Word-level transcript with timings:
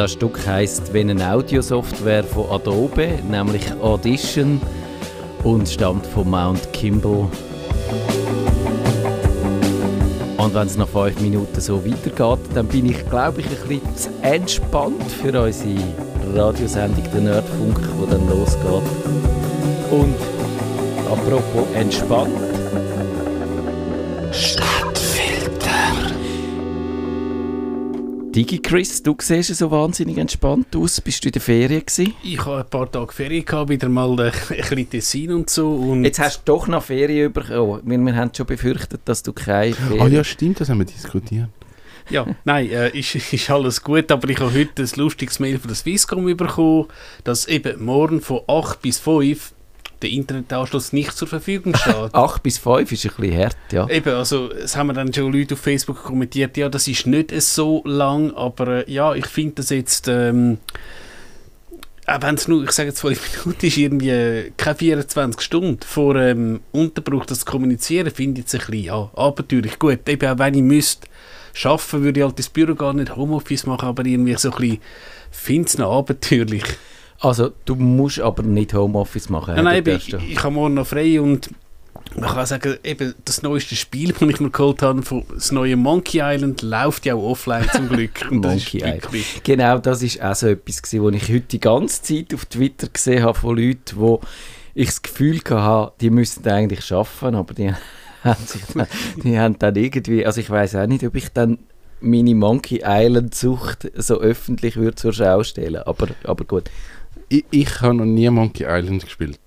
Das 0.00 0.12
Stück 0.12 0.46
heißt 0.46 0.94
«Wenn 0.94 1.10
eine 1.10 1.30
Audiosoftware 1.30 2.24
von 2.24 2.48
Adobe», 2.48 3.18
nämlich 3.30 3.70
Audition 3.82 4.58
und 5.44 5.68
stammt 5.68 6.06
von 6.06 6.30
Mount 6.30 6.72
Kimball. 6.72 7.28
Und 10.38 10.54
wenn 10.54 10.66
es 10.66 10.78
nach 10.78 10.88
fünf 10.88 11.20
Minuten 11.20 11.60
so 11.60 11.84
weitergeht, 11.84 12.46
dann 12.54 12.66
bin 12.66 12.86
ich, 12.86 13.06
glaube 13.10 13.42
ich, 13.42 13.46
ein 13.46 13.80
bisschen 13.82 14.22
entspannt 14.22 15.02
für 15.22 15.38
unsere 15.38 15.76
Radiosendung 16.34 17.04
«Der 17.12 17.20
Nerdfunk», 17.20 17.78
die 17.78 18.10
dann 18.10 18.26
losgeht. 18.26 18.82
Und 19.90 20.16
apropos 21.12 21.66
entspannt. 21.74 22.49
Digi 28.40 28.58
Chris, 28.58 29.02
du 29.02 29.14
siehst 29.20 29.54
so 29.54 29.70
wahnsinnig 29.70 30.16
entspannt 30.16 30.74
aus. 30.74 30.98
Bist 31.02 31.22
du 31.22 31.28
in 31.28 31.32
der 31.32 31.42
Ferien 31.42 31.84
gewesen? 31.84 32.14
Ich 32.22 32.42
habe 32.42 32.60
ein 32.60 32.70
paar 32.70 32.90
Tage 32.90 33.12
Ferien 33.12 33.44
gehabt, 33.44 33.68
wieder 33.68 33.90
mal 33.90 34.12
ein, 34.12 34.18
ein 34.32 34.32
bisschen 34.32 34.88
Tessin 34.88 35.32
und 35.32 35.50
so. 35.50 35.74
Und 35.74 36.04
Jetzt 36.04 36.20
hast 36.20 36.38
du 36.38 36.42
doch 36.46 36.66
noch 36.66 36.82
Ferien 36.82 37.34
bekommen, 37.34 37.82
weil 37.84 37.98
wir 37.98 38.16
haben 38.16 38.30
schon 38.34 38.46
befürchtet, 38.46 39.02
dass 39.04 39.22
du 39.22 39.34
keine 39.34 39.74
Ferien... 39.74 40.00
Ah 40.00 40.06
ja, 40.06 40.24
stimmt, 40.24 40.58
das 40.58 40.70
haben 40.70 40.78
wir 40.78 40.86
diskutiert. 40.86 41.50
ja, 42.08 42.24
nein, 42.46 42.70
äh, 42.70 42.88
ist, 42.98 43.14
ist 43.34 43.50
alles 43.50 43.82
gut, 43.82 44.10
aber 44.10 44.26
ich 44.30 44.40
habe 44.40 44.54
heute 44.54 44.84
ein 44.84 44.90
lustiges 44.96 45.38
Mail 45.38 45.58
von 45.58 45.68
der 45.68 45.76
Swisscom 45.76 46.24
bekommen, 46.34 46.86
dass 47.24 47.46
eben 47.46 47.84
morgen 47.84 48.22
von 48.22 48.40
8 48.48 48.80
bis 48.80 48.98
5 49.00 49.52
der 50.02 50.10
Internetanschluss 50.10 50.92
nicht 50.92 51.12
zur 51.16 51.28
Verfügung 51.28 51.74
steht. 51.74 51.94
8 52.14 52.42
bis 52.42 52.58
5 52.58 52.90
ist 52.92 53.04
ein 53.06 53.12
bisschen 53.16 53.38
hart, 53.38 53.56
ja. 53.72 53.88
Eben, 53.88 54.14
also 54.14 54.50
es 54.50 54.76
haben 54.76 54.94
dann 54.94 55.12
schon 55.12 55.32
Leute 55.32 55.54
auf 55.54 55.60
Facebook 55.60 56.02
kommentiert, 56.02 56.56
ja, 56.56 56.68
das 56.68 56.88
ist 56.88 57.06
nicht 57.06 57.32
so 57.40 57.82
lang, 57.84 58.32
aber 58.32 58.88
äh, 58.88 58.92
ja, 58.92 59.14
ich 59.14 59.26
finde 59.26 59.56
das 59.56 59.70
jetzt, 59.70 60.08
ähm, 60.08 60.58
auch 62.06 62.22
wenn 62.22 62.34
es 62.34 62.48
nur, 62.48 62.64
ich 62.64 62.72
sage 62.72 62.88
jetzt 62.88 63.00
5 63.00 63.44
Minuten 63.44 63.66
ist, 63.66 63.76
irgendwie 63.76 64.52
keine 64.56 64.76
24 64.76 65.40
Stunden 65.40 65.80
vor 65.84 66.16
ähm, 66.16 66.60
Unterbruch 66.72 67.26
das 67.26 67.40
zu 67.40 67.44
kommunizieren, 67.44 68.10
finde 68.10 68.40
ich 68.40 68.44
jetzt 68.46 68.54
ein 68.54 68.70
bisschen, 68.70 68.84
ja, 68.84 69.10
abenteuerlich. 69.14 69.78
Gut, 69.78 70.08
eben 70.08 70.30
auch 70.30 70.38
wenn 70.38 70.54
ich 70.54 70.62
müsste 70.62 71.06
schaffen, 71.52 72.02
würde 72.02 72.20
ich 72.20 72.24
halt 72.24 72.38
ins 72.38 72.48
Büro 72.48 72.74
gar 72.74 72.92
nicht 72.92 73.16
Homeoffice 73.16 73.66
machen, 73.66 73.88
aber 73.88 74.04
irgendwie 74.04 74.36
so 74.36 74.50
ein 74.50 74.56
bisschen, 74.56 74.78
finde 75.30 75.68
es 75.68 75.78
noch 75.78 75.98
abenteuerlich. 75.98 76.64
Also 77.20 77.52
du 77.66 77.74
musst 77.74 78.20
aber 78.20 78.42
nicht 78.42 78.74
Homeoffice 78.74 79.28
machen. 79.28 79.54
Nein, 79.54 79.64
nein, 79.64 79.76
eben, 79.78 79.96
ich, 79.96 80.08
ja. 80.08 80.18
ich 80.18 80.42
habe 80.42 80.54
morgen 80.54 80.74
noch 80.74 80.86
frei 80.86 81.20
und 81.20 81.50
man 82.16 82.30
kann 82.30 82.46
sagen, 82.46 82.76
eben 82.82 83.14
das 83.24 83.42
neueste 83.42 83.76
Spiel, 83.76 84.12
das 84.12 84.22
ich 84.28 84.40
mir 84.40 84.50
geholt 84.50 84.82
habe, 84.82 85.02
von 85.02 85.24
das 85.32 85.52
neue 85.52 85.76
Monkey 85.76 86.20
Island, 86.20 86.62
läuft 86.62 87.06
ja 87.06 87.14
auch 87.14 87.22
offline 87.22 87.66
zum 87.72 87.88
Glück. 87.88 88.26
Monkey 88.30 88.78
Island. 88.78 89.06
Genau, 89.44 89.78
das 89.78 90.02
ist 90.02 90.20
auch 90.20 90.34
so 90.34 90.48
etwas 90.48 90.82
gewesen, 90.82 91.04
was 91.04 91.22
ich 91.22 91.34
heute 91.34 91.46
die 91.46 91.60
ganze 91.60 92.02
Zeit 92.02 92.34
auf 92.34 92.46
Twitter 92.46 92.88
gesehen 92.88 93.22
habe 93.22 93.38
von 93.38 93.56
Leuten, 93.56 93.96
wo 93.96 94.20
ich 94.74 94.88
das 94.88 95.02
Gefühl 95.02 95.40
hatte, 95.48 95.92
die 96.00 96.10
müssten 96.10 96.48
eigentlich 96.48 96.84
schaffen, 96.84 97.34
aber 97.34 97.54
die 97.54 97.72
haben 98.24 98.46
sich 98.46 98.62
dann, 98.74 98.86
die 99.22 99.38
haben 99.38 99.58
dann 99.58 99.76
irgendwie, 99.76 100.26
also 100.26 100.40
ich 100.40 100.50
weiß 100.50 100.76
auch 100.76 100.86
nicht, 100.86 101.04
ob 101.04 101.14
ich 101.14 101.28
dann 101.28 101.58
meine 102.00 102.34
Monkey 102.34 102.82
Island 102.84 103.34
Sucht 103.34 103.90
so 103.94 104.18
öffentlich 104.20 104.76
würde 104.76 104.96
zur 104.96 105.12
Schau 105.12 105.42
stellen, 105.42 105.82
aber, 105.82 106.08
aber 106.24 106.44
gut. 106.44 106.70
Ich, 107.30 107.44
ich 107.50 107.80
habe 107.80 107.94
noch 107.94 108.04
nie 108.04 108.28
Monkey 108.28 108.64
Island 108.68 109.04
gespielt. 109.04 109.40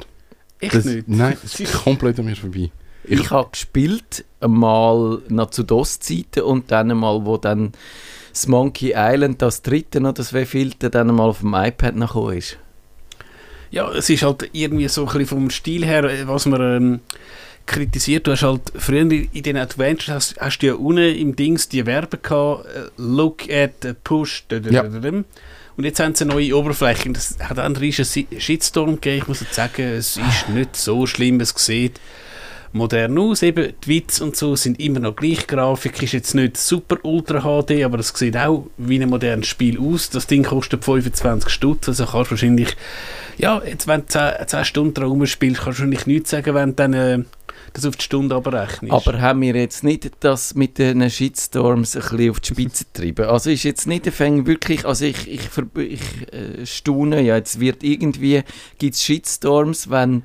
Echt 0.60 0.74
Das, 0.74 0.86
nicht? 0.86 1.08
Nein, 1.08 1.38
das 1.44 1.60
ist 1.60 1.74
komplett 1.74 2.18
an 2.18 2.26
mir 2.26 2.36
vorbei. 2.36 2.72
Ich, 3.06 3.30
habe 3.32 3.50
gespielt, 3.52 4.24
mal 4.40 5.22
noch 5.28 5.50
zu 5.52 5.64
DOS-Zeiten 5.64 6.42
und 6.44 6.72
dann 6.72 6.88
mal, 6.98 7.26
wo 7.26 7.38
dann 7.38 7.74
das 8.32 8.48
Monkey 8.48 8.94
Island, 8.96 9.42
das 9.42 9.62
dritte 9.62 10.00
oder 10.00 10.14
das 10.14 10.34
wievielte, 10.34 10.90
dann 10.90 11.08
mal 11.08 11.28
auf 11.30 11.42
dem 11.42 11.54
iPad 11.54 11.98
nachgekommen 11.98 12.38
ist. 12.38 12.58
Ja, 13.72 13.92
es 13.92 14.10
ist 14.10 14.24
halt 14.24 14.50
irgendwie 14.54 14.88
so 14.88 15.02
ein 15.02 15.08
bisschen 15.08 15.26
vom 15.26 15.50
Stil 15.50 15.86
her, 15.86 16.06
äh, 16.06 16.28
was 16.28 16.46
man 16.46 16.62
ähm, 16.62 17.00
kritisiert. 17.66 18.26
Du 18.28 18.32
hast 18.32 18.44
halt 18.44 18.62
früher 18.76 19.02
in 19.02 19.44
den 19.44 19.58
Adventures 19.58 20.10
hast, 20.10 20.40
hast 20.40 20.60
du 20.60 20.68
ja 20.68 20.74
unten 20.76 21.14
im 21.16 21.36
Dings 21.36 21.68
die 21.70 21.86
Werbe 21.86 22.18
gehabt, 22.18 22.66
äh, 22.68 22.90
Look 22.98 23.50
at, 23.50 24.04
Push, 24.04 24.46
da, 24.48 24.60
da, 24.60 24.70
Ja. 24.70 24.84
da, 24.84 25.00
da, 25.00 25.12
da. 25.12 25.24
Und 25.78 25.84
jetzt 25.84 26.00
haben 26.00 26.16
sie 26.16 26.26
neue 26.26 26.56
Oberfläche. 26.58 27.08
Und 27.10 27.18
Das 27.18 27.38
hat 27.40 27.60
einen 27.60 27.76
riesen 27.76 28.06
Si- 28.06 28.28
Shitstorm 28.38 28.96
gegeben. 28.96 29.18
Ich 29.24 29.28
muss 29.28 29.40
sagen, 29.52 29.82
es 29.84 30.18
ist 30.18 30.50
nicht 30.50 30.76
so 30.76 31.06
schlimm, 31.08 31.40
es 31.40 31.54
sieht 31.56 32.00
modern 32.74 33.18
aus. 33.20 33.42
Eben, 33.44 33.74
die 33.84 33.88
Witze 33.88 34.24
und 34.24 34.36
so 34.36 34.56
sind 34.56 34.80
immer 34.80 35.00
noch 35.00 35.16
gleich. 35.16 35.46
Grafik 35.48 36.02
ist 36.02 36.14
jetzt 36.14 36.34
nicht 36.34 36.58
super 36.58 36.98
Ultra 37.04 37.42
HD, 37.42 37.84
aber 37.84 38.00
es 38.00 38.10
sieht 38.10 38.36
auch 38.38 38.68
wie 38.78 39.00
ein 39.02 39.10
modernes 39.10 39.48
Spiel 39.48 39.80
aus. 39.80 40.10
Das 40.10 40.28
Ding 40.28 40.44
kostet 40.44 40.84
25 40.84 41.50
Stutz, 41.50 41.88
also 41.88 42.06
kannst 42.06 42.32
du 42.32 42.32
wahrscheinlich, 42.32 42.76
ja, 43.38 43.62
jetzt 43.64 43.88
wenn 43.88 44.02
du 44.02 44.08
10, 44.08 44.48
10 44.48 44.66
Stunden 44.66 44.94
dran 44.96 45.08
rumspielst, 45.10 45.62
kannst 45.62 45.80
du 45.80 45.84
wahrscheinlich 45.84 46.08
nichts 46.08 46.32
sagen, 46.32 46.56
wenn 46.56 46.70
du 46.70 46.76
dann 46.76 46.94
äh, 46.94 47.20
das 47.74 47.86
auf 47.86 47.96
die 47.96 48.04
Stunde 48.04 48.36
abrechnest. 48.36 48.94
Aber 48.94 49.20
haben 49.20 49.42
wir 49.42 49.56
jetzt 49.56 49.84
nicht 49.84 50.10
das 50.20 50.56
mit 50.56 50.78
den 50.78 51.10
Shitstorms 51.10 51.96
ein 51.96 52.02
bisschen 52.02 52.30
auf 52.32 52.40
die 52.40 52.54
Spitze 52.54 52.86
getrieben? 52.86 53.26
Also 53.26 53.50
ist 53.50 53.64
jetzt 53.64 53.88
nicht 53.88 54.06
der 54.06 54.14
Fang 54.14 54.46
wirklich, 54.46 54.86
also 54.86 55.06
ich, 55.06 55.28
ich, 55.28 55.50
ich 55.78 56.34
äh, 56.34 56.66
staune 56.66 57.22
ja, 57.22 57.36
jetzt 57.36 57.60
wird 57.60 57.84
irgendwie, 57.84 58.44
gibt 58.78 58.96
es 58.96 59.04
Shitstorms, 59.04 59.90
wenn 59.90 60.24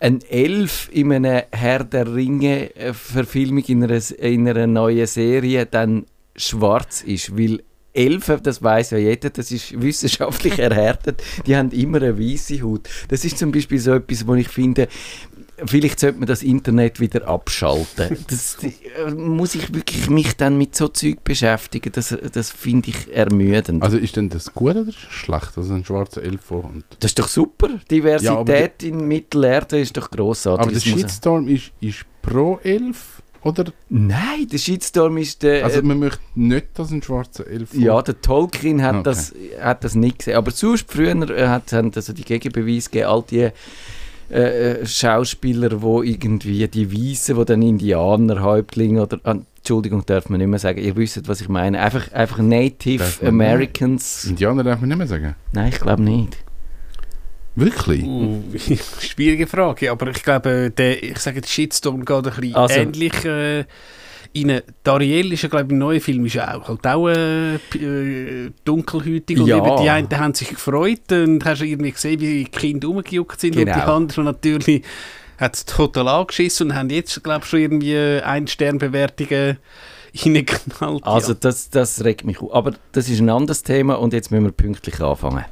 ein 0.00 0.20
Elf 0.28 0.88
in 0.92 1.12
einer 1.12 1.44
Herr 1.52 1.84
der 1.84 2.12
Ringe 2.14 2.74
äh, 2.74 2.92
Verfilmung 2.92 3.64
in 3.64 3.84
einer, 3.84 4.00
in 4.18 4.48
einer 4.48 4.66
neuen 4.66 5.06
Serie 5.06 5.66
dann 5.66 6.06
schwarz 6.36 7.02
ist, 7.02 7.36
weil 7.36 7.62
Elfen, 7.92 8.40
das 8.42 8.62
weiß 8.62 8.92
ja 8.92 8.98
jeder, 8.98 9.30
das 9.30 9.50
ist 9.50 9.80
wissenschaftlich 9.80 10.58
erhärtet, 10.58 11.22
die 11.46 11.56
haben 11.56 11.70
immer 11.72 11.98
eine 11.98 12.18
weiße 12.18 12.62
Haut. 12.62 12.88
Das 13.08 13.24
ist 13.24 13.38
zum 13.38 13.50
Beispiel 13.50 13.78
so 13.80 13.94
etwas, 13.94 14.26
wo 14.26 14.34
ich 14.34 14.48
finde, 14.48 14.88
vielleicht 15.66 16.00
sollte 16.00 16.18
man 16.18 16.26
das 16.26 16.42
Internet 16.42 17.00
wieder 17.00 17.26
abschalten. 17.26 18.16
Das 18.28 18.58
äh, 18.62 19.10
muss 19.10 19.54
ich 19.54 19.72
wirklich 19.74 20.08
mich 20.08 20.36
dann 20.36 20.56
mit 20.56 20.76
so 20.76 20.88
Zeug 20.88 21.24
beschäftigen. 21.24 21.90
Das, 21.92 22.16
das 22.32 22.50
finde 22.50 22.90
ich 22.90 23.14
ermüdend. 23.14 23.82
Also 23.82 23.96
ist 23.96 24.16
denn 24.16 24.28
das 24.28 24.52
gut 24.54 24.76
oder 24.76 24.92
schlecht, 24.92 25.56
dass 25.56 25.70
ein 25.70 25.84
schwarzer 25.84 26.22
Elf 26.22 26.42
vorkommt? 26.42 26.84
das 27.00 27.10
ist 27.10 27.18
doch 27.18 27.28
super. 27.28 27.68
Ja, 27.68 27.78
Diversität 27.90 28.82
in 28.82 29.06
Mittelerde 29.08 29.80
ist 29.80 29.96
doch 29.96 30.10
grossartig. 30.10 30.62
Aber 30.62 30.72
der 30.72 30.80
Shitstorm 30.80 31.48
ist, 31.48 31.72
ist 31.80 32.04
pro 32.22 32.58
Elf? 32.62 33.22
Oder? 33.42 33.72
Nein, 33.88 34.46
der 34.52 34.58
Shitstorm 34.58 35.16
ist 35.16 35.42
der. 35.42 35.64
Also 35.64 35.78
äh, 35.80 35.82
man 35.82 35.98
möchte 35.98 36.20
nicht, 36.34 36.66
dass 36.74 36.90
ein 36.90 37.02
schwarzer 37.02 37.46
Elf 37.46 37.72
ja, 37.74 38.00
der 38.02 38.20
Tolkien 38.20 38.82
hat, 38.82 38.96
Okay. 38.96 39.02
das, 39.04 39.34
hat 39.60 39.84
das 39.84 39.94
nicht 39.94 40.18
gesehen. 40.18 40.36
Aber 40.36 40.50
sonst 40.50 40.90
früher 40.90 41.30
äh, 41.30 41.48
hat 41.48 41.72
haben 41.72 41.90
also 41.94 42.12
die 42.12 42.24
Gegenbeweise 42.24 42.90
gegeben, 42.90 43.08
all 43.08 43.22
die 43.22 43.48
äh, 44.30 44.80
äh, 44.80 44.86
Schauspieler, 44.86 45.82
wo 45.82 46.02
irgendwie 46.02 46.66
die 46.68 46.92
Weißen, 46.92 47.36
wo 47.36 47.44
dann 47.44 47.62
Indianer, 47.62 48.42
Häuptlinge 48.42 49.02
oder 49.02 49.18
ah, 49.24 49.36
Entschuldigung, 49.56 50.04
darf 50.06 50.28
man 50.28 50.38
nicht 50.38 50.48
mehr 50.48 50.58
sagen. 50.58 50.80
Ihr 50.80 50.96
wisst, 50.96 51.28
was 51.28 51.40
ich 51.40 51.48
meine. 51.48 51.80
Einfach, 51.80 52.12
einfach 52.12 52.38
Native? 52.38 53.04
Americans. 53.26 54.24
Indianer 54.24 54.62
darf 54.64 54.80
man 54.80 54.88
nicht 54.88 54.98
mehr 54.98 55.06
sagen. 55.06 55.34
Nein, 55.52 55.68
ich 55.68 55.80
glaube 55.80 56.02
nicht. 56.02 56.38
Wirklich? 57.56 58.04
Uh, 58.04 58.42
schwierige 59.00 59.46
Frage, 59.46 59.90
aber 59.90 60.08
ich 60.08 60.22
glaube, 60.22 60.70
der, 60.70 61.02
ich 61.02 61.18
sage, 61.18 61.40
der 61.40 61.48
Shitstorm 61.48 62.04
geht 62.04 62.16
ein 62.16 62.22
bisschen 62.22 62.54
Also- 62.54 62.74
ähnlich 62.74 63.24
äh, 63.24 63.64
rein. 64.36 64.60
Dariel 64.82 65.32
ist 65.32 65.42
ja, 65.42 65.48
glaube 65.48 65.66
ich, 65.66 65.70
im 65.72 65.78
neuen 65.78 66.00
Film 66.00 66.26
ist 66.26 66.34
ja 66.34 66.54
auch, 66.56 66.68
halt 66.68 66.86
auch 66.86 67.08
äh, 67.08 67.54
äh, 67.54 68.50
dunkelhäutig 68.64 69.40
und 69.40 69.46
Ja. 69.46 69.58
eben 69.58 69.82
die 69.82 69.90
einen 69.90 70.10
haben 70.18 70.34
sich 70.34 70.50
gefreut 70.50 71.10
und 71.12 71.44
hast 71.44 71.62
irgendwie 71.62 71.92
gesehen, 71.92 72.20
wie 72.20 72.44
die 72.44 72.50
Kinder 72.50 72.88
rumgejuckt 72.88 73.40
sind 73.40 73.56
und 73.56 73.60
die 73.66 73.72
Genau. 73.72 73.96
anderen 73.96 74.24
natürlich 74.24 74.82
hat 75.38 75.54
es 75.56 75.64
total 75.64 76.06
angeschissen 76.08 76.68
und 76.70 76.76
haben 76.76 76.90
jetzt, 76.90 77.22
glaube 77.24 77.40
ich, 77.44 77.50
schon 77.50 77.60
irgendwie 77.60 77.96
ein 77.96 78.46
Sternbewertungen 78.46 79.56
reingeknallt. 80.14 81.04
Also 81.06 81.32
ja. 81.32 81.38
das, 81.40 81.70
das 81.70 82.04
regt 82.04 82.24
mich 82.24 82.40
auf. 82.40 82.52
Aber 82.54 82.72
das 82.92 83.08
ist 83.08 83.20
ein 83.20 83.30
anderes 83.30 83.62
Thema 83.62 83.94
und 83.98 84.12
jetzt 84.12 84.30
müssen 84.30 84.44
wir 84.44 84.52
pünktlich 84.52 85.00
anfangen. 85.00 85.44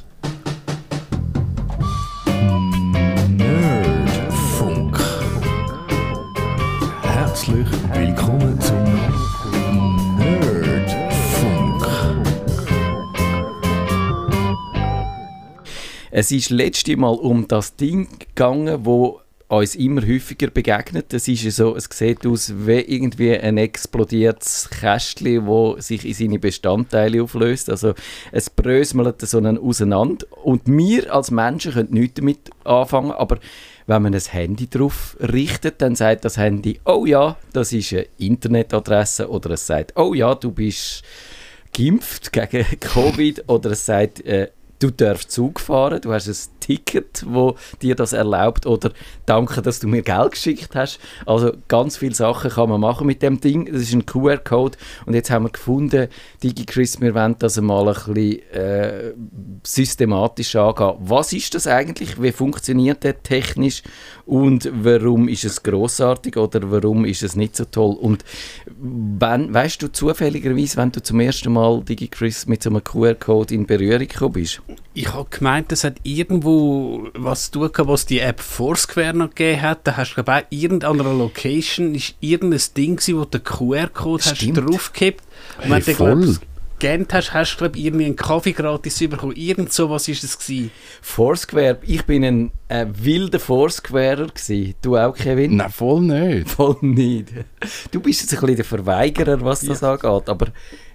Es 16.21 16.33
ist 16.33 16.51
letzte 16.51 16.97
Mal 16.97 17.15
um 17.15 17.47
das 17.47 17.77
Ding 17.77 18.09
gegangen, 18.19 18.85
wo 18.85 19.21
uns 19.47 19.77
immer 19.77 20.03
häufiger 20.03 20.51
begegnet. 20.51 21.13
Das 21.13 21.29
ist 21.29 21.49
so, 21.55 21.77
es 21.77 21.89
sieht 21.93 22.27
aus 22.27 22.53
wie 22.67 22.81
irgendwie 22.81 23.39
ein 23.39 23.57
explodiertes 23.57 24.69
Kästchen, 24.69 25.47
wo 25.47 25.77
sich 25.79 26.05
in 26.05 26.15
seine 26.15 26.41
Bestandteile 26.41 27.23
auflöst. 27.23 27.71
Also 27.71 27.95
es 28.33 28.51
bröselt 28.51 29.21
so 29.21 29.39
einen 29.39 29.59
auseinander. 29.59 30.27
Und 30.43 30.63
wir 30.67 31.15
als 31.15 31.31
Menschen 31.31 31.75
können 31.75 31.93
nichts 31.93 32.15
damit 32.17 32.51
anfangen, 32.65 33.13
aber 33.13 33.39
wenn 33.87 34.03
man 34.03 34.13
ein 34.13 34.21
Handy 34.21 34.69
drauf 34.69 35.17
richtet, 35.21 35.81
dann 35.81 35.95
sagt 35.95 36.25
das 36.25 36.37
Handy, 36.37 36.81
oh 36.85 37.07
ja, 37.07 37.37
das 37.53 37.73
ist 37.73 37.93
eine 37.93 38.07
Internetadresse 38.19 39.31
oder 39.31 39.51
es 39.51 39.69
sagt, 39.69 39.97
oh 39.97 40.15
ja, 40.15 40.35
du 40.35 40.51
bist 40.51 41.05
geimpft 41.73 42.33
gegen 42.33 42.67
Covid 42.81 43.45
oder 43.47 43.71
es 43.71 43.87
sagt, 43.87 44.27
äh, 44.27 44.49
du 44.79 44.91
darfst 44.91 45.31
Zug 45.31 45.61
fahren, 45.61 46.01
du 46.01 46.13
hast 46.13 46.29
ein 46.29 46.59
Ticket, 46.61 47.25
wo 47.27 47.57
dir 47.83 47.95
das 47.95 48.13
erlaubt 48.13 48.67
oder 48.67 48.93
danke, 49.27 49.63
dass 49.63 49.81
du 49.81 49.89
mir 49.89 50.03
Geld 50.03 50.33
geschickt 50.33 50.75
hast. 50.75 51.01
Also 51.27 51.53
ganz 51.67 51.97
viele 51.97 52.15
Sachen 52.15 52.51
kann 52.51 52.69
man 52.69 52.81
machen 52.81 53.07
mit 53.07 53.23
dem 53.23 53.41
Ding. 53.41 53.67
Das 53.73 53.83
ist 53.83 53.95
ein 53.95 54.07
QR-Code 54.07 54.77
und 55.07 55.15
jetzt 55.15 55.31
haben 55.31 55.45
wir 55.47 55.51
gefunden, 55.51 56.09
DigiChris, 56.43 57.01
wir 57.01 57.15
wollen 57.15 57.37
das 57.39 57.61
mal 57.61 57.89
ein 57.89 57.95
bisschen 57.95 58.53
äh, 58.53 59.13
systematisch 59.65 60.57
angehen. 60.57 60.95
Was 61.01 61.33
ist 61.33 61.55
das 61.55 61.67
eigentlich? 61.67 62.21
Wie 62.21 62.33
funktioniert 62.33 63.03
der 63.03 63.23
technisch 63.23 63.83
und 64.27 64.71
warum 64.73 65.29
ist 65.29 65.45
es 65.45 65.63
großartig 65.63 66.37
oder 66.37 66.71
warum 66.71 67.05
ist 67.05 67.23
es 67.23 67.35
nicht 67.35 67.57
so 67.57 67.65
toll? 67.65 67.97
Und 67.97 68.25
wenn, 68.79 69.53
weißt 69.53 69.83
du 69.83 69.89
zufälligerweise, 69.89 70.77
wenn 70.77 70.93
du 70.93 71.03
zum 71.03 71.21
ersten 71.21 71.53
Mal 71.53 71.83
DigiChris 71.83 72.47
mit 72.47 72.63
so 72.63 72.71
einem 72.71 72.85
QR-Code 72.85 73.55
in 73.55 73.67
Berührung 73.67 74.07
gekommen 74.07 74.35
bist? 74.35 74.61
Ich 74.95 75.13
habe 75.13 75.29
gemeint, 75.31 75.73
es 75.73 75.85
hat 75.85 75.97
irgendwo 76.03 77.09
was 77.15 77.51
zu 77.51 77.69
tun 77.69 77.89
was 77.89 78.05
die 78.05 78.21
App 78.21 78.41
Foursquare 78.41 79.15
noch 79.15 79.31
gegeben 79.31 79.63
hat. 79.63 79.87
Da 79.87 79.97
hast 79.97 80.11
du, 80.17 80.23
glaube 80.23 80.45
ich, 80.51 80.59
auch 80.59 80.63
irgendeiner 80.63 81.15
Location 81.15 81.95
ist 81.95 82.15
irgendein 82.21 82.61
Ding 82.77 82.97
gewesen, 82.97 83.19
wo 83.19 83.25
den 83.25 83.43
QR-Code 83.43 84.25
hast 84.25 84.57
draufgekippt. 84.57 85.25
Und 85.59 85.65
Hey, 85.65 85.71
wenn 85.71 85.83
du, 85.85 85.95
voll. 85.95 86.21
glaub, 86.21 86.41
gescannt 86.79 87.15
hast, 87.15 87.33
hast 87.33 87.55
du, 87.55 87.59
glaube 87.59 87.79
ich, 87.79 87.85
irgendwie 87.87 88.07
einen 88.07 88.17
Kaffee 88.17 88.53
gratis 88.53 88.99
bekommen. 88.99 89.35
Irgend 89.37 89.73
so 89.73 89.91
was 89.91 90.07
ist 90.09 90.23
es 90.25 90.39
gewesen. 90.39 90.71
Foursquare, 91.03 91.79
ich 91.83 92.05
bin 92.05 92.25
ein 92.25 92.51
äh, 92.69 92.87
wilder 92.93 93.41
Foursquarer 93.41 94.27
gsi. 94.29 94.75
Du 94.83 94.97
auch, 94.97 95.15
Kevin? 95.15 95.57
Nein, 95.57 95.71
voll 95.71 96.03
nicht. 96.03 96.49
Voll 96.59 96.77
nicht. 96.83 97.29
Du 97.91 98.01
bist 98.01 98.23
jetzt 98.23 98.35
ein 98.35 98.41
bisschen 98.41 98.57
der 98.57 98.65
Verweigerer, 98.65 99.41
was 99.43 99.61
das 99.61 99.83
angeht, 99.83 100.29
aber 100.29 100.49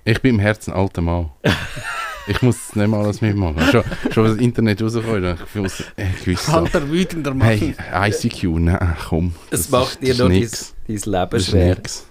Ich 0.06 0.22
bin 0.22 0.36
im 0.36 0.40
Herzen 0.40 0.74
ein 0.74 0.80
alter 0.80 1.02
Mann. 1.02 1.32
ich 2.28 2.42
muss 2.42 2.76
nicht 2.76 2.88
mal 2.88 3.04
alles 3.04 3.22
mitmachen. 3.22 3.60
Schon, 3.72 3.84
schon 4.12 4.24
was 4.24 4.32
das 4.34 4.42
Internet 4.42 4.82
rauskommt, 4.82 5.40
ich 5.54 5.56
muss 5.62 5.80
ich 5.80 6.24
gewisse 6.24 6.46
Sachen. 6.46 6.66
Alter, 6.66 6.90
wütender 6.90 7.34
Mann. 7.34 7.48
Hey, 7.48 7.76
ICQ, 8.10 8.44
nein, 8.60 8.96
komm. 9.08 9.34
es 9.52 9.62
das 9.62 9.70
macht 9.70 10.02
dir 10.02 10.12
ist 10.12 10.20
dein, 10.20 10.30
dein 10.32 10.96
Das 10.96 11.06
Leben 11.06 11.36
ist 11.36 11.50
schwer. 11.50 11.76
nix. 11.76 12.06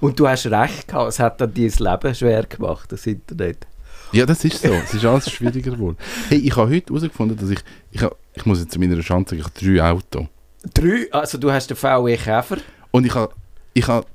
Und 0.00 0.18
du 0.18 0.28
hast 0.28 0.46
recht 0.46 0.88
gehabt, 0.88 1.08
es 1.08 1.18
hat 1.18 1.40
dann 1.40 1.52
dein 1.54 1.64
Leben 1.70 2.14
schwer 2.14 2.42
gemacht, 2.44 2.92
das 2.92 3.06
Internet. 3.06 3.66
Ja, 4.12 4.26
das 4.26 4.44
ist 4.44 4.60
so. 4.62 4.68
Es 4.68 4.92
ist 4.92 5.04
alles 5.04 5.30
schwieriger 5.30 5.70
geworden. 5.70 5.96
Hey, 6.28 6.38
ich 6.38 6.54
habe 6.56 6.70
heute 6.70 6.92
herausgefunden, 6.92 7.36
dass 7.36 7.48
ich, 7.48 7.60
ich, 7.90 8.02
habe, 8.02 8.14
ich 8.34 8.44
muss 8.44 8.60
jetzt 8.60 8.72
zu 8.72 8.78
meiner 8.78 9.00
Chance 9.00 9.30
sagen, 9.30 9.40
ich 9.40 9.64
habe 9.64 9.78
drei 9.78 9.90
Autos. 9.90 10.26
Drei, 10.74 11.08
also 11.10 11.38
du 11.38 11.50
hast 11.50 11.68
den 11.70 11.76
VW 11.76 12.16
Käfer 12.16 12.58
Und 12.90 13.06
ich 13.06 13.14
habe, 13.14 13.32
ich 13.72 13.88
habe 13.88 14.06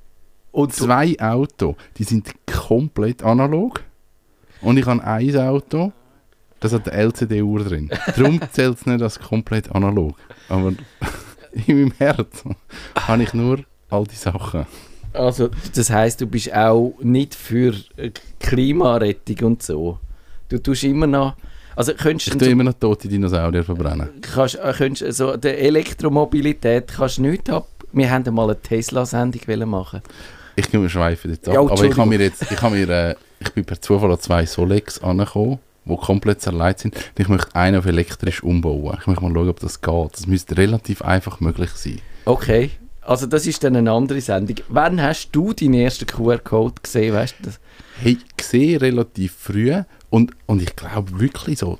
und 0.51 0.73
zwei 0.73 1.15
Autos, 1.19 1.75
die 1.97 2.03
sind 2.03 2.33
komplett 2.45 3.23
analog. 3.23 3.81
Und 4.61 4.77
ich 4.77 4.85
habe 4.85 5.03
ein 5.03 5.37
Auto, 5.37 5.91
das 6.59 6.73
hat 6.73 6.89
eine 6.89 6.97
LCD-Uhr 7.03 7.63
drin. 7.63 7.89
Darum 8.15 8.39
zählt 8.51 8.77
es 8.79 8.85
nicht 8.85 9.01
als 9.01 9.19
komplett 9.19 9.71
analog. 9.73 10.15
Aber 10.49 10.73
in 11.67 11.75
meinem 11.79 11.93
Herz 11.97 12.43
habe 12.95 13.23
ich 13.23 13.33
nur 13.33 13.59
all 13.89 14.05
die 14.05 14.15
Sachen. 14.15 14.65
also 15.13 15.49
das 15.75 15.89
heißt, 15.89 16.21
du 16.21 16.27
bist 16.27 16.53
auch 16.53 16.95
nicht 17.01 17.35
für 17.35 17.73
äh, 17.97 18.11
Klimarettung 18.39 19.47
und 19.47 19.63
so. 19.63 19.99
Du 20.49 20.57
tust 20.59 20.83
immer 20.83 21.07
noch, 21.07 21.35
also 21.75 21.93
könntest 21.93 22.27
Ich 22.27 22.33
du 22.33 22.39
tue 22.39 22.45
so, 22.47 22.51
immer 22.51 22.63
noch 22.63 22.73
tote 22.73 23.07
Dinosaurier 23.07 23.63
verbrennen. 23.63 24.09
kannst, 24.21 24.55
äh, 24.55 24.73
könntest, 24.75 25.17
so 25.17 25.37
der 25.37 25.59
Elektromobilität 25.59 26.87
kannst 26.87 27.17
du 27.17 27.23
nicht 27.23 27.49
ab. 27.49 27.67
Wir 27.93 28.09
haben 28.09 28.33
mal 28.33 28.45
eine 28.45 28.59
Tesla-Sendung 28.59 29.69
machen. 29.69 30.01
Ich 30.55 30.71
kann 30.71 30.81
mir 30.81 30.89
schweifen 30.89 31.31
jetzt 31.31 31.47
ab. 31.47 31.53
Ja, 31.53 31.61
aber 31.61 31.83
ich 31.83 31.95
habe 31.95 32.09
mir 32.09 32.19
jetzt, 32.19 32.51
ich 32.51 32.61
habe 32.61 32.75
mir, 32.75 32.89
äh, 32.89 33.15
ich 33.39 33.51
bin 33.51 33.65
per 33.65 33.81
Zufall 33.81 34.11
an 34.11 34.19
zwei 34.19 34.45
Solex 34.45 34.99
angekommen, 34.99 35.59
die 35.85 35.95
komplett 35.97 36.41
zerlegt 36.41 36.79
sind. 36.79 36.95
Und 36.95 37.19
ich 37.19 37.27
möchte 37.27 37.55
einen 37.55 37.77
auf 37.77 37.85
elektrisch 37.85 38.43
umbauen. 38.43 38.97
Ich 38.99 39.07
möchte 39.07 39.23
mal 39.23 39.33
schauen, 39.33 39.49
ob 39.49 39.59
das 39.59 39.81
geht. 39.81 40.13
Das 40.13 40.27
müsste 40.27 40.57
relativ 40.57 41.01
einfach 41.01 41.39
möglich 41.39 41.71
sein. 41.71 42.01
Okay, 42.25 42.71
also 43.01 43.25
das 43.25 43.47
ist 43.47 43.63
dann 43.63 43.75
eine 43.75 43.91
andere 43.91 44.19
Sendung. 44.19 44.57
Wann 44.67 45.01
hast 45.01 45.29
du 45.31 45.53
deinen 45.53 45.75
ersten 45.75 46.05
QR-Code 46.05 46.81
gesehen, 46.83 47.13
weißt 47.13 47.35
du 47.39 47.43
das? 47.45 47.59
Hey, 48.01 48.17
sehe 48.41 48.81
relativ 48.81 49.33
früh 49.33 49.73
und, 50.09 50.33
und 50.45 50.61
ich 50.61 50.75
glaube 50.75 51.19
wirklich 51.19 51.59
so, 51.59 51.79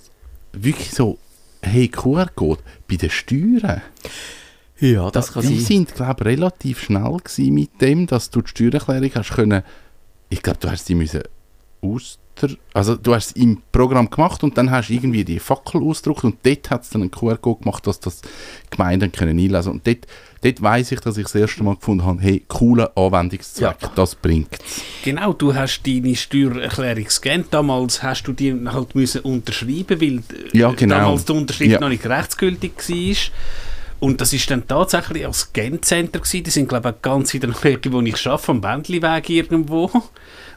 wirklich 0.54 0.92
so, 0.92 1.18
hey, 1.62 1.90
QR-Code 1.90 2.62
bei 2.90 2.96
den 2.96 3.10
Steuern. 3.10 3.82
Ja, 4.80 5.10
das 5.12 5.34
kann 5.34 5.42
die 5.42 5.58
sein. 5.58 5.66
sind, 5.66 5.96
glaube 5.96 6.22
ich, 6.22 6.28
relativ 6.28 6.82
schnell 6.82 7.18
gewesen 7.18 7.54
mit 7.54 7.82
dem, 7.82 8.08
dass 8.08 8.30
du 8.30 8.42
die 8.42 8.50
Steuererklärung 8.50 9.12
hast 9.16 9.32
können. 9.32 9.64
Ich 10.30 10.42
glaube, 10.42 10.60
du 10.62 10.70
hast 10.70 10.86
sie 10.86 10.96
müssen 10.96 11.24
aus 11.82 12.20
der, 12.42 12.52
also 12.74 12.96
du 12.96 13.16
hast 13.16 13.28
es 13.28 13.32
im 13.32 13.64
Programm 13.72 14.10
gemacht 14.12 14.44
und 14.44 14.56
dann 14.60 14.70
hast 14.70 14.90
du 14.90 14.94
irgendwie 14.94 15.24
die 15.26 15.40
Fackel 15.40 15.82
ausgedruckt 15.82 16.24
und 16.24 16.38
dort 16.44 16.70
hat 16.70 16.84
es 16.84 16.90
dann 16.92 17.02
einen 17.02 17.10
QR-Code 17.12 17.64
gemacht, 17.64 17.88
dass 17.88 18.00
das 18.00 18.22
Gemeinden 18.70 19.12
können 19.12 19.40
einlesen 19.40 19.72
und 19.72 19.88
dort, 19.88 20.06
dort 20.44 20.62
weiss 20.62 20.92
ich, 20.92 21.00
dass 21.00 21.18
ich 21.18 21.24
das 21.24 21.34
erste 21.34 21.64
Mal 21.64 21.76
gefunden 21.78 22.06
habe, 22.06 22.22
hey, 22.22 22.44
cooler 22.48 22.92
Anwendungszweck, 22.96 23.78
Ja. 23.82 23.92
das 23.96 24.14
bringt 24.14 24.50
Genau, 25.04 25.34
du 25.34 25.56
hast 25.56 25.82
deine 25.88 26.16
Steuererklärung 26.16 27.06
gescannt. 27.06 27.48
Damals 27.52 28.04
hast 28.04 28.24
du 28.24 28.34
die 28.34 28.54
halt 28.68 28.94
müssen 28.94 29.22
unterschreiben, 29.22 30.00
weil 30.00 30.18
äh, 30.18 30.58
Ja, 30.58 30.72
genau. 30.72 30.96
damals 30.96 31.26
die 31.26 31.32
Unterschrift 31.32 31.72
Ja. 31.72 31.80
noch 31.80 31.90
nicht 31.90 32.06
rechtsgültig 32.06 32.74
war. 32.78 33.16
Und 34.00 34.22
das 34.22 34.32
ist 34.34 34.50
dann 34.52 34.68
tatsächlich 34.68 35.26
als 35.26 35.40
Scan-Center 35.40 36.20
gewesen. 36.20 36.44
Die 36.44 36.50
sind, 36.52 36.70
glaube 36.70 36.90
ich, 36.90 36.96
auch 36.96 37.02
ganz 37.02 37.34
in 37.34 37.42
der 37.42 37.50
Nähe, 37.50 37.80
wo 37.90 38.02
ich 38.02 38.28
arbeite, 38.28 38.52
am 38.52 38.62
Bändliweg 38.62 39.30
irgendwo. 39.30 39.90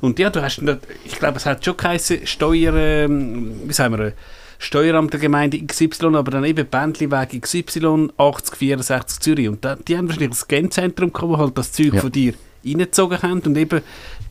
Und 0.03 0.19
ja, 0.19 0.31
du 0.31 0.43
hast, 0.43 0.63
ich 1.05 1.19
glaube, 1.19 1.39
es 1.39 1.47
hat 1.47 1.65
schon 1.65 1.77
geheißen, 1.77 2.27
Steuer, 2.27 2.75
ähm, 2.75 3.53
wie 3.67 3.73
sagen 3.73 3.99
wir, 3.99 4.13
Steueramt 4.59 5.15
der 5.15 5.21
Gemeinde 5.21 5.59
XY, 5.59 6.17
aber 6.17 6.31
dann 6.33 6.45
eben 6.45 6.67
Bändliweg 6.67 7.41
XY 7.41 8.09
8064 8.19 9.21
Zürich. 9.21 9.49
Und 9.49 9.65
da, 9.65 9.77
die 9.77 9.97
haben 9.97 10.07
wahrscheinlich 10.07 10.31
ein 10.33 10.35
Scan-Zentrum 10.35 11.13
gehabt, 11.13 11.31
wo 11.31 11.39
halt 11.39 11.57
das 11.57 11.73
Zeug 11.73 11.95
Ja. 11.95 12.01
von 12.03 12.13
dir 12.13 12.35
reingezogen 12.65 13.23
haben 13.23 13.41
und 13.41 13.57
eben 13.57 13.81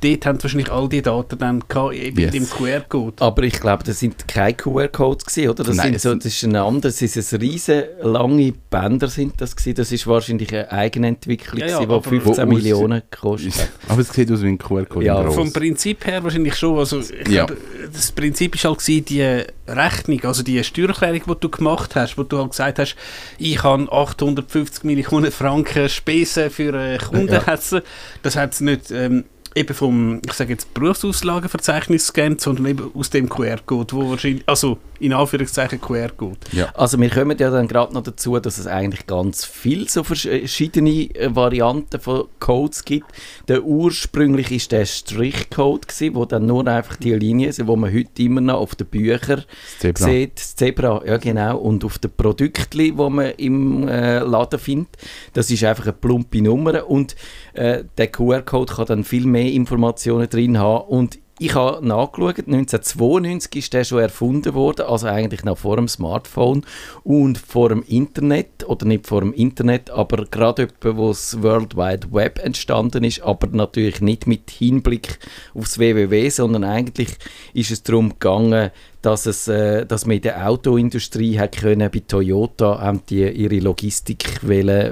dort 0.01 0.25
haben 0.25 0.39
sie 0.39 0.43
wahrscheinlich 0.43 0.71
all 0.71 0.87
die 0.89 1.01
Daten 1.01 1.37
dann 1.37 1.63
eben 1.93 2.19
Yes. 2.19 2.33
in 2.33 2.43
dem 2.43 2.49
QR-Code. 2.49 3.15
Aber 3.23 3.43
ich 3.43 3.59
glaube, 3.59 3.83
das 3.83 3.99
sind 3.99 4.27
keine 4.27 4.53
QR-Codes 4.53 5.25
gewesen, 5.25 5.49
oder? 5.49 5.63
Das, 5.63 5.75
Nein, 5.75 5.85
sind 5.87 5.95
das 5.95 6.01
so, 6.03 6.15
das 6.15 6.25
ist 6.25 6.43
ein 6.43 6.55
anderes, 6.55 6.99
das 6.99 7.15
ist 7.15 7.33
ein 7.33 7.39
riesen 7.39 7.83
lange 8.01 8.53
Bänder 8.69 9.07
sind 9.07 9.39
das 9.41 9.55
gewesen. 9.55 9.75
Das 9.75 9.91
ist 9.91 10.07
wahrscheinlich 10.07 10.49
eine 10.53 10.71
Eigenentwicklung 10.71 11.59
Ja, 11.59 11.67
ja, 11.67 11.73
gewesen, 11.79 11.89
die 11.89 11.95
aber- 11.95 12.03
15 12.03 12.47
Wo- 12.49 12.53
Millionen 12.53 13.01
gekostet 13.09 13.53
hat. 13.57 13.69
Aber 13.89 14.01
es 14.01 14.09
sieht 14.09 14.31
aus 14.31 14.41
wie 14.43 14.47
ein 14.47 14.57
QR-Code 14.57 15.05
Ja. 15.05 15.29
Vom 15.31 15.51
Prinzip 15.53 16.05
her 16.05 16.23
wahrscheinlich 16.23 16.55
schon. 16.55 16.77
Also 16.77 16.99
ich 16.99 17.09
Ja. 17.29 17.45
glaube, 17.45 17.57
das 17.91 18.11
Prinzip 18.11 18.55
ist 18.55 18.65
halt 18.65 18.79
gewesen, 18.79 19.05
die 19.05 19.43
Rechnung, 19.67 20.23
also 20.23 20.43
die 20.43 20.63
Steuererklärung, 20.63 21.21
die 21.27 21.39
du 21.39 21.49
gemacht 21.49 21.95
hast, 21.95 22.17
wo 22.17 22.23
du 22.23 22.37
halt 22.39 22.51
gesagt 22.51 22.79
hast, 22.79 22.95
ich 23.37 23.61
habe 23.63 23.91
850 23.91 24.83
Millionen 24.83 25.31
Franken 25.31 25.89
Spesen 25.89 26.49
für 26.49 26.73
äh, 26.73 26.97
Kunden 26.97 27.27
Ja. 27.33 27.45
hetzen. 27.45 27.81
Das 28.23 28.35
hat 28.35 28.53
es 28.53 28.61
nicht 28.61 28.91
ähm, 28.91 29.25
eben 29.55 29.73
vom, 29.73 30.21
ich 30.25 30.33
sage 30.33 30.51
jetzt 30.51 30.73
Berufsauslagenverzeichnis 30.73 32.13
gescannt, 32.13 32.41
sondern 32.41 32.65
eben 32.67 32.91
aus 32.93 33.09
dem 33.09 33.29
QR-Code, 33.29 33.95
wo 33.95 34.09
wahrscheinlich, 34.11 34.43
also 34.47 34.77
in 34.99 35.13
Anführungszeichen 35.13 35.79
QR-Code. 35.79 36.37
Also 36.73 36.99
wir 36.99 37.09
kommen 37.09 37.37
ja 37.37 37.49
dann 37.49 37.67
gerade 37.67 37.93
noch 37.93 38.03
dazu, 38.03 38.37
dass 38.39 38.57
es 38.57 38.67
eigentlich 38.67 39.07
ganz 39.07 39.45
viele 39.45 39.87
so 39.89 40.03
verschiedene 40.03 41.13
äh, 41.15 41.33
Varianten 41.35 41.99
von 41.99 42.25
Codes 42.39 42.83
gibt. 42.85 43.07
Der 43.47 43.63
ursprünglich 43.63 44.51
ist 44.51 44.71
der 44.71 44.85
Strichcode 44.85 45.87
gewesen, 45.87 46.15
wo 46.15 46.25
dann 46.25 46.45
nur 46.45 46.67
einfach 46.67 46.97
die 46.97 47.13
Linien 47.13 47.51
sind, 47.51 47.67
wo 47.67 47.75
man 47.75 47.93
heute 47.93 48.21
immer 48.21 48.41
noch 48.41 48.59
auf 48.59 48.75
den 48.75 48.87
Büchern 48.87 49.43
Zebra. 49.79 50.05
sieht. 50.05 50.37
Das 50.37 50.55
Zebra, 50.55 51.01
ja 51.05 51.17
genau. 51.17 51.57
Und 51.57 51.83
auf 51.85 51.97
den 51.97 52.11
Produkten, 52.11 52.77
die 52.77 52.91
man 52.91 53.31
im 53.37 53.87
äh, 53.87 54.19
Laden 54.19 54.59
findet, 54.59 54.89
das 55.33 55.49
ist 55.49 55.63
einfach 55.63 55.83
eine 55.83 55.93
plumpe 55.93 56.41
Nummer 56.41 56.87
und 56.89 57.15
äh, 57.53 57.83
der 57.97 58.07
QR-Code 58.07 58.73
kann 58.73 58.85
dann 58.85 59.03
viel 59.03 59.25
mehr 59.25 59.51
Informationen 59.51 60.29
drin 60.29 60.57
haben 60.57 60.87
und 60.87 61.19
ich 61.39 61.55
habe 61.55 61.85
nachgeschaut, 61.85 62.39
1992 62.39 63.55
ist 63.55 63.73
der 63.73 63.83
schon 63.85 63.99
erfunden 63.99 64.53
worden, 64.53 64.85
also 64.85 65.07
eigentlich 65.07 65.43
noch 65.43 65.57
vor 65.57 65.77
dem 65.77 65.87
Smartphone 65.87 66.65
und 67.03 67.37
vor 67.37 67.69
dem 67.69 67.83
Internet, 67.83 68.67
oder 68.67 68.85
nicht 68.85 69.07
vor 69.07 69.21
dem 69.21 69.33
Internet, 69.33 69.89
aber 69.89 70.25
gerade 70.25 70.63
etwa, 70.63 70.97
wo 70.97 71.07
das 71.09 71.41
World 71.41 71.77
Wide 71.77 72.11
Web 72.11 72.39
entstanden 72.43 73.03
ist, 73.05 73.21
aber 73.21 73.47
natürlich 73.47 74.01
nicht 74.01 74.27
mit 74.27 74.51
Hinblick 74.51 75.19
aufs 75.55 75.79
WWW, 75.79 76.29
sondern 76.29 76.65
eigentlich 76.65 77.09
ist 77.53 77.71
es 77.71 77.83
darum 77.83 78.09
gegangen, 78.09 78.71
dass, 79.01 79.25
es, 79.25 79.47
äh, 79.47 79.85
dass 79.85 80.05
man 80.05 80.17
in 80.17 80.23
der 80.23 80.49
Autoindustrie 80.49 81.39
hat 81.39 81.57
können, 81.57 81.89
bei 81.89 82.01
Toyota 82.05 82.79
haben 82.81 83.01
die 83.09 83.29
ihre 83.29 83.59
Logistik 83.59 84.41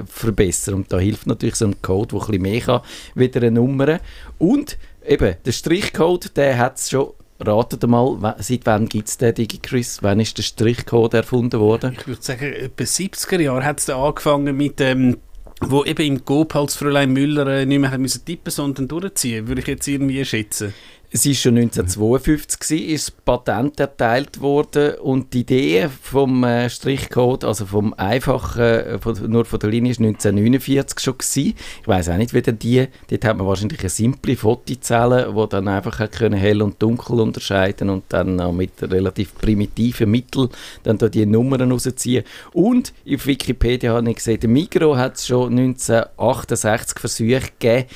verbessern 0.06 0.74
und 0.74 0.92
da 0.92 0.98
hilft 0.98 1.26
natürlich 1.26 1.56
so 1.56 1.66
ein 1.66 1.82
Code, 1.82 2.16
der 2.16 2.20
ein 2.20 2.26
bisschen 2.26 2.42
mehr 2.42 2.60
kann, 2.60 2.80
wieder 3.14 3.42
eine 3.42 3.50
Nummer. 3.50 4.00
Und 4.38 4.78
eben, 5.08 5.36
der 5.44 5.52
Strichcode, 5.52 6.36
der 6.36 6.58
hat 6.58 6.78
es 6.78 6.90
schon, 6.90 7.12
ratet 7.40 7.86
mal, 7.86 8.36
seit 8.38 8.66
wann 8.66 8.88
gibt 8.88 9.08
es 9.08 9.18
den 9.18 9.34
DigiChris? 9.34 10.02
Wann 10.02 10.20
ist 10.20 10.36
der 10.38 10.42
Strichcode 10.42 11.14
erfunden 11.14 11.60
worden? 11.60 11.96
Ich 11.98 12.06
würde 12.06 12.22
sagen, 12.22 12.52
etwa 12.52 12.84
70er 12.84 13.40
Jahre 13.40 13.64
hat 13.64 13.80
es 13.80 13.90
angefangen 13.90 14.56
mit 14.56 14.80
ähm, 14.80 15.18
wo 15.60 15.84
eben 15.84 16.20
im 16.26 16.46
als 16.54 16.76
Fräulein 16.76 17.12
Müller 17.12 17.46
äh, 17.48 17.66
nicht 17.66 17.80
mehr 17.80 17.90
hat 17.90 17.98
müssen 17.98 18.24
tippen, 18.24 18.50
sondern 18.50 18.86
durchziehen, 18.86 19.48
würde 19.48 19.60
ich 19.60 19.66
jetzt 19.66 19.88
irgendwie 19.88 20.24
schätzen. 20.24 20.72
Es 21.10 21.24
ist 21.24 21.40
schon 21.40 21.56
1952 21.56 22.60
gewesen, 22.60 22.88
ist 22.90 23.08
das 23.08 23.16
Patent 23.24 23.80
erteilt 23.80 24.42
worden 24.42 24.96
und 24.96 25.32
die 25.32 25.40
Idee 25.40 25.88
vom 26.02 26.44
äh, 26.44 26.68
Strichcode, 26.68 27.44
also 27.44 27.64
vom 27.64 27.94
einfachen, 27.94 28.60
äh, 28.60 28.98
von, 28.98 29.14
nur 29.30 29.46
von 29.46 29.58
der 29.58 29.70
Linie, 29.70 29.92
ist 29.92 30.00
1949 30.00 31.00
schon 31.00 31.16
gewesen. 31.16 31.54
Ich 31.80 31.88
weiß 31.88 32.10
auch 32.10 32.18
nicht, 32.18 32.34
wie 32.34 32.42
denn 32.42 32.58
die, 32.58 32.88
dort 33.08 33.24
hat 33.24 33.38
man 33.38 33.46
wahrscheinlich 33.46 33.80
eine 33.80 33.88
simple 33.88 34.36
Fotozelle, 34.36 35.34
die 35.34 35.48
dann 35.48 35.68
einfach 35.68 36.10
können 36.10 36.38
hell 36.38 36.60
und 36.60 36.82
dunkel 36.82 37.20
unterscheiden 37.20 37.88
und 37.88 38.04
dann 38.10 38.38
auch 38.38 38.52
mit 38.52 38.72
relativ 38.82 39.34
primitiven 39.34 40.10
Mitteln 40.10 40.50
dann 40.82 40.98
da 40.98 41.08
die 41.08 41.24
Nummern 41.24 41.72
rausziehen. 41.72 42.24
Und 42.52 42.92
auf 43.10 43.26
Wikipedia 43.26 43.94
habe 43.94 44.10
ich 44.10 44.16
gesehen, 44.16 44.40
der 44.40 44.50
Migro 44.50 44.94
hat 44.98 45.16
es 45.16 45.26
schon 45.26 45.58
1968 45.58 46.98
Versuche 46.98 47.48
gegeben, 47.58 47.86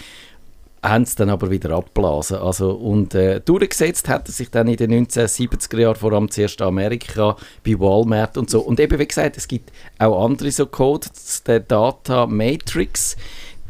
haben 0.82 1.02
es 1.02 1.14
dann 1.14 1.30
aber 1.30 1.50
wieder 1.50 1.70
abblasen. 1.70 2.38
Also, 2.38 2.72
und 2.72 3.14
äh, 3.14 3.40
durchgesetzt 3.40 4.08
hat 4.08 4.28
er 4.28 4.32
sich 4.32 4.50
dann 4.50 4.66
in 4.66 4.76
den 4.76 5.06
1970er 5.06 5.78
Jahren, 5.78 5.94
vor 5.94 6.12
allem 6.12 6.30
zuerst 6.30 6.60
in 6.60 6.66
Amerika, 6.66 7.36
bei 7.64 7.78
Walmart 7.78 8.36
und 8.36 8.50
so. 8.50 8.60
Und 8.60 8.80
eben, 8.80 8.98
wie 8.98 9.06
gesagt, 9.06 9.36
es 9.36 9.46
gibt 9.46 9.70
auch 9.98 10.24
andere 10.24 10.50
so 10.50 10.66
Codes, 10.66 11.42
der 11.44 11.60
Data 11.60 12.26
Matrix, 12.26 13.16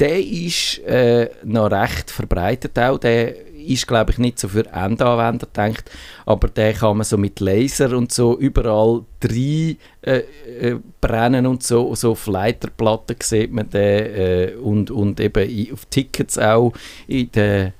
der 0.01 0.21
ist 0.21 0.79
äh, 0.81 1.29
noch 1.45 1.71
recht 1.71 2.11
verbreitet 2.11 2.79
auch, 2.79 2.99
der 2.99 3.35
ist, 3.63 3.87
glaube 3.87 4.13
ich, 4.13 4.19
nicht 4.19 4.39
so 4.39 4.49
für 4.49 4.67
Endanwender 4.67 5.47
gedacht, 5.47 5.91
aber 6.27 6.49
den 6.49 6.75
kann 6.75 6.97
man 6.97 7.05
so 7.05 7.17
mit 7.17 7.41
Laser 7.41 7.97
und 7.97 8.13
so 8.13 8.39
überall 8.39 9.05
rein 9.25 9.77
äh, 10.03 10.23
äh, 10.61 10.79
brennen 11.01 11.47
und 11.47 11.63
so, 11.63 11.95
so 11.95 12.13
auf 12.13 12.27
Leiterplatten 12.27 13.17
sieht 13.23 13.53
man 13.53 13.71
den 13.71 14.15
äh, 14.15 14.53
und, 14.63 14.91
und 14.91 15.21
eben 15.21 15.73
auf 15.73 15.85
Tickets 15.87 16.39
auch, 16.39 16.73
in 17.07 17.31
den, 17.33 17.73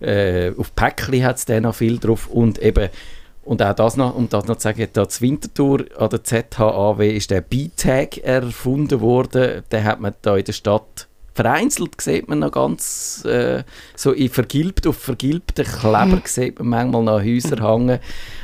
äh, 0.00 0.52
auf 0.56 0.74
Päckchen 0.74 1.24
hat 1.24 1.36
es 1.36 1.44
den 1.44 1.64
noch 1.64 1.74
viel 1.74 1.98
drauf 1.98 2.28
und 2.28 2.58
eben 2.58 2.88
und 3.44 3.62
auch 3.62 3.74
das 3.74 3.96
noch, 3.96 4.14
um 4.14 4.28
das 4.28 4.46
noch 4.46 4.56
zu 4.56 4.62
sagen, 4.62 4.88
da 4.92 5.08
zu 5.08 5.20
Winterthur 5.20 5.84
an 5.98 6.08
der 6.08 6.24
ZHAW 6.24 7.14
ist 7.14 7.30
der 7.30 7.42
B-Tag 7.42 8.18
erfunden 8.18 9.00
worden. 9.00 9.62
Den 9.70 9.84
hat 9.84 10.00
man 10.00 10.14
da 10.22 10.36
in 10.36 10.44
der 10.44 10.52
Stadt 10.52 11.08
vereinzelt, 11.34 12.00
sieht 12.00 12.28
man 12.28 12.38
noch 12.38 12.52
ganz 12.52 13.24
äh, 13.24 13.64
so 13.96 14.12
in 14.12 14.28
vergilbt, 14.28 14.86
auf 14.86 14.96
vergilbten 14.96 15.64
Kleber 15.64 16.22
sieht 16.24 16.58
man 16.60 16.68
manchmal 16.68 17.02
noch 17.02 17.22
Häuser 17.22 17.56
hängen. 17.72 17.98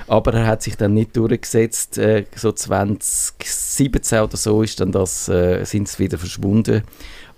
Aber 0.08 0.34
er 0.34 0.46
hat 0.46 0.62
sich 0.62 0.76
dann 0.76 0.94
nicht 0.94 1.16
durchgesetzt. 1.16 1.98
Äh, 1.98 2.24
so 2.34 2.50
2017 2.52 4.20
oder 4.20 4.36
so 4.36 4.62
ist 4.62 4.80
dann 4.80 4.90
das, 4.90 5.28
äh, 5.28 5.64
sind 5.64 5.88
sie 5.88 6.00
wieder 6.00 6.18
verschwunden. 6.18 6.82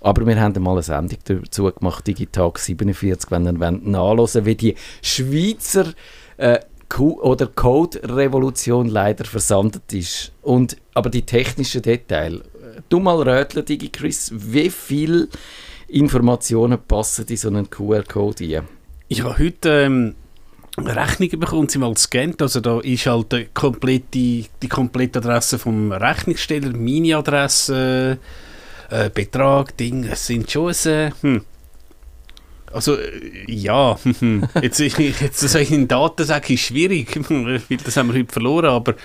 Aber 0.01 0.25
wir 0.25 0.41
haben 0.41 0.61
mal 0.61 0.71
eine 0.71 0.83
Sendung 0.83 1.19
dazu 1.23 1.71
gemacht, 1.71 2.05
Digitag 2.05 2.59
47, 2.59 3.31
wenn 3.31 3.45
ihr 3.45 3.59
wollt 3.59 3.85
nachhören 3.85 4.45
wie 4.45 4.55
die 4.55 4.75
Schweizer 5.01 5.93
äh, 6.37 6.59
oder 6.99 7.47
Code-Revolution 7.47 8.87
leider 8.87 9.25
versandet 9.25 9.93
ist. 9.93 10.31
Und, 10.41 10.77
aber 10.93 11.09
die 11.09 11.23
technischen 11.23 11.81
Details, 11.81 12.41
du 12.89 12.99
mal 12.99 13.21
röteln, 13.21 13.65
DigiChris, 13.65 14.31
wie 14.33 14.69
viele 14.69 15.27
Informationen 15.87 16.79
passen 16.87 17.25
in 17.27 17.37
so 17.37 17.47
einen 17.49 17.69
QR-Code 17.69 18.43
ein? 18.43 18.63
Ich 19.07 19.21
habe 19.23 19.37
heute 19.37 19.69
ähm, 19.69 20.15
Rechnung 20.77 21.39
bekommen, 21.39 21.69
sie 21.69 21.77
mal 21.77 21.93
gescannt. 21.93 22.41
Also 22.41 22.59
da 22.59 22.79
ist 22.79 23.05
halt 23.05 23.31
die 23.31 23.47
komplette, 23.53 24.07
die 24.61 24.69
komplette 24.69 25.19
Adresse 25.19 25.59
vom 25.59 25.91
Rechnungssteller, 25.91 26.75
meine 26.75 27.17
Adresse, 27.17 28.17
äh, 28.89 29.09
Betrag, 29.09 29.77
Ding, 29.77 30.05
es 30.05 30.25
sind 30.25 30.49
schon 30.49 30.73
äh, 30.85 31.11
hm. 31.21 31.41
Also, 32.71 32.97
äh, 32.97 33.45
ja, 33.47 33.99
jetzt, 34.61 34.79
jetzt 34.79 35.39
so 35.39 35.59
in 35.59 35.87
Daten 35.87 36.25
sagen, 36.25 36.53
ist 36.53 36.61
schwierig, 36.61 37.19
weil 37.29 37.61
das 37.83 37.95
haben 37.97 38.11
wir 38.11 38.19
heute 38.19 38.33
verloren, 38.33 38.65
aber 38.65 38.95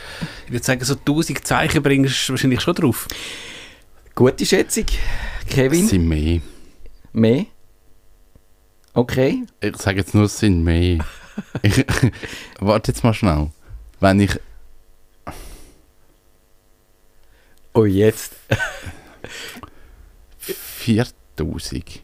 ich 0.47 0.53
würde 0.53 0.65
sagen, 0.65 0.85
so 0.85 0.95
1000 0.95 1.47
Zeichen 1.47 1.83
bringst 1.83 2.29
du 2.29 2.33
wahrscheinlich 2.33 2.63
schon 2.63 2.75
drauf. 2.75 3.07
Gute 4.19 4.45
Schätzung, 4.45 4.85
Es 5.47 5.55
Kevin? 5.55 5.87
sind 5.87 6.09
mehr. 6.09 6.41
Mehr? 7.13 7.47
Okay. 8.93 9.45
Ich 9.61 9.77
sage 9.77 9.99
jetzt 9.99 10.13
nur, 10.13 10.25
es 10.25 10.37
sind 10.37 10.65
mehr. 10.65 10.99
ich, 11.63 11.87
warte 12.59 12.91
jetzt 12.91 13.05
mal 13.05 13.15
schnell. 13.15 13.53
Wenn 14.01 14.19
ich. 14.19 14.33
Oh, 17.75 17.85
jetzt. 17.85 18.35
4000. 20.41 22.03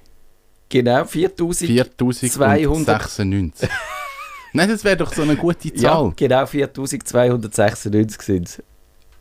Genau, 0.68 1.04
4000. 1.04 1.68
4096. 1.68 3.68
Nein, 4.52 4.68
das 4.68 4.84
wäre 4.84 4.98
doch 4.98 5.12
so 5.12 5.22
eine 5.22 5.34
gute 5.34 5.66
Ja, 5.74 5.94
Zahl. 5.94 6.12
genau, 6.14 6.46
4296 6.46 8.22
sind 8.22 8.48
es. 8.48 8.62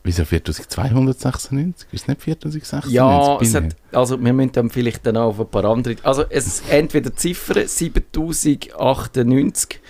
Wieso 0.06 0.26
4296? 0.26 1.88
Ist 1.92 2.02
es 2.02 2.08
nicht 2.08 2.20
4096? 2.20 2.92
Ja, 2.92 3.38
hat, 3.40 3.76
also 3.90 4.22
wir 4.22 4.34
müssen 4.34 4.52
dann 4.52 4.68
vielleicht 4.68 5.06
dann 5.06 5.16
auch 5.16 5.28
auf 5.28 5.40
ein 5.40 5.46
paar 5.46 5.64
andere. 5.64 5.96
Also 6.02 6.24
es 6.28 6.62
entweder 6.68 7.16
Ziffern 7.16 7.66
7098, 7.66 9.80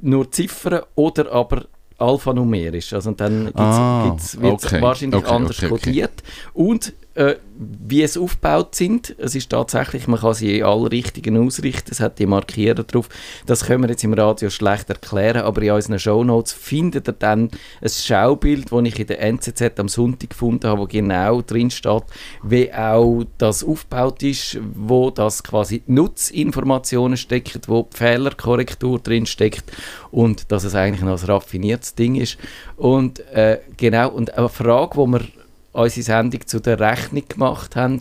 nur 0.00 0.28
Ziffern 0.32 0.80
oder 0.96 1.30
aber 1.30 1.66
alphanumerisch. 1.98 2.92
Also 2.92 3.12
dann 3.12 3.52
Ah, 3.54 4.06
wird 4.08 4.20
es 4.20 4.36
okay, 4.66 4.82
wahrscheinlich 4.82 5.22
okay, 5.22 5.32
anders 5.32 5.58
okay. 5.58 5.68
kodiert. 5.68 6.20
Und 6.52 6.94
äh, 7.14 7.36
wie 7.54 8.02
es 8.02 8.16
aufgebaut 8.16 8.74
sind, 8.74 9.14
es 9.18 9.34
ist 9.34 9.50
tatsächlich, 9.50 10.08
man 10.08 10.20
kann 10.20 10.34
sie 10.34 10.58
in 10.58 10.64
alle 10.64 10.90
Richtungen 10.90 11.46
ausrichten, 11.46 11.90
es 11.90 12.00
hat 12.00 12.18
die 12.18 12.26
Markierer 12.26 12.82
drauf. 12.84 13.08
Das 13.46 13.66
können 13.66 13.82
wir 13.82 13.90
jetzt 13.90 14.04
im 14.04 14.14
Radio 14.14 14.50
schlecht 14.50 14.88
erklären, 14.88 15.42
aber 15.42 15.62
in 15.62 15.72
unseren 15.72 15.98
Shownotes 15.98 16.52
findet 16.52 17.08
ihr 17.08 17.12
dann 17.12 17.50
ein 17.80 17.88
Schaubild, 17.88 18.72
das 18.72 18.82
ich 18.84 18.98
in 18.98 19.06
der 19.06 19.20
NZZ 19.20 19.78
am 19.78 19.88
Sonntag 19.88 20.30
gefunden 20.30 20.68
habe, 20.68 20.80
wo 20.80 20.86
genau 20.86 21.42
drin 21.42 21.70
steht, 21.70 22.04
wie 22.42 22.72
auch 22.72 23.24
das 23.38 23.62
aufgebaut 23.62 24.22
ist, 24.22 24.58
wo 24.74 25.10
das 25.10 25.42
quasi 25.42 25.82
Nutzinformationen 25.86 27.16
stecken, 27.16 27.60
wo 27.66 27.88
die 27.92 27.96
Fehlerkorrektur 27.96 28.98
drin 28.98 29.26
steckt 29.26 29.70
und 30.10 30.50
dass 30.50 30.64
es 30.64 30.74
eigentlich 30.74 31.02
noch 31.02 31.20
ein 31.20 31.26
raffiniertes 31.26 31.94
Ding 31.94 32.16
ist. 32.16 32.38
Und 32.76 33.20
äh, 33.30 33.60
genau, 33.76 34.10
und 34.10 34.36
eine 34.36 34.48
Frage, 34.48 34.94
die 34.94 35.12
wir 35.12 35.41
unsere 35.72 36.02
Sendung 36.04 36.46
zu 36.46 36.60
der 36.60 36.78
Rechnung 36.78 37.24
gemacht 37.28 37.76
haben, 37.76 38.00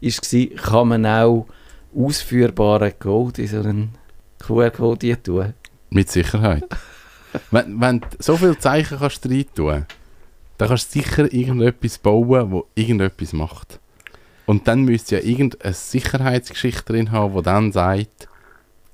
war, 0.00 0.46
kann 0.56 0.88
man 0.88 1.06
auch 1.06 1.46
ausführbaren 1.94 2.98
Code 2.98 3.42
in 3.42 3.48
so 3.48 3.60
einen 3.60 3.90
QR-Code 4.38 5.22
tun? 5.22 5.54
Mit 5.90 6.10
Sicherheit. 6.10 6.64
wenn, 7.50 7.80
wenn 7.80 8.00
du 8.00 8.06
so 8.18 8.36
viele 8.36 8.58
Zeichen 8.58 8.98
kannst 8.98 9.26
rein 9.28 9.44
tun, 9.54 9.86
dann 10.58 10.68
kannst 10.68 10.94
du 10.94 11.00
sicher 11.00 11.32
irgendetwas 11.32 11.98
bauen, 11.98 12.50
wo 12.50 12.66
irgendetwas 12.74 13.32
macht. 13.32 13.80
Und 14.46 14.66
dann 14.66 14.82
müsste 14.82 15.16
ja 15.16 15.22
irgendeine 15.22 15.72
Sicherheitsgeschichte 15.74 16.92
drin 16.92 17.12
haben, 17.12 17.34
die 17.36 17.42
dann 17.42 17.72
sagt, 17.72 18.28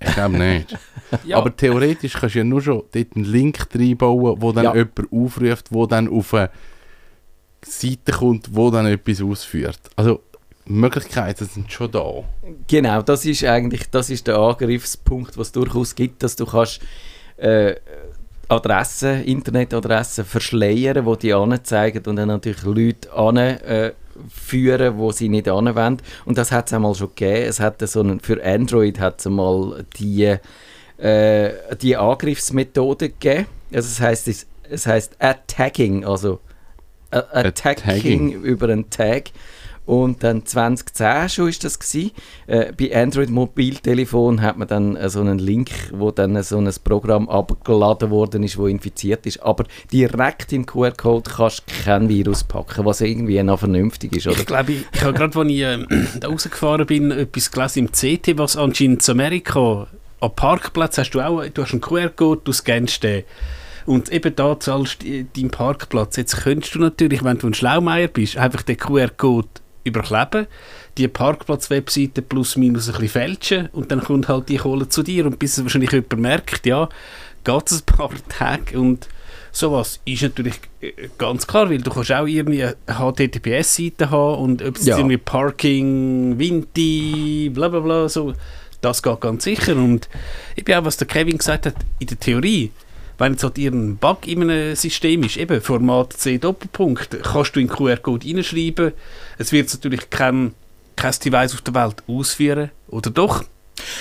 ich 0.01 0.15
glaube 0.15 0.39
nicht. 0.39 0.77
Ja. 1.25 1.37
Aber 1.37 1.57
theoretisch 1.57 2.15
kannst 2.15 2.35
du 2.35 2.41
ja 2.41 2.45
nur 2.45 2.61
schon 2.61 2.83
dort 2.93 3.15
einen 3.15 3.25
Link 3.25 3.65
reinbauen, 3.73 4.43
wo 4.43 4.51
dann 4.51 4.65
Ja. 4.65 4.75
jemand 4.75 5.13
aufruft, 5.13 5.69
wo 5.71 5.87
dann 5.87 6.09
auf 6.09 6.35
eine 6.35 6.51
Seite 7.67 8.13
kommt, 8.13 8.55
wo 8.55 8.71
dann 8.71 8.87
etwas 8.87 9.21
ausführt. 9.23 9.81
Also 9.97 10.21
Möglichkeiten 10.67 11.47
sind 11.47 11.71
schon 11.73 11.91
da. 11.91 12.25
Genau, 12.67 13.03
das 13.03 13.25
ist 13.25 13.45
eigentlich 13.45 13.89
das 13.91 14.11
ist 14.11 14.27
der 14.27 14.39
Angriffspunkt, 14.39 15.37
was 15.39 15.53
durchaus 15.53 15.95
gibt, 15.95 16.23
dass 16.23 16.37
du 16.37 16.47
kannst 16.47 16.81
äh, 17.37 17.77
Adressen, 18.49 19.25
Internetadressen 19.25 20.25
verschleiern, 20.25 21.05
wo 21.05 21.17
die 21.17 21.35
anzeigen 21.35 22.03
und 22.07 22.17
dann 22.17 22.29
natürlich 22.29 22.63
Leute 22.63 23.13
an 23.13 23.37
äh, 23.37 23.93
wo 24.97 25.13
sie 25.13 25.29
nicht 25.29 25.49
anwenden. 25.49 26.03
Und 26.25 26.39
das 26.39 26.51
hat 26.53 26.69
es 26.69 26.73
einmal 26.73 26.95
schon 26.95 27.09
gegeben. 27.09 27.49
Es 27.49 27.61
hat 27.61 27.87
so 27.87 28.01
einen, 28.01 28.21
für 28.21 28.43
Android 28.43 28.99
hat 28.99 29.21
es 29.21 29.27
einmal 29.27 29.85
die, 29.99 30.37
äh, 30.99 31.53
die 31.81 31.97
Angriffsmethode 31.97 33.11
gegeben. 33.11 33.47
Also 33.73 33.89
es 33.89 34.01
heißt 34.01 34.29
es, 34.29 34.47
es 34.71 34.87
heißt 34.87 35.17
Attacking, 35.19 36.05
also 36.05 36.41
äh, 37.11 37.19
Attacking 37.33 37.91
Attacking. 37.91 38.33
über 38.33 38.69
einen 38.69 38.91
Tag. 38.91 39.31
Und 39.87 40.25
dann 40.25 40.45
2010 40.45 41.29
schon 41.29 41.49
ist 41.49 41.63
das 41.63 41.79
gewesen. 41.79 42.11
Äh, 42.49 42.73
bei 42.73 42.95
Android 42.95 43.31
Mobiltelefon 43.31 44.43
hat 44.43 44.59
man 44.59 44.67
dann 44.67 44.97
äh, 44.97 45.09
so 45.09 45.21
einen 45.21 45.39
Link, 45.39 45.71
wo 45.93 46.11
dann 46.11 46.35
äh, 46.35 46.43
so 46.43 46.59
ein 46.59 46.69
Programm 46.83 47.29
abgeladen 47.29 48.11
worden 48.11 48.43
ist, 48.43 48.59
wo 48.59 48.67
infiziert 48.67 49.27
ist. 49.27 49.41
Aber 49.45 49.65
direkt 49.93 50.53
in 50.53 50.67
QR-Code 50.67 51.31
kannst 51.31 51.61
du 51.61 51.85
kein 51.85 52.09
Virus 52.09 52.43
packen, 52.43 52.85
was 52.85 53.01
irgendwie 53.01 53.41
noch 53.45 53.61
vernünftig 53.61 54.17
ist, 54.17 54.27
oder? 54.27 54.41
Ich 54.41 54.47
glaube, 54.47 54.73
ich, 54.73 54.85
ich 54.93 55.03
habe 55.03 55.13
gerade, 55.13 55.39
als 55.39 55.49
ich 55.49 55.61
ähm, 55.61 55.87
da 56.21 56.29
rausgefahren 56.29 56.87
bin, 56.87 57.13
etwas 57.13 57.53
gelesen 57.53 57.87
im 57.87 57.93
CT, 57.93 58.39
was 58.39 58.57
anscheinend 58.57 59.03
zu 59.03 59.13
Amerika 59.13 59.87
am 60.19 60.35
Parkplatz 60.35 60.99
hast 60.99 61.11
du 61.11 61.21
auch, 61.21 61.45
du 61.45 61.63
hast 61.63 61.73
einen 61.73 61.81
QR-Code, 61.81 62.41
du 62.43 62.53
scannst 62.53 63.05
den 63.05 63.23
Und 63.87 64.11
eben 64.13 64.35
da 64.35 64.59
zahlst 64.59 65.03
du 65.03 65.25
deinen 65.25 65.51
Parkplatz. 65.51 66.17
Jetzt 66.17 66.37
könntest 66.43 66.75
du 66.75 66.81
natürlich, 66.81 67.23
wenn 67.25 67.39
du 67.39 67.47
ein 67.47 67.55
Schlaumeier 67.55 68.09
bist, 68.09 68.37
einfach 68.37 68.63
den 68.63 68.77
QR-Code 68.77 69.49
überkleben, 69.85 70.47
die 70.99 71.07
Parkplatz-Webseite 71.07 72.23
plus 72.23 72.57
minus 72.57 72.89
ein 72.89 72.93
bisschen 72.95 73.09
fälschen 73.09 73.69
und 73.73 73.93
dann 73.93 74.01
kommt 74.03 74.27
halt 74.29 74.49
die 74.49 74.57
Kohle 74.57 74.89
zu 74.89 75.03
dir 75.05 75.27
und 75.27 75.39
bis 75.39 75.57
es 75.59 75.63
wahrscheinlich 75.65 75.93
jemand 75.93 76.19
merkt, 76.19 76.67
ja, 76.67 76.89
geht 77.45 77.71
es 77.71 77.83
ein 77.83 77.87
paar 77.97 78.11
Tage 78.29 78.81
und 78.81 79.09
sowas 79.53 80.01
ist 80.05 80.23
natürlich 80.23 80.55
äh, 80.81 80.93
ganz 81.17 81.47
klar, 81.47 81.71
weil 81.71 81.79
du 81.79 81.91
kannst 81.91 82.11
auch 82.11 82.27
irgendwie 82.27 82.65
eine 82.65 82.77
HTTPS-Seite 82.89 84.11
haben 84.11 84.43
und 84.43 84.63
ob 84.63 84.77
es 84.77 84.87
Ja. 84.87 84.97
irgendwie 84.99 85.19
Parking, 85.19 86.37
Vinti, 86.39 87.51
bla 87.55 87.69
bla 87.69 87.81
bla, 87.81 88.09
so, 88.09 88.33
das 88.81 89.03
geht 89.03 89.21
ganz 89.21 89.45
sicher 89.45 89.77
und 89.77 90.09
ich 90.57 90.65
bin 90.65 90.75
auch, 90.75 90.85
was 90.85 90.97
der 90.97 91.07
Kevin 91.07 91.39
gesagt 91.39 91.67
hat, 91.67 91.77
in 92.01 92.09
der 92.09 92.19
Theorie, 92.19 92.73
wenn 93.19 93.33
jetzt 93.33 93.45
halt 93.45 93.59
irgendein 93.59 93.97
Bug 93.97 94.27
in 94.27 94.43
einem 94.43 94.75
System 94.75 95.23
ist, 95.23 95.37
eben 95.37 95.61
Format 95.61 96.13
C 96.13 96.39
Doppelpunkt, 96.39 97.23
kannst 97.23 97.57
du 97.57 97.61
in 97.61 97.69
den 97.69 97.77
QR-Code 97.77 98.27
reinschreiben, 98.27 98.93
es 99.39 99.53
wird 99.53 99.73
natürlich 99.73 100.11
kein, 100.11 100.55
kein 100.97 101.15
Device 101.25 101.55
auf 101.55 101.63
der 101.63 101.75
Welt 101.75 102.03
ausführen, 102.07 102.71
oder 102.89 103.11
doch? 103.11 103.45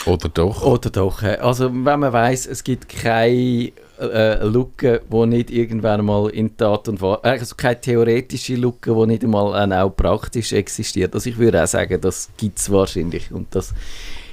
Oder 0.06 0.30
doch? 0.30 0.64
Oder 0.64 0.90
doch. 0.90 1.22
äh, 1.22 1.38
Also 1.38 1.70
wenn 1.74 2.00
man 2.00 2.14
weiß, 2.14 2.48
es 2.48 2.64
gibt 2.64 2.88
keine 2.90 3.72
äh, 4.00 4.44
Lücke, 4.46 5.02
wo 5.10 5.26
nicht 5.26 5.52
irgendwann 5.52 6.06
mal 6.06 6.30
in 6.30 6.56
Tat 6.56 6.88
und 6.88 7.02
Wahrheit, 7.02 7.40
also 7.40 7.56
keine 7.56 7.80
theoretische 7.80 8.56
Lücke, 8.56 8.94
die 8.94 9.08
nicht 9.08 9.24
einmal 9.24 9.72
äh, 9.72 9.76
auch 9.76 9.90
praktisch 9.90 10.54
existiert. 10.54 11.14
Also 11.14 11.30
ich 11.30 11.38
würde 11.38 11.64
auch 11.64 11.68
sagen, 11.68 12.00
das 12.02 12.30
gibt 12.38 12.60
es 12.60 12.72
wahrscheinlich 12.72 13.32
und 13.32 13.54
das 13.54 13.74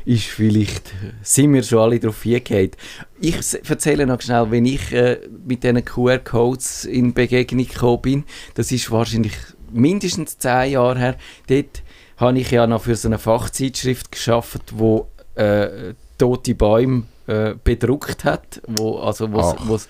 ist 0.04 0.24
vielleicht, 0.24 0.92
sind 1.22 1.52
wir 1.54 1.62
schon 1.62 1.78
alle 1.78 1.98
darauf 1.98 2.22
hingehauen. 2.22 2.70
Ich 3.20 3.36
erzähle 3.68 4.06
noch 4.06 4.20
schnell, 4.20 4.50
wenn 4.50 4.66
ich 4.66 4.92
äh, 4.92 5.18
mit 5.46 5.62
diesen 5.62 5.84
QR-Codes 5.84 6.84
in 6.84 7.14
Begegnung 7.14 7.66
gekommen 7.66 8.02
bin, 8.02 8.24
das 8.54 8.72
ist 8.72 8.90
wahrscheinlich 8.90 9.34
mindestens 9.70 10.38
zehn 10.38 10.72
Jahre 10.72 10.98
her, 10.98 11.16
dort 11.48 11.82
habe 12.16 12.38
ich 12.38 12.50
ja 12.50 12.66
noch 12.66 12.82
für 12.82 12.94
so 12.94 13.08
eine 13.08 13.18
Fachzeitschrift 13.18 14.12
geschafft, 14.12 14.74
wo 14.74 15.08
äh, 15.34 15.94
tote 16.18 16.54
Bäume 16.54 17.04
äh, 17.26 17.54
bedruckt 17.62 18.24
hat, 18.24 18.60
wo 18.66 18.98
also 18.98 19.32
wo's 19.32 19.88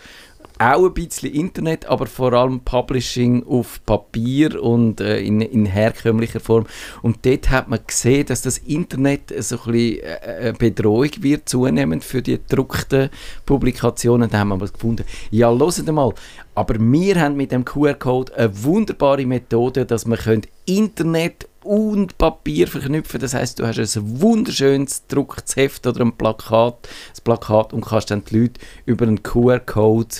auch 0.70 0.86
ein 0.86 0.94
bisschen 0.94 1.32
Internet, 1.32 1.86
aber 1.86 2.06
vor 2.06 2.32
allem 2.32 2.60
Publishing 2.60 3.44
auf 3.46 3.80
Papier 3.84 4.62
und 4.62 5.00
äh, 5.00 5.20
in, 5.20 5.40
in 5.40 5.66
herkömmlicher 5.66 6.40
Form. 6.40 6.66
Und 7.02 7.24
dort 7.26 7.50
hat 7.50 7.68
man 7.68 7.80
gesehen, 7.86 8.26
dass 8.26 8.42
das 8.42 8.58
Internet 8.58 9.32
so 9.42 9.56
ein 9.66 9.72
bisschen 9.72 10.04
äh, 10.04 10.54
Bedrohung 10.56 11.10
wird, 11.20 11.48
zunehmend 11.48 12.04
für 12.04 12.22
die 12.22 12.38
gedruckten 12.38 13.10
Publikationen. 13.46 14.30
Da 14.30 14.38
haben 14.38 14.48
wir 14.48 14.58
gefunden, 14.58 15.04
ja, 15.30 15.50
hört 15.50 15.92
mal, 15.92 16.12
aber 16.54 16.74
wir 16.78 17.20
haben 17.20 17.36
mit 17.36 17.50
dem 17.50 17.64
QR-Code 17.64 18.36
eine 18.36 18.64
wunderbare 18.64 19.26
Methode, 19.26 19.86
dass 19.86 20.06
man 20.06 20.18
Internet 20.66 21.48
und 21.64 22.18
Papier 22.18 22.68
verknüpfen. 22.68 23.20
Das 23.20 23.34
heißt, 23.34 23.58
du 23.58 23.66
hast 23.66 23.78
ein 23.78 24.20
wunderschönes 24.20 25.04
gedrucktes 25.08 25.56
Heft 25.56 25.86
oder 25.86 26.00
ein 26.02 26.12
Plakat, 26.12 26.88
das 27.10 27.20
Plakat 27.20 27.72
und 27.72 27.84
kannst 27.84 28.10
dann 28.10 28.24
die 28.24 28.40
Leute 28.40 28.60
über 28.84 29.06
einen 29.06 29.22
QR-Code 29.22 30.16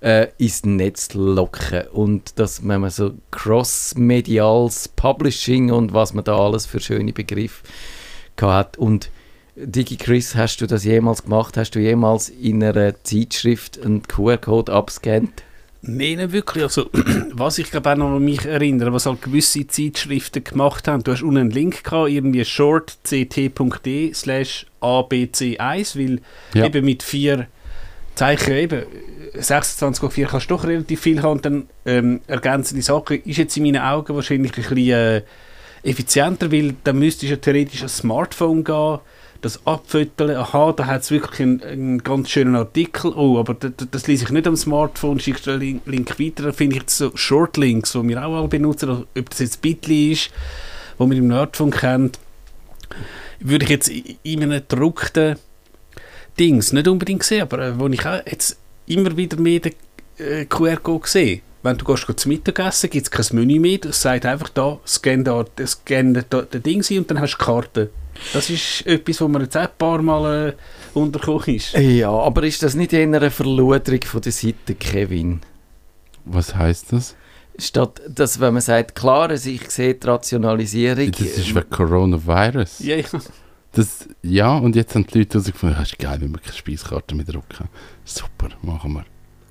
äh, 0.00 0.28
ins 0.38 0.64
Netz 0.64 1.14
locken. 1.14 1.86
Und 1.92 2.38
dass 2.38 2.66
wenn 2.66 2.80
man 2.80 2.90
so 2.90 3.12
cross-mediales 3.30 4.88
Publishing 4.96 5.70
und 5.70 5.92
was 5.92 6.14
man 6.14 6.24
da 6.24 6.38
alles 6.38 6.66
für 6.66 6.80
schöne 6.80 7.12
Begriffe 7.12 7.64
gehabt 8.36 8.76
hat. 8.76 8.78
Und 8.78 9.10
Digi 9.56 9.96
Chris, 9.96 10.34
hast 10.34 10.60
du 10.60 10.66
das 10.66 10.84
jemals 10.84 11.24
gemacht? 11.24 11.56
Hast 11.56 11.72
du 11.74 11.80
jemals 11.80 12.28
in 12.30 12.62
einer 12.62 12.94
Zeitschrift 13.04 13.84
einen 13.84 14.02
QR-Code 14.02 14.72
abscannt? 14.72 15.42
Nein, 15.82 16.16
nicht 16.16 16.32
wirklich. 16.32 16.62
Also, 16.62 16.90
was 17.32 17.58
ich 17.58 17.70
glaube 17.70 17.92
auch 17.92 17.96
noch 17.96 18.16
an 18.16 18.24
mich 18.24 18.44
erinnere, 18.44 18.92
was 18.92 19.06
halt 19.06 19.22
gewisse 19.22 19.66
Zeitschriften 19.66 20.44
gemacht 20.44 20.86
haben, 20.88 21.02
du 21.02 21.12
hast 21.12 21.22
unten 21.22 21.38
einen 21.38 21.50
Link 21.50 21.84
gehabt, 21.84 22.10
irgendwie 22.10 22.44
shortct.de 22.44 24.12
slash 24.14 24.66
abc1, 24.80 25.98
weil 25.98 26.20
Ja. 26.54 26.66
eben 26.66 26.84
mit 26.84 27.02
vier 27.02 27.46
Zeichen, 28.14 28.54
eben 28.54 28.82
26,4 29.34 30.26
kannst 30.26 30.50
du 30.50 30.54
doch 30.54 30.64
relativ 30.64 31.00
viel 31.00 31.22
haben 31.22 31.32
und 31.32 31.44
dann 31.44 31.68
ähm, 31.86 32.20
ergänzende 32.26 32.82
Sachen. 32.82 33.22
Ist 33.24 33.38
jetzt 33.38 33.56
in 33.56 33.64
meinen 33.64 33.82
Augen 33.82 34.14
wahrscheinlich 34.14 34.52
ein 34.52 34.62
bisschen 34.62 34.90
äh, 34.90 35.22
effizienter, 35.82 36.52
weil 36.52 36.74
dann 36.84 36.98
müsstest 36.98 37.22
du 37.22 37.26
ja 37.28 37.36
theoretisch 37.36 37.82
ein 37.82 37.88
Smartphone 37.88 38.64
gehen, 38.64 38.98
das 39.40 39.66
abfütteln, 39.66 40.36
aha, 40.36 40.72
da 40.72 40.86
hat 40.86 41.02
es 41.02 41.10
wirklich 41.10 41.40
einen, 41.40 41.62
einen 41.62 42.02
ganz 42.02 42.28
schönen 42.28 42.56
Artikel, 42.56 43.12
oh, 43.14 43.38
aber 43.38 43.54
das, 43.54 43.72
das 43.90 44.06
lese 44.06 44.24
ich 44.24 44.30
nicht 44.30 44.46
am 44.46 44.56
Smartphone, 44.56 45.18
schickst 45.18 45.46
du 45.46 45.52
den 45.52 45.60
Link, 45.60 45.82
Link 45.86 46.20
weiter, 46.20 46.42
dann 46.42 46.52
finde 46.52 46.76
ich 46.76 46.82
jetzt 46.82 46.98
so 46.98 47.10
Shortlinks, 47.14 47.92
die 47.92 48.08
wir 48.08 48.24
auch 48.24 48.36
alle 48.36 48.48
benutzen, 48.48 49.06
ob 49.16 49.30
das 49.30 49.38
jetzt 49.38 49.62
Bitly 49.62 50.12
ist, 50.12 50.30
wo 50.98 51.06
man 51.06 51.16
im 51.16 51.28
Nerdfunk 51.28 51.78
kennt, 51.78 52.18
würde 53.38 53.64
ich 53.64 53.70
jetzt 53.70 53.88
in 53.88 54.42
einem 54.42 54.50
gedruckten 54.50 55.36
Dings 56.38 56.72
nicht 56.72 56.88
unbedingt 56.88 57.22
sehen, 57.22 57.42
aber 57.42 57.58
äh, 57.58 57.78
wo 57.78 57.86
ich 57.88 58.04
auch 58.06 58.20
jetzt 58.26 58.58
immer 58.86 59.16
wieder 59.16 59.38
mehr 59.38 59.60
den 59.60 59.74
äh, 60.18 60.44
QR-Code 60.44 61.08
sehe, 61.08 61.40
wenn 61.62 61.76
du 61.76 61.84
gehst, 61.84 62.06
gehst 62.06 62.20
zum 62.20 62.32
Mittagessen, 62.32 62.90
gibt 62.90 63.06
es 63.06 63.10
kein 63.10 63.38
Menü 63.38 63.60
mehr, 63.60 63.78
es 63.84 64.00
sagt 64.00 64.24
einfach 64.24 64.48
da, 64.48 64.78
scan 64.86 65.24
da, 65.24 65.44
scan 65.66 66.24
da 66.28 66.42
den 66.42 66.62
Ding 66.62 66.84
ein 66.88 66.98
und 66.98 67.10
dann 67.10 67.20
hast 67.20 67.34
du 67.34 67.38
die 67.38 67.44
Karte. 67.44 67.90
Das 68.32 68.50
ist 68.50 68.86
etwas, 68.86 69.20
wo 69.20 69.28
mir 69.28 69.42
jetzt 69.42 69.56
auch 69.56 69.62
ein 69.62 69.68
paar 69.78 70.02
Mal 70.02 70.50
äh, 70.50 70.98
untergekommen 70.98 71.56
ist. 71.56 71.72
Ja, 71.74 72.10
aber 72.10 72.42
ist 72.44 72.62
das 72.62 72.74
nicht 72.74 72.92
eher 72.92 73.02
eine 73.02 73.30
Verluderung 73.30 74.02
von 74.02 74.20
der 74.20 74.32
Seite, 74.32 74.74
Kevin? 74.74 75.40
Was 76.24 76.54
heißt 76.54 76.92
das? 76.92 77.16
Statt, 77.58 78.00
dass 78.08 78.40
wenn 78.40 78.54
man 78.54 78.62
sagt, 78.62 78.94
klar, 78.94 79.30
also 79.30 79.50
ich 79.50 79.70
sehe 79.70 79.94
die 79.94 80.06
Rationalisierung. 80.06 81.10
Das 81.12 81.20
ist 81.20 81.54
wegen 81.54 81.70
Coronavirus. 81.70 82.80
Ja, 82.80 82.96
ja. 82.96 83.04
Das, 83.72 84.08
ja, 84.22 84.56
und 84.58 84.74
jetzt 84.74 84.94
haben 84.94 85.06
die 85.06 85.18
Leute 85.18 85.34
herausgefunden, 85.34 85.78
das 85.78 85.92
ist 85.92 85.98
geil, 85.98 86.20
wenn 86.20 86.32
wir 86.32 86.38
keine 86.38 86.54
Speiskarte 86.54 87.14
mehr 87.14 87.24
drucken. 87.24 87.68
Super, 88.04 88.48
machen 88.62 88.92
wir. 88.94 89.04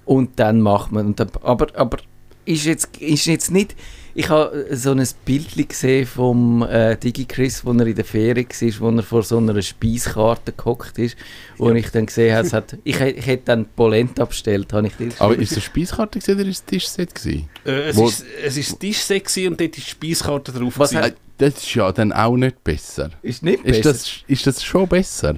Und 0.05 0.39
dann 0.39 0.61
macht 0.61 0.91
man. 0.91 1.07
Und 1.07 1.19
dann, 1.19 1.29
aber, 1.41 1.67
aber 1.75 1.99
ist 2.45 2.65
jetzt, 2.65 2.97
ist 2.97 3.25
jetzt 3.25 3.51
nicht. 3.51 3.75
Ich 4.19 4.27
habe 4.27 4.67
so 4.75 4.91
ein 4.91 5.07
Bild 5.23 5.69
gesehen 5.69 6.05
vom 6.05 6.61
äh, 6.63 6.97
DigiChris, 6.97 7.63
wo 7.63 7.71
er 7.71 7.87
in 7.87 7.95
der 7.95 8.03
Ferie 8.03 8.45
war, 8.45 8.79
wo 8.91 8.97
er 8.97 9.03
vor 9.03 9.23
so 9.23 9.37
einer 9.37 9.61
Speiskarte 9.61 10.51
gehockt 10.51 10.99
ist. 10.99 11.15
Wo 11.57 11.69
Ja. 11.69 11.75
ich 11.75 11.89
dann 11.91 12.05
gesehen 12.05 12.35
habe, 12.35 12.45
es 12.45 12.51
hat, 12.51 12.77
ich, 12.83 12.99
ich 12.99 13.25
hätte 13.25 13.43
dann 13.45 13.65
Polenta 13.77 14.25
bestellt. 14.25 14.73
Habe 14.73 14.87
ich 14.87 14.93
dir 14.97 15.09
Aber 15.19 15.37
ist 15.37 15.51
es 15.51 15.57
eine 15.57 15.61
Speiskarte 15.61 16.19
gewesen, 16.19 16.37
oder 16.37 16.49
ist 16.49 16.57
es 16.57 16.61
ein 16.63 16.67
Tischset 16.67 17.15
gewesen? 17.15 17.49
Äh, 17.65 17.71
es, 17.89 17.95
Wo- 17.95 18.07
ist, 18.09 18.25
es 18.43 18.57
ist 18.57 18.77
Tischset 18.79 19.23
gewesen 19.23 19.51
und 19.53 19.61
dort 19.61 19.77
ist 19.77 19.87
die 19.87 19.91
Speiskarte 19.91 20.51
drauf. 20.51 20.73
Was 20.77 20.93
hat- 20.93 21.11
Äh, 21.11 21.15
das 21.37 21.53
ist 21.63 21.73
ja 21.75 21.89
dann 21.93 22.11
auch 22.11 22.35
nicht 22.35 22.61
besser. 22.61 23.11
ist 23.21 23.41
nicht 23.41 23.63
Ist 23.63 23.83
besser. 23.83 23.93
das, 23.93 24.11
ist 24.27 24.45
das 24.47 24.61
schon 24.61 24.85
besser? 24.89 25.35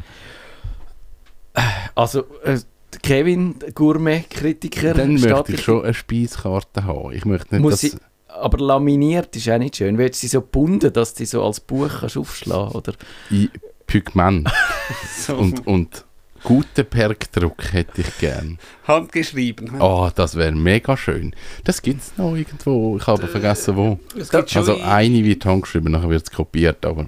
Also, 1.94 2.24
äh, 2.44 2.58
Kevin, 3.04 3.56
Gourmet-Kritiker, 3.76 4.96
Dann 4.96 5.14
möchte 5.20 5.54
ich 5.54 5.62
schon 5.62 5.84
eine 5.84 5.94
Speiskarte 5.94 6.84
haben. 6.86 7.12
Ich 7.14 7.26
möchte 7.26 7.54
nicht, 7.56 7.62
Muss 7.62 7.74
dass... 7.74 7.82
sie, 7.82 7.92
aber 8.40 8.58
laminiert 8.64 9.36
ist 9.36 9.50
auch 9.50 9.58
nicht 9.58 9.76
schön. 9.78 9.98
Willst 9.98 10.22
du 10.22 10.28
sie 10.28 10.32
so 10.32 10.42
bunden, 10.42 10.92
dass 10.94 11.14
du 11.14 11.20
sie 11.20 11.26
so 11.26 11.44
als 11.44 11.60
Buch 11.60 11.90
kannst 12.00 12.18
aufschlagen 12.18 12.72
oder? 12.76 12.94
in 13.30 13.50
Pigment 13.88 14.50
so 15.26 15.36
und, 15.36 15.66
und 15.68 16.06
guten 16.44 16.86
Pergdruck 16.86 17.74
hätte 17.74 18.02
ich 18.02 18.18
gern. 18.20 18.58
handgeschrieben. 18.88 19.80
Oh, 19.82 20.10
das 20.16 20.36
wäre 20.36 20.52
mega 20.54 20.96
schön. 20.98 21.36
Das 21.66 21.82
gibt 21.82 22.02
es 22.02 22.18
noch 22.18 22.36
irgendwo. 22.36 22.98
Ich 22.98 23.06
habe 23.08 23.22
aber 23.22 23.32
vergessen, 23.32 23.76
wo. 23.76 24.00
Es 24.18 24.30
gibt 24.30 24.50
schon 24.50 24.62
Also 24.62 24.74
in- 24.74 24.84
eine 24.84 25.24
wird 25.24 25.46
handgeschrieben, 25.46 25.92
nachher 25.92 26.10
wird 26.10 26.24
es 26.24 26.32
kopiert, 26.32 26.86
aber... 26.86 27.08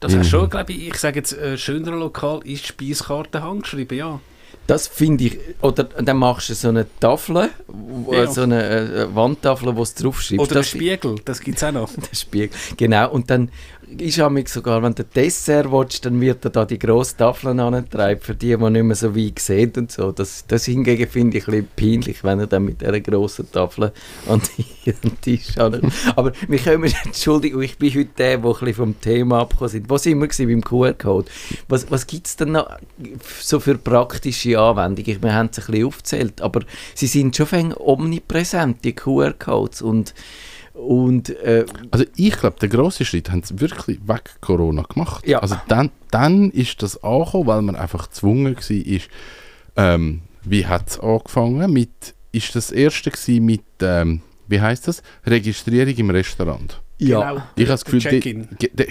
Das 0.00 0.12
hast 0.16 0.26
Mhm. 0.26 0.30
schon, 0.30 0.50
glaube 0.50 0.72
ich, 0.72 0.88
ich 0.88 0.94
sage 0.96 1.20
jetzt, 1.20 1.32
äh, 1.32 1.56
schöner 1.56 1.92
Lokal 1.92 2.40
ist 2.44 2.64
die 2.64 2.66
Speiskarte 2.94 3.42
handgeschrieben, 3.42 3.96
ja. 3.98 4.20
Das 4.66 4.86
finde 4.86 5.24
ich. 5.24 5.38
Oder 5.60 5.84
dann 5.84 6.16
machst 6.18 6.48
du 6.48 6.54
so 6.54 6.68
eine 6.68 6.86
Tafel, 7.00 7.50
Ja. 8.10 8.26
so 8.28 8.42
eine 8.42 8.62
äh, 8.64 9.14
Wandtafel, 9.14 9.74
wo 9.74 9.82
es 9.82 9.94
draufschreibst. 9.94 10.40
Oder 10.40 10.48
der 10.48 10.56
das, 10.58 10.68
Spiegel, 10.68 11.16
das 11.24 11.40
gibt 11.40 11.58
es 11.58 11.64
auch 11.64 11.72
noch. 11.72 11.90
der 12.10 12.16
Spiegel. 12.16 12.50
Genau. 12.76 13.10
Und 13.10 13.28
dann 13.30 13.50
ist 14.00 14.18
amig 14.20 14.48
sogar, 14.48 14.82
wenn 14.82 14.94
du 14.94 15.04
Dessert 15.04 15.70
willst, 15.70 16.04
dann 16.04 16.20
wird 16.20 16.44
er 16.44 16.50
da 16.50 16.64
die 16.64 16.78
grosse 16.78 17.16
Tafel 17.16 17.58
antreiben, 17.58 18.20
für 18.20 18.34
die, 18.34 18.56
die 18.56 18.70
nicht 18.70 18.82
mehr 18.82 18.96
so 18.96 19.16
weit 19.16 19.38
sehen 19.38 19.72
und 19.76 19.92
so. 19.92 20.12
Das, 20.12 20.44
das 20.46 20.64
hingegen 20.64 21.08
finde 21.08 21.38
ich 21.38 21.48
ein 21.48 21.68
peinlich, 21.76 22.24
wenn 22.24 22.40
er 22.40 22.46
dann 22.46 22.64
mit 22.64 22.80
dieser 22.80 23.00
grossen 23.00 23.50
Tafel 23.50 23.92
an 24.28 24.40
den 24.86 25.20
Tisch 25.20 25.58
an. 25.58 25.92
Aber 26.16 26.32
wir 26.48 26.58
können, 26.58 26.92
Entschuldigung, 27.04 27.62
ich 27.62 27.78
bin 27.78 27.94
heute 27.94 28.10
der, 28.18 28.38
der 28.38 28.62
ein 28.62 28.74
vom 28.74 29.00
Thema 29.00 29.40
abgekommen 29.40 29.70
sind. 29.70 29.90
Wo 29.90 29.98
sind 29.98 30.20
wir 30.20 30.28
gewesen 30.28 30.48
beim 30.48 30.62
QR-Code? 30.62 31.30
Was, 31.68 31.90
was 31.90 32.06
gibt 32.06 32.26
es 32.26 32.36
denn 32.36 32.52
noch 32.52 32.70
so 33.40 33.60
für 33.60 33.76
praktische 33.76 34.58
Anwendungen? 34.58 35.22
Wir 35.22 35.34
haben 35.34 35.50
es 35.50 35.58
ein 35.58 35.66
bisschen 35.66 35.86
aufgezählt, 35.86 36.40
aber 36.40 36.60
sie 36.94 37.06
sind 37.06 37.36
schon 37.36 37.74
omnipräsent, 37.78 38.84
die 38.84 38.94
QR-Codes. 38.94 39.82
Und, 39.82 40.14
und 40.74 41.30
äh, 41.30 41.66
Also 41.90 42.04
ich 42.16 42.36
glaube, 42.36 42.56
der 42.60 42.68
grosse 42.68 43.04
Schritt 43.04 43.30
haben 43.30 43.42
sie 43.42 43.60
wirklich 43.60 44.00
weg 44.06 44.36
Corona 44.40 44.82
gemacht. 44.82 45.26
Ja. 45.26 45.40
Also 45.40 45.56
dann, 45.68 45.90
dann 46.10 46.50
ist 46.50 46.82
das 46.82 47.02
angekommen, 47.02 47.46
weil 47.46 47.62
man 47.62 47.76
einfach 47.76 48.08
gezwungen 48.08 48.56
war, 48.56 49.00
ähm, 49.76 50.22
wie 50.44 50.66
hat 50.66 50.88
es 50.88 51.00
angefangen? 51.00 51.72
Mit 51.72 52.14
ist 52.32 52.54
das 52.56 52.70
erste 52.70 53.10
gewesen 53.10 53.44
mit, 53.44 53.62
ähm, 53.80 54.22
wie 54.48 54.60
heißt 54.60 54.88
das? 54.88 55.02
Registrierung 55.26 55.94
im 55.94 56.10
Restaurant. 56.10 56.80
Ja. 57.08 57.32
Genau, 57.32 57.42
Ich 57.56 57.62
habe 57.64 57.72
das 57.72 57.84
Gefühl, 57.84 58.00
Check-in. 58.00 58.48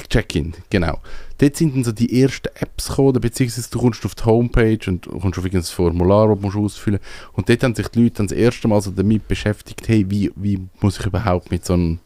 Check-in, 0.09 0.53
genau. 0.69 0.99
Dort 1.37 1.55
sind 1.55 1.75
dann 1.75 1.83
so 1.83 1.91
die 1.91 2.21
ersten 2.21 2.49
Apps 2.55 2.89
gekommen, 2.89 3.19
beziehungsweise 3.19 3.69
du 3.71 3.79
kommst 3.79 4.05
auf 4.05 4.15
die 4.15 4.25
Homepage 4.25 4.79
und 4.87 5.05
du 5.05 5.19
kommst 5.19 5.39
auf 5.39 5.45
irgendein 5.45 5.63
Formular, 5.63 6.35
das 6.35 6.51
du 6.53 6.65
ausfüllen 6.65 6.99
musst. 6.99 7.37
Und 7.37 7.49
dort 7.49 7.63
haben 7.63 7.75
sich 7.75 7.87
die 7.87 8.03
Leute 8.03 8.15
dann 8.17 8.27
das 8.27 8.37
erste 8.37 8.67
Mal 8.67 8.81
so 8.81 8.91
damit 8.91 9.27
beschäftigt, 9.27 9.87
hey, 9.87 10.05
wie, 10.09 10.31
wie 10.35 10.59
muss 10.81 10.99
ich 10.99 11.05
überhaupt 11.05 11.49
mit 11.49 11.65
so 11.65 11.73
einem, 11.73 11.99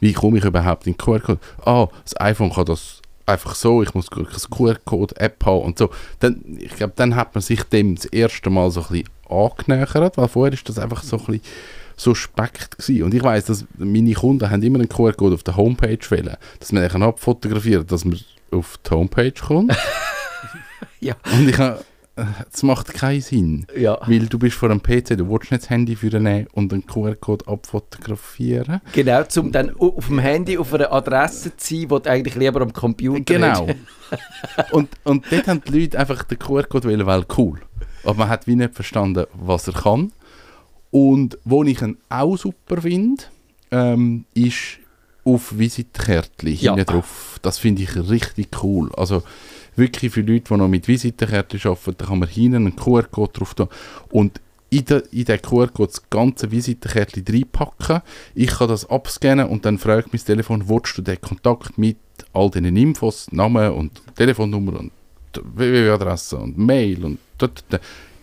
wie 0.00 0.12
komme 0.12 0.38
ich 0.38 0.44
überhaupt 0.44 0.86
in 0.86 0.92
den 0.92 0.98
QR-Code? 0.98 1.40
Ah, 1.64 1.88
das 2.04 2.20
iPhone 2.20 2.52
kann 2.52 2.66
das 2.66 3.00
einfach 3.24 3.54
so, 3.54 3.82
ich 3.82 3.94
muss 3.94 4.10
eine 4.12 4.26
QR-Code-App 4.26 5.44
haben 5.46 5.62
und 5.62 5.78
so. 5.78 5.90
Dann, 6.20 6.42
ich 6.58 6.74
glaube, 6.74 6.92
dann 6.96 7.16
hat 7.16 7.34
man 7.34 7.42
sich 7.42 7.62
dem 7.64 7.94
das 7.94 8.06
erste 8.06 8.50
Mal 8.50 8.70
so 8.70 8.82
ein 8.82 8.88
bisschen 8.88 9.08
angenähert, 9.28 10.16
weil 10.18 10.28
vorher 10.28 10.52
ist 10.52 10.68
das 10.68 10.78
einfach 10.78 11.02
so 11.02 11.16
ein 11.18 11.24
bisschen 11.24 11.42
suspekt 11.96 12.78
gewesen. 12.78 13.02
Und 13.04 13.14
ich 13.14 13.22
weiß, 13.22 13.46
dass 13.46 13.64
meine 13.78 14.12
Kunden 14.14 14.50
haben 14.50 14.62
immer 14.62 14.78
einen 14.78 14.88
QR-Code 14.88 15.34
auf 15.34 15.42
der 15.42 15.56
Homepage 15.56 15.98
wählen, 16.10 16.36
dass 16.60 16.72
man 16.72 16.88
den 16.88 17.02
abfotografieren 17.02 17.82
kann, 17.82 17.88
dass 17.88 18.04
man 18.04 18.18
auf 18.50 18.78
die 18.86 18.90
Homepage 18.90 19.32
kommt. 19.32 19.76
Ja. 21.00 21.14
Und 21.32 21.48
ich 21.48 21.58
habe, 21.58 21.84
das 22.52 22.62
macht 22.62 22.94
keinen 22.94 23.20
Sinn. 23.20 23.66
Ja, 23.76 23.98
Weil 24.06 24.26
du 24.26 24.38
bist 24.38 24.54
vor 24.56 24.70
einem 24.70 24.80
PC, 24.80 25.16
du 25.16 25.28
willst 25.28 25.50
nicht 25.50 25.64
das 25.64 25.70
Handy 25.70 25.96
für 25.96 26.16
nehmen 26.20 26.46
und 26.52 26.72
einen 26.72 26.86
QR-Code 26.86 27.48
abfotografieren. 27.48 28.80
genau, 28.92 29.24
um 29.36 29.50
dann 29.50 29.70
au- 29.80 29.96
auf 29.96 30.06
dem 30.06 30.20
Handy 30.20 30.58
auf 30.58 30.72
einer 30.74 30.92
Adresse 30.92 31.56
zu 31.56 31.74
sein, 31.74 31.90
wo 31.90 31.98
du 31.98 32.08
eigentlich 32.08 32.36
lieber 32.36 32.60
am 32.60 32.72
Computer 32.72 33.20
Genau. 33.34 33.66
und, 34.70 34.90
und 35.02 35.24
dort 35.30 35.48
haben 35.48 35.62
die 35.66 35.80
Leute 35.80 35.98
einfach 35.98 36.22
den 36.22 36.38
QR-Code 36.38 36.88
wählen, 36.88 37.06
weil 37.06 37.24
cool. 37.36 37.60
Aber 38.04 38.14
man 38.14 38.28
hat 38.28 38.46
wie 38.46 38.54
nicht 38.56 38.74
verstanden, 38.74 39.26
was 39.34 39.66
er 39.66 39.74
kann. 39.74 40.12
Und 40.92 41.36
wo 41.44 41.64
ich 41.64 41.82
ihn 41.82 41.96
auch 42.08 42.36
super 42.36 42.80
finde, 42.80 43.24
ähm, 43.72 44.24
ist 44.34 44.78
auf 45.24 45.56
Visitenkärtchen 45.58 46.54
Ja. 46.60 46.74
hinten 46.74 46.86
drauf. 46.92 47.38
Das 47.42 47.58
finde 47.58 47.82
ich 47.82 47.96
richtig 47.96 48.48
cool. 48.62 48.90
Also 48.96 49.22
wirklich 49.74 50.12
für 50.12 50.20
Leute, 50.20 50.44
die 50.50 50.56
noch 50.56 50.68
mit 50.68 50.86
Visitenkärtchen 50.86 51.70
arbeiten, 51.70 51.94
da 51.98 52.06
kann 52.06 52.18
man 52.20 52.28
hinten 52.28 52.56
einen 52.56 52.76
QR-Code 52.76 53.32
drauf 53.32 53.54
tun. 53.54 53.68
Und 54.10 54.40
in 54.68 54.84
den, 54.86 55.02
in 55.12 55.24
den 55.24 55.40
QR-Code 55.42 55.88
das 55.92 56.08
ganze 56.08 56.50
Visitenkärtchen 56.50 57.24
reinpacken. 57.28 58.00
Ich 58.34 58.48
kann 58.50 58.68
das 58.68 58.88
abscannen 58.88 59.46
und 59.48 59.64
dann 59.64 59.78
fragt 59.78 60.12
mein 60.12 60.22
Telefon, 60.24 60.68
willst 60.68 60.96
du 60.98 61.02
den 61.02 61.20
Kontakt 61.20 61.76
mit 61.78 61.96
all 62.32 62.50
diesen 62.50 62.76
Infos, 62.76 63.30
Namen 63.32 63.70
und 63.72 64.00
Telefonnummer 64.16 64.78
und 64.80 64.92
www-Adresse 65.42 66.36
und 66.38 66.56
Mail 66.58 67.04
und 67.04 67.18
dort, 67.38 67.64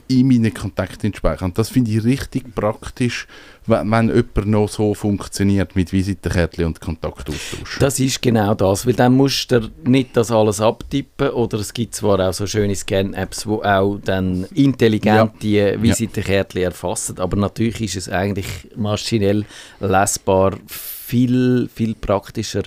in 0.10 0.28
meine 0.28 0.50
Kontakte 0.50 1.12
speichern. 1.16 1.54
Das 1.54 1.70
finde 1.70 1.92
ich 1.92 2.04
richtig 2.04 2.56
praktisch, 2.56 3.28
wenn, 3.68 3.92
wenn 3.92 4.08
jemand 4.08 4.48
noch 4.48 4.68
so 4.68 4.96
funktioniert 4.96 5.76
mit 5.76 5.94
Visitenkärtchen 5.94 6.66
und 6.66 6.82
Kontaktaustausch. 6.82 7.78
Das 7.80 8.00
ist 8.00 8.20
genau 8.20 8.56
das, 8.56 8.88
weil 8.88 8.94
dann 8.94 9.14
musst 9.16 9.52
du 9.52 9.70
nicht 9.84 10.18
das 10.18 10.32
alles 10.32 10.62
abtippen 10.62 11.30
oder 11.30 11.60
es 11.60 11.72
gibt 11.72 11.94
zwar 11.94 12.28
auch 12.28 12.34
so 12.34 12.48
schöne 12.48 12.76
Scan-Apps, 12.76 13.46
wo 13.46 13.62
auch 13.62 14.00
dann 14.04 14.46
intelligent 14.56 15.44
die 15.44 15.76
Visitenkärtchen 15.80 16.64
erfassen, 16.64 17.20
aber 17.20 17.38
natürlich 17.38 17.80
ist 17.82 17.96
es 17.96 18.10
eigentlich 18.10 18.48
maschinell 18.76 19.46
lesbar 19.80 20.58
viel, 20.66 21.70
viel 21.74 21.94
praktischer. 21.94 22.64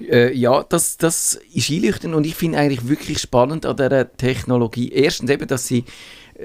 Äh, 0.00 0.32
ja, 0.36 0.64
das, 0.68 0.96
das 0.98 1.38
ist 1.52 1.70
einleuchtend 1.70 2.14
und 2.14 2.26
ich 2.26 2.36
finde 2.36 2.58
eigentlich 2.58 2.88
wirklich 2.88 3.18
spannend 3.18 3.66
an 3.66 3.76
dieser 3.76 4.16
Technologie. 4.16 4.90
Erstens 4.92 5.30
eben, 5.30 5.46
dass 5.48 5.66
sie 5.66 5.84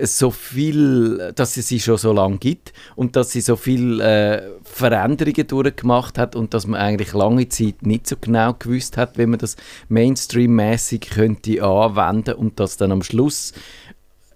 so 0.03 0.31
viel, 0.31 1.33
dass 1.35 1.57
es 1.57 1.67
sie 1.67 1.79
schon 1.79 1.97
so 1.97 2.13
lange 2.13 2.37
gibt 2.37 2.73
und 2.95 3.15
dass 3.15 3.31
sie 3.31 3.41
so 3.41 3.55
viele 3.55 4.03
äh, 4.03 4.41
Veränderungen 4.63 5.47
durchgemacht 5.47 6.17
hat 6.17 6.35
und 6.35 6.53
dass 6.53 6.67
man 6.67 6.79
eigentlich 6.79 7.13
lange 7.13 7.49
Zeit 7.49 7.85
nicht 7.85 8.07
so 8.07 8.15
genau 8.19 8.53
gewusst 8.53 8.97
hat, 8.97 9.17
wie 9.17 9.25
man 9.25 9.39
das 9.39 9.57
Mainstream-mäßig 9.89 11.01
könnte 11.01 11.63
anwenden 11.63 12.35
und 12.35 12.59
dass 12.59 12.77
dann 12.77 12.91
am 12.91 13.03
Schluss 13.03 13.53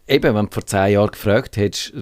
Eben, 0.07 0.35
wenn 0.35 0.45
du 0.45 0.51
vor 0.51 0.65
zehn 0.67 0.93
Jahren 0.93 1.09
gefragt 1.09 1.57
hättest, 1.57 1.93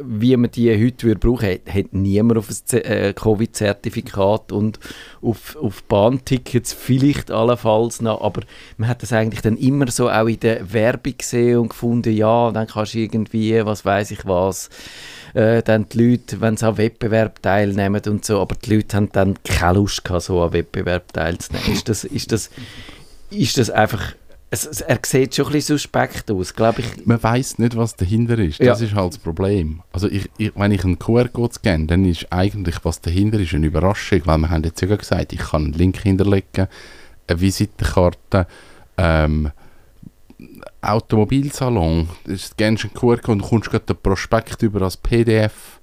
wie 0.00 0.36
man 0.36 0.50
die 0.50 0.68
heute 0.72 1.06
würde 1.06 1.20
brauchen 1.20 1.46
würde, 1.46 1.60
hätte 1.66 1.96
niemand 1.96 2.38
auf 2.38 2.48
ein 2.48 2.78
äh, 2.78 3.12
Covid-Zertifikat 3.12 4.50
und 4.50 4.80
auf, 5.20 5.54
auf 5.54 5.84
Bahntickets 5.84 6.72
vielleicht 6.72 7.30
allenfalls 7.30 8.00
noch, 8.00 8.20
aber 8.20 8.42
man 8.78 8.88
hat 8.88 9.04
das 9.04 9.12
eigentlich 9.12 9.42
dann 9.42 9.56
immer 9.56 9.88
so 9.92 10.10
auch 10.10 10.26
in 10.26 10.40
der 10.40 10.72
Werbung 10.72 11.16
gesehen 11.16 11.58
und 11.58 11.68
gefunden, 11.68 12.12
ja, 12.12 12.50
dann 12.50 12.66
kannst 12.66 12.94
du 12.94 12.98
irgendwie, 12.98 13.64
was 13.64 13.84
weiß 13.84 14.10
ich 14.10 14.26
was, 14.26 14.68
äh, 15.34 15.62
dann 15.62 15.88
die 15.88 16.10
Leute, 16.10 16.40
wenn 16.40 16.56
sie 16.56 16.66
an 16.66 16.78
Wettbewerb 16.78 17.42
teilnehmen 17.42 18.02
und 18.08 18.24
so, 18.24 18.40
aber 18.40 18.56
die 18.56 18.74
Leute 18.74 18.96
haben 18.96 19.12
dann 19.12 19.38
keine 19.44 19.78
Lust 19.78 20.04
gehabt, 20.04 20.24
so 20.24 20.42
an 20.42 20.52
Wettbewerb 20.52 21.12
teilzunehmen. 21.12 21.72
ist, 21.72 21.88
das, 21.88 22.02
ist, 22.02 22.32
das, 22.32 22.50
ist 23.30 23.56
das 23.56 23.70
einfach, 23.70 24.14
es, 24.52 24.66
es, 24.66 24.82
er 24.82 24.98
sieht 25.04 25.34
schon 25.34 25.46
ein 25.46 25.52
bisschen 25.52 25.78
suspekt 25.78 26.30
aus, 26.30 26.54
glaube 26.54 26.82
ich. 26.82 27.06
man 27.06 27.22
weiß 27.22 27.58
nicht, 27.58 27.74
was 27.76 27.96
dahinter 27.96 28.38
ist. 28.38 28.60
Das 28.60 28.80
Ja. 28.80 28.86
ist 28.86 28.94
halt 28.94 29.14
das 29.14 29.18
Problem. 29.18 29.80
Also 29.92 30.08
ich, 30.08 30.28
ich, 30.36 30.52
wenn 30.54 30.70
ich 30.72 30.84
einen 30.84 30.98
QR-Code 30.98 31.54
scanne, 31.54 31.86
dann 31.86 32.04
ist 32.04 32.26
eigentlich, 32.30 32.76
was 32.84 33.00
dahinter 33.00 33.40
ist, 33.40 33.54
eine 33.54 33.66
Überraschung, 33.66 34.20
weil 34.26 34.38
wir 34.38 34.50
haben 34.50 34.62
jetzt 34.64 34.80
ja 34.82 34.88
gerade 34.88 34.98
gesagt, 35.00 35.32
ich 35.32 35.38
kann 35.40 35.64
einen 35.64 35.72
Link 35.72 35.98
hinterlegen, 36.02 36.68
eine 37.26 37.40
Visitenkarte, 37.40 38.46
ähm, 38.98 39.50
Automobilsalon, 40.82 42.08
du 42.24 42.36
scannst 42.36 42.84
einen 42.84 42.94
QR-Code 42.94 43.32
und 43.32 43.42
kommst 43.42 43.70
gerade 43.70 43.86
den 43.86 43.96
Prospekt 43.96 44.62
über 44.62 44.82
als 44.82 44.96
PDF. 44.96 45.80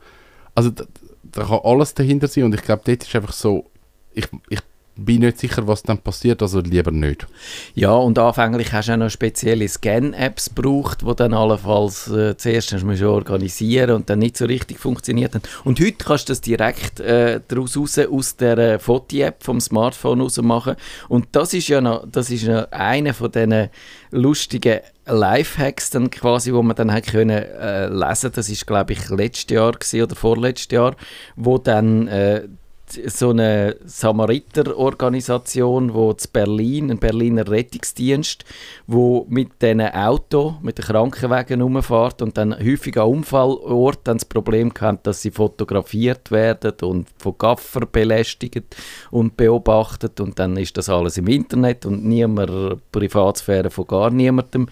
Also 0.53 0.69
da, 0.71 0.83
da 1.23 1.43
kann 1.43 1.59
alles 1.63 1.93
dahinter 1.93 2.27
sein 2.27 2.43
und 2.43 2.55
ich 2.55 2.61
glaube, 2.61 2.81
dort 2.85 3.03
ist 3.03 3.15
einfach 3.15 3.33
so, 3.33 3.69
ich, 4.13 4.27
ich 4.49 4.59
bin 5.05 5.21
nicht 5.21 5.39
sicher, 5.39 5.67
was 5.67 5.83
dann 5.83 5.97
passiert, 5.97 6.41
also 6.41 6.59
lieber 6.59 6.91
nicht. 6.91 7.27
Ja, 7.75 7.91
und 7.93 8.17
anfänglich 8.19 8.71
hast 8.73 8.89
du 8.89 8.93
auch 8.93 8.97
noch 8.97 9.09
spezielle 9.09 9.67
Scan-Apps 9.67 10.53
gebraucht, 10.55 11.01
die 11.01 11.15
dann 11.15 11.33
allenfalls 11.33 12.07
äh, 12.09 12.37
zuerst 12.37 12.73
hast 12.73 12.83
du 12.83 13.09
organisieren 13.09 13.91
und 13.91 14.09
dann 14.09 14.19
nicht 14.19 14.37
so 14.37 14.45
richtig 14.45 14.79
funktioniert 14.79 15.35
haben. 15.35 15.43
Und 15.63 15.79
heute 15.79 16.03
kannst 16.03 16.29
du 16.29 16.31
das 16.31 16.41
direkt 16.41 16.99
äh, 16.99 17.41
daraus 17.47 17.77
raus, 17.77 17.97
aus 17.99 18.35
der 18.35 18.57
äh, 18.57 18.79
Foto-App 18.79 19.43
vom 19.43 19.59
Smartphone 19.59 20.21
raus 20.21 20.41
machen. 20.41 20.75
Und 21.07 21.27
das 21.31 21.53
ist 21.53 21.67
ja 21.67 21.81
noch, 21.81 22.05
das 22.09 22.29
ist 22.29 22.45
noch 22.45 22.71
einer 22.71 23.13
von 23.13 23.31
diesen 23.31 23.69
lustigen 24.11 24.79
Lifehacks 25.05 25.89
dann 25.89 26.09
quasi, 26.09 26.53
wo 26.53 26.61
man 26.61 26.75
dann 26.75 26.91
hat 26.91 27.07
können 27.07 27.43
äh, 27.43 27.87
lesen. 27.87 28.31
Das 28.33 28.49
ist 28.49 28.67
glaube 28.67 28.93
ich 28.93 29.09
letztes 29.09 29.49
Jahr 29.49 29.69
oder 29.69 30.15
vorletztes 30.15 30.71
Jahr, 30.71 30.95
wo 31.35 31.57
dann 31.57 32.07
äh, 32.07 32.47
so 32.93 33.31
eine 33.31 33.75
Samariter-Organisation, 33.85 35.93
wo 35.93 36.13
zu 36.13 36.27
Berlin, 36.31 36.91
ein 36.91 36.99
Berliner 36.99 37.47
Rettungsdienst, 37.47 38.45
wo 38.87 39.25
mit 39.29 39.61
diesen 39.61 39.81
Auto, 39.81 40.55
mit 40.61 40.77
den 40.77 40.85
Krankenwagen 40.85 41.61
rumfährt 41.61 42.21
und 42.21 42.37
dann 42.37 42.57
häufig 42.57 42.97
an 42.97 43.07
Unfallort 43.07 43.99
dann 44.03 44.17
das 44.17 44.25
Problem 44.25 44.71
hat, 44.79 45.07
dass 45.07 45.21
sie 45.21 45.31
fotografiert 45.31 46.31
werden 46.31 46.73
und 46.81 47.07
von 47.17 47.35
Gaffer 47.37 47.85
belästigt 47.85 48.75
und 49.11 49.37
beobachtet 49.37 50.19
und 50.19 50.39
dann 50.39 50.57
ist 50.57 50.77
das 50.77 50.89
alles 50.89 51.17
im 51.17 51.27
Internet 51.27 51.85
und 51.85 52.05
niemand, 52.05 52.81
Privatsphäre 52.91 53.69
von 53.69 53.87
gar 53.87 54.09
niemandem 54.09 54.67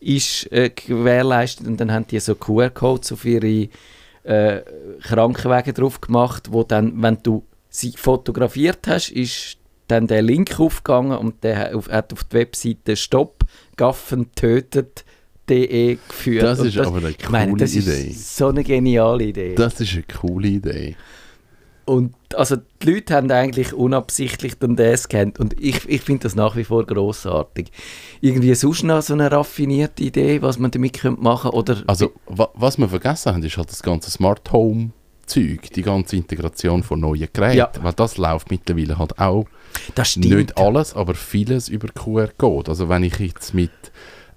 ist 0.00 0.50
äh, 0.52 0.70
gewährleistet 0.70 1.66
und 1.66 1.80
dann 1.80 1.92
haben 1.92 2.06
die 2.06 2.18
so 2.18 2.34
QR-Codes 2.34 3.12
auf 3.12 3.24
ihre 3.24 3.68
äh, 4.24 4.62
Krankenwagen 5.02 5.74
drauf 5.74 6.00
gemacht, 6.00 6.48
wo 6.50 6.62
dann, 6.62 7.02
wenn 7.02 7.18
du 7.22 7.44
sie 7.72 7.92
fotografiert 7.96 8.86
hast, 8.86 9.10
ist 9.10 9.56
dann 9.88 10.06
der 10.06 10.22
Link 10.22 10.60
aufgegangen 10.60 11.18
und 11.18 11.42
der 11.42 11.72
hat 11.90 12.12
auf 12.12 12.24
die 12.24 12.34
Webseite 12.34 12.96
Stopp 12.96 13.44
Gaffen 13.76 14.32
tötet 14.34 15.04
geführt. 15.46 16.44
Das 16.44 16.60
ist 16.60 16.78
aber 16.78 16.98
eine 16.98 17.10
ich 17.10 17.28
meine, 17.28 17.50
coole 17.50 17.60
das 17.60 17.74
Idee. 17.74 18.08
ist 18.10 18.36
so 18.36 18.48
eine 18.48 18.64
geniale 18.64 19.24
Idee. 19.24 19.54
Das 19.54 19.80
ist 19.80 19.92
eine 19.92 20.04
coole 20.04 20.48
Idee. 20.48 20.96
Und 21.84 22.14
also 22.34 22.56
die 22.80 22.90
Leute 22.90 23.14
haben 23.14 23.30
eigentlich 23.30 23.74
unabsichtlich 23.74 24.54
dann 24.58 24.76
das 24.76 25.08
gescannt 25.08 25.40
und 25.40 25.60
ich, 25.60 25.86
ich 25.88 26.00
finde 26.00 26.22
das 26.22 26.36
nach 26.36 26.56
wie 26.56 26.64
vor 26.64 26.86
großartig. 26.86 27.72
Irgendwie 28.20 28.54
sonst 28.54 28.84
noch 28.84 29.02
so 29.02 29.14
eine 29.14 29.30
raffinierte 29.30 30.04
Idee, 30.04 30.40
was 30.40 30.58
man 30.58 30.70
damit 30.70 30.94
könnte 30.94 31.20
machen 31.20 31.50
oder 31.50 31.82
Also, 31.88 32.12
wa 32.26 32.48
was 32.54 32.78
wir 32.78 32.88
vergessen 32.88 33.34
haben, 33.34 33.42
ist 33.42 33.56
halt 33.56 33.70
das 33.70 33.82
ganze 33.82 34.10
Smart 34.10 34.52
Home 34.52 34.92
Zeug, 35.26 35.70
die 35.74 35.82
ganze 35.82 36.16
Integration 36.16 36.82
von 36.82 37.00
neuen 37.00 37.28
Geräten. 37.32 37.58
Ja. 37.58 37.70
Weil 37.80 37.92
das 37.92 38.16
läuft 38.16 38.50
mittlerweile 38.50 38.98
halt 38.98 39.18
auch 39.18 39.46
nicht 40.16 40.58
alles, 40.58 40.94
aber 40.94 41.14
vieles 41.14 41.68
über 41.68 41.88
QR-Code. 41.88 42.70
Also 42.70 42.88
wenn 42.88 43.04
ich 43.04 43.18
jetzt 43.18 43.54
mit 43.54 43.70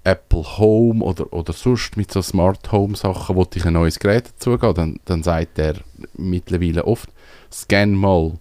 Apple 0.06 0.58
Home 0.58 1.04
oder, 1.04 1.32
oder 1.32 1.52
sonst 1.52 1.96
mit 1.96 2.12
so 2.12 2.22
Smart 2.22 2.70
Home 2.70 2.96
Sachen, 2.96 3.34
wo 3.34 3.46
ich 3.52 3.66
ein 3.66 3.72
neues 3.72 3.98
Gerät 3.98 4.28
dazugeben, 4.28 4.74
dann, 4.74 5.00
dann 5.04 5.22
sagt 5.22 5.58
er 5.58 5.74
mittlerweile 6.16 6.84
oft, 6.84 7.10
scan 7.52 7.94
mal 7.94 8.34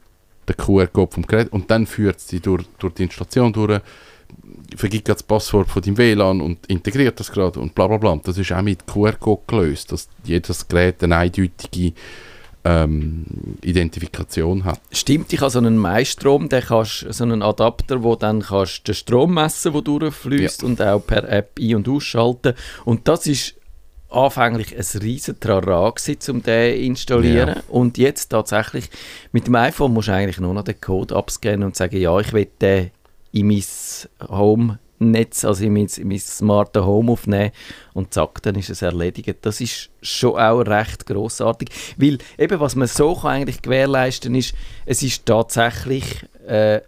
den 0.47 0.58
QR-Code 0.58 1.12
vom 1.12 1.25
Gerät 1.25 1.51
und 1.51 1.71
dann 1.71 1.88
führt 1.88 2.19
sie 2.19 2.39
durch, 2.39 2.65
durch 2.77 2.93
die 2.93 3.03
Installation 3.03 3.51
durch, 3.51 3.81
vergibt 4.75 5.10
das 5.10 5.23
Passwort 5.23 5.67
von 5.67 5.81
deinem 5.81 5.97
WLAN 5.97 6.39
und 6.39 6.65
integriert 6.67 7.19
das 7.19 7.31
gerade 7.31 7.60
und 7.60 7.73
bla 7.73 7.88
bla 7.88 7.97
bla. 7.97 8.15
Das 8.23 8.38
ist 8.38 8.51
auch 8.51 8.62
mit 8.62 8.86
QR-Code 8.86 9.41
gelöst, 9.47 9.91
dass 9.91 10.08
jedes 10.23 10.67
Gerät 10.67 11.03
eine 11.03 11.17
eindeutige 11.17 11.93
ähm, 12.65 13.25
Identifikation 13.62 14.65
hat. 14.65 14.82
Stimmt, 14.91 15.32
ich 15.32 15.39
habe 15.39 15.51
so 15.51 15.60
einen 15.60 15.78
Maistrom, 15.78 16.49
der 16.49 16.63
kannst, 16.63 17.06
so 17.13 17.23
einen 17.23 17.41
Adapter, 17.41 18.04
wo 18.04 18.15
dann 18.15 18.41
kannst 18.41 18.88
den 18.88 18.95
Strom 18.95 19.36
messen, 19.36 19.71
der 19.71 19.82
durchfließt 19.82 20.63
und 20.63 20.82
auch 20.82 20.99
per 20.99 21.30
App 21.30 21.60
ein- 21.60 21.75
und 21.75 21.88
ausschalten. 21.88 22.56
Und 22.84 23.08
das 23.08 23.28
ist 23.28 23.56
anfänglich 24.10 24.75
ein 24.75 25.01
riesen 25.01 25.39
Trara 25.39 25.89
gewesen, 25.91 26.32
um 26.32 26.43
den 26.43 26.75
zu 26.75 26.82
installieren. 26.82 27.56
Ja. 27.56 27.63
Und 27.69 27.97
jetzt 27.97 28.30
tatsächlich, 28.30 28.89
mit 29.32 29.47
dem 29.47 29.56
iPhone 29.56 29.93
musst 29.93 30.08
du 30.08 30.13
eigentlich 30.13 30.39
nur 30.39 30.54
noch 30.54 30.63
den 30.63 30.80
Code 30.82 31.15
abscannen 31.15 31.63
und 31.63 31.75
sagen, 31.75 31.97
ja, 31.97 32.19
ich 32.19 32.34
will 32.34 32.47
den 32.60 32.91
in 33.32 33.47
mein 33.47 33.63
Home-Netz, 34.99 35.45
also 35.45 35.63
in 35.63 35.73
mein, 35.73 35.88
in 35.97 36.08
mein 36.08 36.19
smarte 36.19 36.86
Home 36.86 37.12
aufnehmen. 37.12 37.51
Und 37.93 38.13
zack, 38.13 38.41
dann 38.43 38.55
ist 38.55 38.69
es 38.69 38.81
erledigt. 38.81 39.38
Das 39.41 39.62
ist 39.62 39.89
schon 40.01 40.38
auch 40.38 40.62
recht 40.62 41.05
großartig, 41.05 41.69
weil 41.97 42.17
eben, 42.38 42.60
was 42.60 42.75
man 42.75 42.88
so 42.88 43.15
kann 43.15 43.31
eigentlich 43.31 43.62
gewährleisten 43.62 44.36
ist, 44.36 44.53
es 44.86 45.03
ist 45.03 45.25
tatsächlich, 45.25 46.25
äh, 46.47 46.81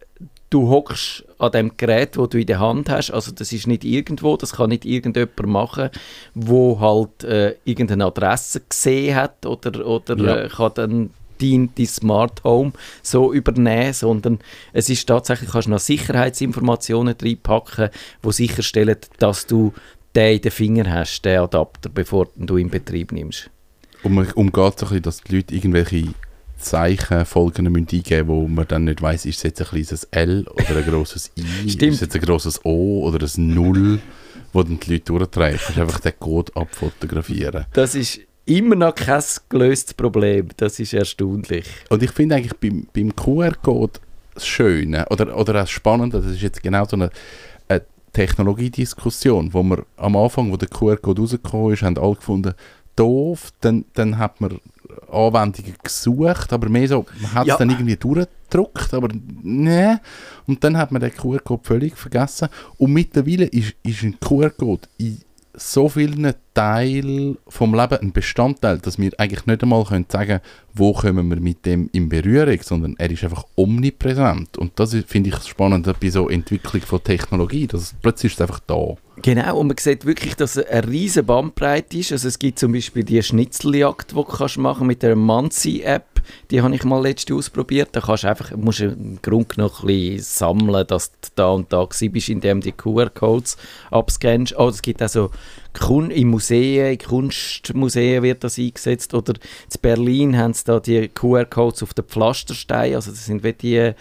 du 0.49 0.69
hockst 0.69 1.25
an 1.39 1.51
dem 1.51 1.71
Gerät, 1.75 2.17
wo 2.17 2.25
du 2.25 2.39
in 2.39 2.47
der 2.47 2.59
Hand 2.59 2.89
hast, 2.89 3.11
also 3.11 3.31
das 3.31 3.51
ist 3.51 3.67
nicht 3.67 3.83
irgendwo, 3.83 4.37
das 4.37 4.53
kann 4.53 4.69
nicht 4.69 4.85
irgendjemand 4.85 5.45
machen, 5.45 5.89
wo 6.33 6.79
halt 6.79 7.23
äh, 7.25 7.55
irgendeine 7.65 8.05
Adresse 8.05 8.61
gesehen 8.61 9.15
hat 9.15 9.45
oder, 9.45 9.85
oder 9.85 10.17
Ja. 10.17 10.37
äh, 10.37 10.47
kann 10.49 10.71
dann 10.75 11.09
dein, 11.41 11.71
Smart 11.85 12.43
Home 12.43 12.73
so 13.01 13.33
übernehmen, 13.33 13.93
sondern 13.93 14.39
es 14.73 14.89
ist 14.89 15.07
tatsächlich, 15.07 15.51
kannst 15.51 15.67
du 15.67 15.71
noch 15.71 15.79
Sicherheitsinformationen 15.79 17.15
reinpacken, 17.21 17.89
die 18.23 18.31
sicherstellen, 18.31 18.97
dass 19.19 19.47
du 19.47 19.73
den 20.15 20.35
in 20.35 20.41
den 20.41 20.51
Finger 20.51 20.91
hast, 20.91 21.21
den 21.23 21.39
Adapter, 21.39 21.89
bevor 21.89 22.27
du 22.35 22.57
ihn 22.57 22.65
in 22.65 22.69
Betrieb 22.71 23.11
nimmst. 23.11 23.49
Und 24.03 24.13
man 24.13 24.31
umgeht 24.31 24.79
so 24.79 24.85
ein 24.85 24.89
bisschen, 24.89 25.01
dass 25.03 25.21
die 25.21 25.35
Leute 25.35 25.55
irgendwelche 25.55 26.13
Zeichen, 26.57 27.25
Folgen 27.25 27.71
müssen 27.71 27.87
eingeben 27.91 28.27
wo 28.27 28.47
man 28.47 28.67
dann 28.67 28.85
nicht 28.85 29.01
weiss, 29.01 29.25
ist 29.25 29.37
es 29.37 29.43
jetzt 29.43 29.61
ein 29.61 29.67
kleines 29.67 30.03
L 30.05 30.45
oder 30.47 30.77
ein 30.77 30.85
grosses 30.85 31.31
I, 31.37 31.43
Stimmt. 31.69 31.93
ist 31.93 31.95
es 31.95 32.01
jetzt 32.01 32.15
ein 32.15 32.21
grosses 32.21 32.65
O 32.65 33.03
oder 33.03 33.25
ein 33.25 33.53
Null, 33.53 33.99
wo 34.53 34.63
dann 34.63 34.79
die 34.79 34.93
Leute 34.93 35.05
durchtreiben. 35.05 35.59
Du 35.59 35.65
musst 35.67 35.79
einfach 35.79 35.99
den 35.99 36.19
Code 36.19 36.51
abfotografieren. 36.55 37.65
Das 37.73 37.95
ist 37.95 38.19
immer 38.47 38.75
noch 38.75 38.95
kein 38.95 39.21
gelöstes 39.49 39.93
Problem, 39.93 40.47
das 40.57 40.79
ist 40.79 40.93
erstaunlich. 40.93 41.65
Und 41.89 42.01
ich 42.01 42.11
finde 42.11 42.35
eigentlich 42.35 42.55
beim, 42.57 42.87
beim 42.93 43.15
QR-Code 43.15 43.99
das 44.33 44.45
Schöne 44.47 45.05
oder, 45.09 45.35
oder 45.37 45.53
das 45.53 45.69
Spannende, 45.69 46.21
das 46.21 46.31
ist 46.31 46.41
jetzt 46.41 46.61
genau 46.63 46.85
so 46.85 46.95
eine, 46.95 47.09
eine 47.67 47.83
Technologiediskussion, 48.13 49.53
wo 49.53 49.63
wir 49.63 49.85
am 49.97 50.15
Anfang, 50.15 50.51
wo 50.51 50.57
der 50.57 50.67
QR-Code 50.69 51.21
rausgekommen 51.21 51.73
ist, 51.73 51.81
haben 51.83 51.97
alle 51.97 52.15
gefunden, 52.15 52.53
doof, 52.95 53.51
dann, 53.61 53.85
dann 53.93 54.17
hat 54.17 54.39
man 54.41 54.59
Anwendungen 55.11 55.75
gesucht, 55.83 56.51
aber 56.53 56.69
mehr 56.69 56.87
so, 56.87 57.05
man 57.21 57.33
hat 57.33 57.43
es 57.43 57.49
Ja. 57.49 57.57
dann 57.57 57.69
irgendwie 57.69 57.95
durchgedruckt, 57.95 58.93
aber 58.93 59.09
ne 59.43 59.99
und 60.47 60.63
dann 60.63 60.77
hat 60.77 60.91
man 60.91 61.01
den 61.01 61.13
QR-Code 61.13 61.61
völlig 61.63 61.97
vergessen 61.97 62.47
und 62.77 62.93
mittlerweile 62.93 63.45
ist, 63.45 63.73
ist 63.83 64.03
ein 64.03 64.17
QR-Code 64.19 64.87
in 64.97 65.19
so 65.57 65.89
vielen 65.89 66.33
Teilen 66.53 67.37
vom 67.47 67.73
Leben 67.73 67.97
ein 67.99 68.11
Bestandteil, 68.11 68.77
dass 68.77 68.97
wir 68.99 69.11
eigentlich 69.17 69.45
nicht 69.45 69.63
einmal 69.63 69.83
können 69.83 70.05
sagen 70.07 70.39
wo 70.77 70.93
kommen 70.93 71.27
wir 71.29 71.39
mit 71.39 71.65
dem 71.65 71.89
in 71.91 72.07
Berührung, 72.07 72.59
sondern 72.61 72.95
er 72.97 73.09
ist 73.09 73.23
einfach 73.23 73.45
omnipräsent. 73.55 74.57
Und 74.57 74.79
das 74.79 74.95
finde 75.07 75.29
ich 75.29 75.35
das 75.35 75.47
Spannende 75.47 75.95
bei 75.99 76.09
so 76.09 76.29
Entwicklung 76.29 76.81
von 76.83 77.03
Technologie, 77.03 77.67
dass 77.67 77.95
plötzlich 78.01 78.33
ist 78.33 78.39
es 78.39 78.41
einfach 78.41 78.59
da. 78.59 78.95
Genau, 79.23 79.57
und 79.59 79.67
man 79.67 79.77
sieht 79.77 80.05
wirklich, 80.05 80.35
dass 80.35 80.57
es 80.57 80.67
eine 80.67 80.87
riesige 80.87 81.23
Bandbreite 81.23 81.97
ist. 81.97 82.11
Also 82.11 82.27
es 82.27 82.37
gibt 82.37 82.59
zum 82.59 82.71
Beispiel 82.71 83.03
die 83.03 83.21
Schnitzeljagd, 83.21 84.11
die 84.11 84.15
du 84.15 84.23
kannst 84.23 84.57
machen 84.57 84.85
mit 84.85 85.01
der 85.01 85.15
Manzi-App. 85.15 86.16
Die 86.51 86.61
habe 86.61 86.75
ich 86.75 86.83
mal 86.83 87.01
letzte 87.01 87.33
ausprobiert. 87.35 87.89
Da 87.91 88.01
kannst 88.01 88.23
du 88.23 88.27
einfach, 88.29 88.51
musst 88.55 88.81
im 88.81 89.19
Grunde 89.21 89.55
noch 89.57 89.81
ein 89.83 89.87
bisschen 89.87 90.19
sammeln, 90.19 90.87
dass 90.87 91.11
du 91.11 91.27
da 91.35 91.49
und 91.49 91.71
da 91.73 91.85
bist, 91.85 92.29
indem 92.29 92.61
du 92.61 92.65
die 92.65 92.71
QR-Codes 92.71 93.57
abscannst. 93.91 94.55
Oh, 94.57 94.69
es 94.69 94.81
gibt 94.81 95.01
also 95.01 95.31
Kun 95.73 96.09
in 96.09 96.29
Museen, 96.29 96.93
in 96.93 96.97
Kunstmuseen 96.97 98.23
wird 98.23 98.43
das 98.43 98.57
eingesetzt. 98.57 99.13
Oder 99.13 99.33
in 99.33 99.81
Berlin 99.81 100.37
haben 100.37 100.53
sie 100.53 100.63
da 100.65 100.79
die 100.79 101.07
QR-Codes 101.09 101.83
auf 101.83 101.93
den 101.93 102.05
Pflastersteinen. 102.05 102.95
Also 102.95 103.11
das 103.11 103.25
sind 103.25 103.43
wie 103.43 103.53
die 103.53 103.93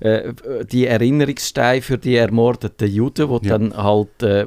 äh, 0.00 0.34
die 0.70 0.86
Erinnerungssteine 0.86 1.80
für 1.82 1.98
die 1.98 2.16
ermordeten 2.16 2.90
Juden, 2.90 3.28
wo 3.28 3.38
Ja. 3.42 3.56
dann 3.56 3.76
halt 3.76 4.22
äh, 4.22 4.46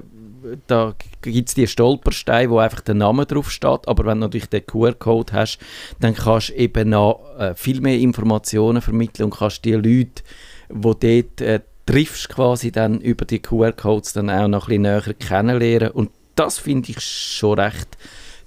da 0.67 0.95
gibt 1.21 1.49
es 1.49 1.55
die 1.55 1.67
Stolpersteine, 1.67 2.49
wo 2.49 2.59
einfach 2.59 2.81
der 2.81 2.95
Name 2.95 3.25
drauf 3.25 3.51
steht, 3.51 3.87
aber 3.87 4.05
wenn 4.05 4.19
du 4.19 4.27
natürlich 4.27 4.49
den 4.49 4.65
QR-Code 4.65 5.33
hast, 5.33 5.59
dann 5.99 6.13
kannst 6.13 6.49
du 6.49 6.53
eben 6.53 6.89
noch 6.89 7.21
äh, 7.37 7.55
viel 7.55 7.81
mehr 7.81 7.97
Informationen 7.99 8.81
vermitteln 8.81 9.25
und 9.25 9.37
kannst 9.37 9.65
die 9.65 9.73
Leute, 9.73 10.23
die 10.69 10.81
dort 10.81 11.41
äh, 11.41 11.61
triffst, 11.85 12.29
quasi 12.29 12.71
dann 12.71 13.01
über 13.01 13.25
die 13.25 13.39
QR-Codes 13.39 14.13
dann 14.13 14.29
auch 14.29 14.47
noch 14.47 14.67
ein 14.67 14.81
bisschen 14.81 14.81
näher 14.83 15.13
kennenlernen 15.13 15.91
und 15.91 16.11
das 16.35 16.59
finde 16.59 16.91
ich 16.91 16.99
schon 17.01 17.59
recht 17.59 17.97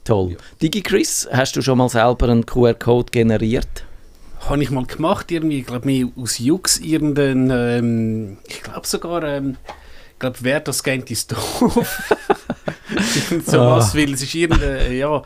toll. 0.05 0.37
DigiChris, 0.63 1.29
hast 1.33 1.57
du 1.57 1.63
schon 1.63 1.79
mal 1.79 1.89
selber 1.89 2.29
einen 2.29 2.47
QR-Code 2.47 3.11
generiert? 3.11 3.85
Habe 4.49 4.63
ich 4.63 4.71
mal 4.71 4.87
gemacht, 4.87 5.31
irgendwie, 5.31 5.61
ich 5.61 5.67
glaube, 5.67 5.87
mir 5.87 6.11
aus 6.17 6.39
Jux 6.39 6.79
irgendein, 6.79 7.51
ähm, 7.51 8.39
ich 8.49 8.63
glaube 8.63 8.87
sogar, 8.87 9.23
ähm, 9.23 9.57
glaube, 10.21 10.37
wer 10.43 10.61
das 10.61 10.83
kennt, 10.83 11.11
ist 11.11 11.33
doof. 11.33 11.89
So 13.47 13.61
Ah. 13.61 13.77
was, 13.77 13.95
weil 13.95 14.13
es 14.15 14.23
ist 14.23 14.35
irgendein, 14.35 14.93
ja, 14.97 15.23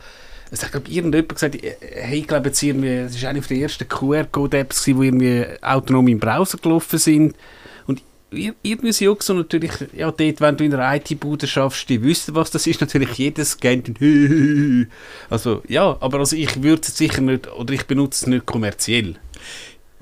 es 0.51 0.63
hat, 0.63 0.71
glaube 0.71 0.89
irgendjemand 0.89 1.29
gesagt, 1.29 1.55
äh, 1.63 1.75
hey, 1.81 2.19
ich 2.19 2.27
glaube 2.27 2.47
jetzt 2.47 2.61
irgendwie, 2.63 2.89
es 2.89 3.15
ist 3.15 3.25
eine 3.25 3.41
der 3.41 3.57
ersten 3.57 3.87
QR-Code-Apps 3.87 4.83
die 4.83 4.91
irgendwie 4.91 5.45
autonom 5.61 6.07
im 6.07 6.19
Browser 6.19 6.57
gelaufen 6.59 6.99
sind. 6.99 7.35
Und 7.87 8.01
ir- 8.31 8.53
irgendwie 8.61 8.89
ist 8.89 8.99
Jux 8.99 9.29
und 9.31 9.37
natürlich, 9.37 9.71
ja, 9.93 10.11
dort, 10.11 10.41
wenn 10.41 10.57
du 10.57 10.63
in 10.63 10.71
der 10.71 10.95
IT-Bude 10.95 11.47
schaffst, 11.47 11.89
die 11.89 12.01
wissen, 12.03 12.35
was 12.35 12.51
das 12.51 12.67
ist, 12.67 12.81
natürlich 12.81 13.11
jedes 13.13 13.57
kennt 13.57 13.99
Also, 15.29 15.63
ja, 15.67 15.97
aber 15.99 16.19
also 16.19 16.35
ich 16.35 16.61
würde 16.61 16.83
es 16.83 16.95
sicher 16.95 17.21
nicht, 17.21 17.47
oder 17.51 17.73
ich 17.73 17.85
benutze 17.85 18.25
es 18.25 18.27
nicht 18.27 18.45
kommerziell. 18.45 19.15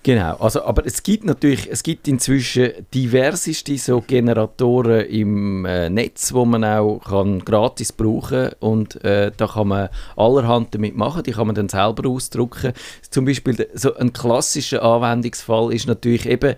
Genau, 0.05 0.35
also, 0.35 0.65
aber 0.65 0.85
es 0.85 1.01
gibt 1.01 1.23
natürlich, 1.23 1.71
es 1.71 1.81
gibt 1.81 2.09
inzwischen 2.09 2.71
diverseste 2.93 3.77
so 3.77 4.01
Generatoren 4.01 5.05
im 5.05 5.63
äh, 5.63 5.89
Netz, 5.89 6.33
wo 6.33 6.43
man 6.43 6.65
auch 6.65 6.99
kann 6.99 7.39
gratis 7.39 7.93
brauchen 7.93 8.49
und 8.59 9.01
äh, 9.05 9.31
da 9.35 9.47
kann 9.47 9.69
man 9.69 9.87
allerhand 10.17 10.75
damit 10.75 10.97
machen, 10.97 11.23
die 11.23 11.31
kann 11.31 11.47
man 11.47 11.55
dann 11.55 11.69
selber 11.69 12.09
ausdrucken. 12.09 12.73
Zum 13.09 13.23
Beispiel 13.23 13.69
so 13.75 13.95
ein 13.95 14.11
klassischer 14.11 14.83
Anwendungsfall 14.83 15.73
ist 15.73 15.87
natürlich 15.87 16.25
eben, 16.25 16.55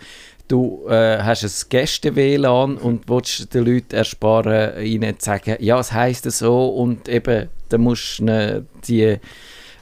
du 0.48 0.88
äh, 0.90 1.20
hast 1.22 1.44
ein 1.44 1.70
Gäste-WLAN 1.70 2.78
und 2.78 3.08
willst 3.08 3.54
den 3.54 3.66
Leuten 3.66 3.94
ersparen, 3.94 4.84
ihnen 4.84 5.20
zu 5.20 5.26
sagen, 5.26 5.58
ja, 5.60 5.80
es 5.80 5.92
heisst 5.92 6.30
so 6.32 6.70
und 6.70 7.08
eben, 7.08 7.50
dann 7.70 7.82
musst 7.82 8.18
du 8.18 8.24
ihnen 8.24 8.68
die 8.88 9.20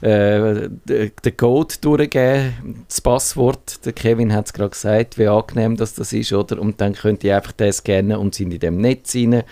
äh, 0.00 0.68
den 0.88 1.36
Code 1.36 1.74
durchgeben, 1.80 2.84
das 2.88 3.00
Passwort. 3.00 3.84
Der 3.84 3.92
Kevin 3.92 4.32
hat 4.32 4.46
es 4.46 4.52
gerade 4.52 4.70
gesagt, 4.70 5.18
wie 5.18 5.26
angenehm 5.26 5.76
das, 5.76 5.94
das 5.94 6.12
ist, 6.12 6.32
oder? 6.32 6.60
Und 6.60 6.80
dann 6.80 6.94
könnt 6.94 7.24
ihr 7.24 7.36
einfach 7.36 7.52
den 7.52 7.72
scannen 7.72 8.16
und 8.16 8.34
sind 8.34 8.52
in 8.52 8.60
dem 8.60 8.78
Netz 8.78 9.14
rein. 9.14 9.42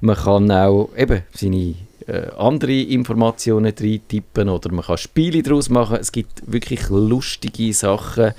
Man 0.00 0.16
kann 0.16 0.50
auch 0.50 0.90
eben 0.96 1.22
seine 1.32 1.74
äh, 2.06 2.30
andere 2.36 2.80
Informationen 2.82 3.74
reintippen 3.78 4.48
oder 4.48 4.72
man 4.72 4.84
kann 4.84 4.98
Spiele 4.98 5.42
daraus 5.42 5.68
machen. 5.68 5.98
Es 6.00 6.12
gibt 6.12 6.50
wirklich 6.50 6.88
lustige 6.88 7.72
Sachen, 7.72 8.32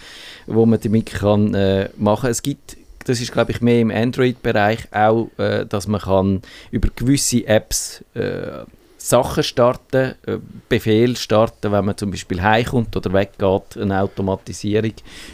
wo 0.45 0.65
man 0.65 0.79
damit 0.79 1.07
kann 1.07 1.53
äh, 1.53 1.89
machen. 1.97 2.29
Es 2.29 2.41
gibt 2.41 2.77
das 3.07 3.21
ist, 3.21 3.31
glaube 3.31 3.51
ich, 3.51 3.61
mehr 3.61 3.79
im 3.79 3.89
Android-Bereich 3.89 4.93
auch, 4.93 5.29
äh, 5.37 5.65
dass 5.65 5.87
man 5.87 6.01
kann 6.01 6.41
über 6.71 6.89
gewisse 6.93 7.47
Apps 7.47 8.03
äh, 8.13 8.65
Sachen 8.97 9.43
starten, 9.43 10.15
äh, 10.25 10.37
Befehl 10.67 11.15
starten, 11.15 11.71
wenn 11.71 11.85
man 11.85 11.97
zum 11.97 12.11
Beispiel 12.11 12.41
heimkommt 12.41 12.95
oder 12.95 13.13
weggeht, 13.13 13.77
eine 13.77 14.01
Automatisierung 14.01 14.93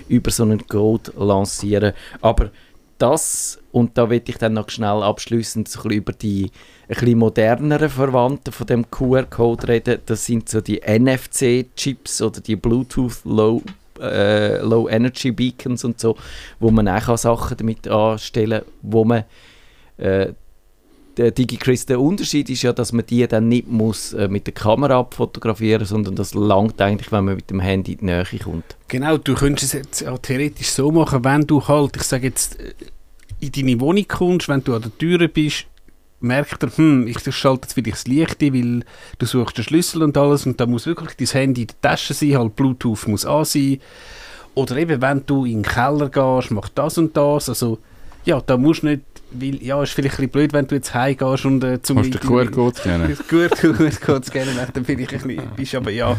über 0.09 0.31
so 0.31 0.43
einen 0.43 0.67
Code 0.67 1.11
lancieren. 1.17 1.93
Aber 2.21 2.51
das, 2.97 3.59
und 3.71 3.97
da 3.97 4.09
will 4.09 4.21
ich 4.25 4.37
dann 4.37 4.53
noch 4.53 4.69
schnell 4.69 5.01
abschließend 5.01 5.67
so 5.67 5.89
über 5.89 6.13
die 6.13 6.51
ein 6.87 7.17
moderneren 7.17 7.89
Verwandten 7.89 8.51
von 8.51 8.67
dem 8.67 8.89
QR-Code 8.89 9.67
reden, 9.67 9.99
das 10.05 10.25
sind 10.25 10.49
so 10.49 10.61
die 10.61 10.81
NFC-Chips 10.81 12.21
oder 12.21 12.41
die 12.41 12.55
Bluetooth 12.55 13.23
Low 13.23 13.61
äh, 13.99 14.57
Low 14.59 14.89
Energy 14.89 15.31
Beacons 15.31 15.83
und 15.83 15.99
so, 15.99 16.15
wo 16.59 16.71
man 16.71 16.87
auch 16.87 17.05
kann 17.05 17.17
Sachen 17.17 17.57
damit 17.57 17.87
anstellen, 17.87 18.63
wo 18.81 19.05
man 19.05 19.23
äh, 19.97 20.33
der 21.17 21.31
DigiChris, 21.31 21.85
der 21.85 21.99
Unterschied 21.99 22.49
ist 22.49 22.63
ja, 22.63 22.73
dass 22.73 22.91
man 22.91 23.05
die 23.05 23.27
dann 23.27 23.47
nicht 23.47 23.67
muss, 23.67 24.13
äh, 24.13 24.27
mit 24.27 24.47
der 24.47 24.53
Kamera 24.53 24.99
abfotografieren 24.99 25.85
sondern 25.85 26.15
das 26.15 26.33
langt 26.33 26.81
eigentlich, 26.81 27.11
wenn 27.11 27.25
man 27.25 27.35
mit 27.35 27.49
dem 27.49 27.59
Handy 27.59 27.93
in 27.93 27.99
die 27.99 28.05
Nähe 28.05 28.25
kommt. 28.43 28.75
Genau, 28.87 29.17
du 29.17 29.35
könntest 29.35 29.73
es 29.73 29.81
jetzt 29.81 30.01
ja 30.01 30.17
theoretisch 30.17 30.69
so 30.69 30.91
machen, 30.91 31.23
wenn 31.23 31.45
du 31.47 31.67
halt, 31.67 31.95
ich 31.95 32.03
sage 32.03 32.27
jetzt, 32.27 32.59
äh, 32.59 32.73
in 33.39 33.51
deine 33.51 33.79
Wohnung 33.79 34.07
kommst, 34.07 34.47
wenn 34.47 34.63
du 34.63 34.75
an 34.75 34.81
der 34.81 34.97
Tür 34.97 35.27
bist, 35.27 35.65
merkt 36.23 36.63
er, 36.63 36.75
hm, 36.75 37.07
ich 37.07 37.19
schalte 37.35 37.63
jetzt 37.65 37.73
vielleicht 37.73 37.93
das 37.93 38.07
Licht 38.07 38.41
ein, 38.41 38.53
weil 38.53 38.85
du 39.19 39.25
suchst 39.25 39.57
den 39.57 39.65
Schlüssel 39.65 40.03
und 40.03 40.17
alles 40.17 40.45
und 40.45 40.59
da 40.59 40.65
muss 40.65 40.85
wirklich 40.85 41.15
dein 41.17 41.39
Handy 41.41 41.61
in 41.61 41.67
der 41.67 41.81
Tasche 41.81 42.13
sein, 42.13 42.37
halt 42.37 42.55
Bluetooth 42.55 43.07
muss 43.07 43.25
an 43.25 43.45
sein. 43.45 43.79
Oder 44.55 44.77
eben, 44.77 45.01
wenn 45.01 45.25
du 45.25 45.45
in 45.45 45.61
den 45.61 45.63
Keller 45.63 46.09
gehst, 46.09 46.51
mach 46.51 46.69
das 46.69 46.97
und 46.97 47.17
das. 47.17 47.49
Also, 47.49 47.79
ja, 48.23 48.39
da 48.39 48.55
musst 48.55 48.83
du 48.83 48.87
nicht, 48.87 49.01
weil, 49.33 49.63
ja, 49.63 49.81
ist 49.81 49.93
vielleicht 49.93 50.15
ein 50.15 50.29
bisschen 50.29 50.31
blöd, 50.31 50.53
wenn 50.53 50.67
du 50.67 50.75
jetzt 50.75 50.93
heimgehst 50.93 51.45
und 51.45 51.63
äh, 51.63 51.81
zum... 51.81 51.97
Musst 51.97 52.13
du 52.13 52.19
den 52.19 52.27
QR-Code 52.29 52.75
scannen? 52.77 53.17
Gut, 53.29 54.31
gerne, 54.31 54.51
dann 54.73 54.83
bin 54.83 54.99
ich 54.99 55.11
ein 55.13 55.21
bisschen, 55.21 55.49
bist 55.55 55.75
aber 55.75 55.91
ja. 55.91 56.17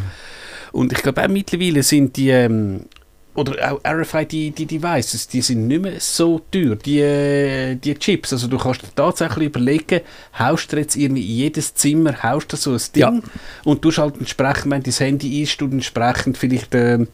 Und 0.73 0.93
ich 0.93 1.03
glaube 1.03 1.23
auch 1.23 1.29
mittlerweile 1.29 1.83
sind 1.83 2.17
die, 2.17 2.31
ähm, 2.31 2.87
oder 3.37 3.73
auch 3.73 3.81
RFID, 3.85 4.33
die, 4.33 4.51
die 4.53 4.67
Devices, 4.67 5.27
die 5.27 5.43
sind 5.43 5.67
nicht 5.67 5.83
mehr 5.83 5.99
so 5.99 6.41
teuer, 6.51 6.77
die, 6.77 7.01
äh, 7.01 7.75
die 7.75 7.95
Chips. 7.97 8.33
Also 8.33 8.47
du 8.47 8.59
kannst 8.59 8.83
dir 8.83 8.95
tatsächlich 8.95 9.49
überlegen, 9.49 10.01
haust 10.39 10.73
du 10.73 10.77
jetzt 10.77 10.97
irgendwie 10.97 11.23
in 11.23 11.37
jedes 11.39 11.75
Zimmer, 11.75 12.23
haust 12.23 12.53
du 12.53 12.57
so 12.57 12.73
ein 12.73 12.81
Ding 12.95 13.03
Ja. 13.03 13.21
und 13.65 13.85
du 13.85 13.91
halt 13.91 14.19
entsprechend, 14.19 14.71
wenn 14.71 14.83
dein 14.83 14.93
Handy 14.95 15.43
ist, 15.43 15.61
du 15.61 15.67
entsprechend 15.67 16.39
vielleicht 16.39 16.75
ähm, 16.75 17.09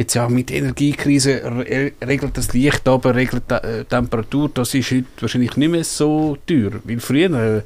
jetzt 0.00 0.14
ja 0.14 0.28
mit 0.28 0.50
Energiekrise 0.50 1.42
re 1.44 1.92
regelt 2.04 2.36
das 2.36 2.52
Licht 2.52 2.88
aber 2.88 3.14
regelt 3.14 3.50
die 3.50 3.54
äh, 3.54 3.84
Temperatur, 3.84 4.50
das 4.52 4.74
ist 4.74 4.90
heute 4.90 5.06
wahrscheinlich 5.20 5.56
nicht 5.56 5.70
mehr 5.70 5.84
so 5.84 6.36
teuer, 6.46 6.72
weil 6.84 7.00
früher 7.00 7.30
äh, 7.32 7.62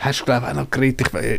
hast 0.00 0.20
du 0.20 0.24
glaube 0.24 0.48
auch 0.48 0.54
noch 0.54 0.70
geredet, 0.70 1.06
ich, 1.06 1.14
äh, 1.14 1.38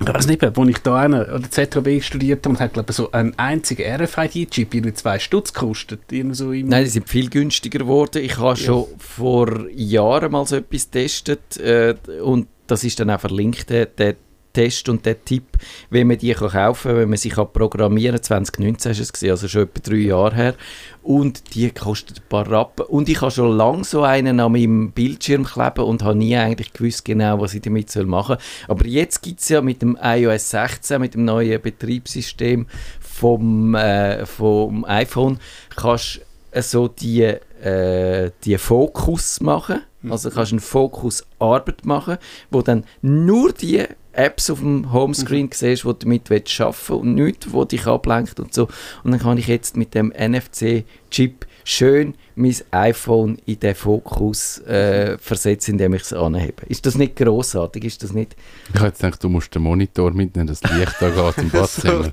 ich 0.00 0.06
weiß 0.06 0.26
nicht, 0.26 0.42
mehr, 0.42 0.54
wo 0.56 0.64
ich 0.64 0.78
da 0.78 0.96
eine, 0.96 1.26
oder 1.32 1.50
ZHB 1.50 2.02
studiert 2.02 2.44
habe, 2.44 2.58
hat 2.58 2.74
glaube 2.74 2.92
so 2.92 3.10
ein 3.12 3.38
einziger 3.38 3.84
RFID-Chip 4.00 4.74
irgendwie 4.74 4.92
zwei 4.94 5.18
Stutz 5.18 5.52
gekostet. 5.52 6.00
So 6.32 6.50
Nein, 6.50 6.84
die 6.84 6.90
sind 6.90 7.08
viel 7.08 7.30
günstiger 7.30 7.78
geworden. 7.78 8.22
Ich 8.22 8.36
habe 8.38 8.56
schon 8.56 8.86
vor 8.98 9.70
Jahren 9.70 10.32
mal 10.32 10.46
so 10.46 10.56
etwas 10.56 10.90
getestet 10.90 11.56
äh, 11.58 11.94
und 12.22 12.48
das 12.66 12.82
ist 12.82 12.98
dann 12.98 13.10
auch 13.10 13.20
verlinkt, 13.20 13.70
der, 13.70 13.86
der 13.86 14.16
Test 14.54 14.88
und 14.88 15.04
der 15.04 15.22
Tipp, 15.22 15.44
wie 15.90 16.04
man 16.04 16.16
die 16.16 16.32
kann 16.32 16.48
kaufen 16.48 16.92
kann, 16.92 17.00
wenn 17.00 17.08
man 17.10 17.18
sie 17.18 17.28
kann 17.28 17.52
programmieren 17.52 18.16
kann. 18.16 18.44
2019 18.44 18.92
war 18.92 19.02
es, 19.02 19.12
gewesen, 19.12 19.30
also 19.30 19.48
schon 19.48 19.62
etwa 19.64 19.80
drei 19.82 19.96
Jahre 19.96 20.34
her. 20.34 20.54
Und 21.02 21.54
die 21.54 21.70
kostet 21.70 22.20
ein 22.20 22.28
paar 22.30 22.50
Rappen. 22.50 22.86
Und 22.86 23.10
ich 23.10 23.20
habe 23.20 23.30
schon 23.30 23.54
lange 23.56 23.84
so 23.84 24.02
einen 24.02 24.40
an 24.40 24.52
meinem 24.52 24.92
Bildschirm 24.92 25.44
kleben 25.44 25.84
und 25.84 26.02
habe 26.02 26.16
nie 26.16 26.36
eigentlich 26.36 26.72
gewusst 26.72 27.04
genau, 27.04 27.40
was 27.40 27.52
ich 27.52 27.60
damit 27.60 27.90
soll 27.90 28.06
machen 28.06 28.36
soll. 28.38 28.74
Aber 28.74 28.86
jetzt 28.86 29.22
gibt 29.22 29.40
es 29.40 29.50
ja 29.50 29.60
mit 29.60 29.82
dem 29.82 29.98
iOS 30.00 30.50
16, 30.50 31.00
mit 31.00 31.14
dem 31.14 31.26
neuen 31.26 31.60
Betriebssystem 31.60 32.66
vom, 33.00 33.74
äh, 33.74 34.24
vom 34.24 34.84
iPhone, 34.86 35.38
kannst 35.76 36.20
du 36.52 36.62
so 36.62 36.88
die, 36.88 37.22
äh, 37.22 38.30
die 38.44 38.58
Fokus 38.58 39.40
machen. 39.40 39.82
Also 40.08 40.30
kannst 40.30 40.52
du 40.52 40.56
einen 40.56 40.60
Fokus 40.60 41.26
Arbeit 41.38 41.84
machen, 41.86 42.18
wo 42.50 42.62
dann 42.62 42.84
nur 43.02 43.52
die 43.52 43.84
Apps 44.16 44.50
auf 44.50 44.60
dem 44.60 44.92
Homescreen 44.92 45.50
siehst, 45.52 45.84
die 45.84 45.88
du 45.88 45.92
damit 45.92 46.30
willst 46.30 46.60
arbeiten 46.60 46.92
und 46.92 47.14
nichts, 47.14 47.52
wo 47.52 47.64
dich 47.64 47.86
ablenkt 47.86 48.40
und 48.40 48.54
so. 48.54 48.68
Und 49.02 49.12
dann 49.12 49.20
kann 49.20 49.38
ich 49.38 49.48
jetzt 49.48 49.76
mit 49.76 49.94
dem 49.94 50.12
NFC-Chip 50.16 51.46
schön 51.64 52.14
mein 52.36 52.54
iPhone 52.72 53.38
in 53.46 53.60
den 53.60 53.74
Fokus 53.74 54.58
äh, 54.60 55.16
versetzen, 55.18 55.72
indem 55.72 55.94
ich 55.94 56.02
es 56.02 56.12
anhebe. 56.12 56.66
Ist 56.68 56.84
das 56.86 56.96
nicht 56.96 57.16
großartig? 57.16 57.84
Ist 57.84 58.02
das 58.02 58.12
nicht... 58.12 58.36
Ich 58.68 58.76
habe 58.76 58.88
jetzt 58.88 59.00
gedacht, 59.00 59.22
du 59.22 59.28
musst 59.28 59.54
den 59.54 59.62
Monitor 59.62 60.12
mitnehmen, 60.12 60.48
das 60.48 60.62
Licht 60.62 60.94
da 61.00 61.10
geht 61.10 61.38
im 61.38 61.50
Badzimmer. 61.50 62.10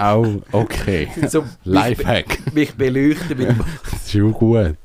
Auch 0.00 0.26
okay. 0.52 1.08
So 1.28 1.44
Lifehack. 1.64 2.52
mich 2.54 2.74
beleuchten 2.74 3.38
mit... 3.38 3.48
Das 3.90 4.14
ist 4.14 4.20
auch 4.20 4.38
gut. 4.38 4.76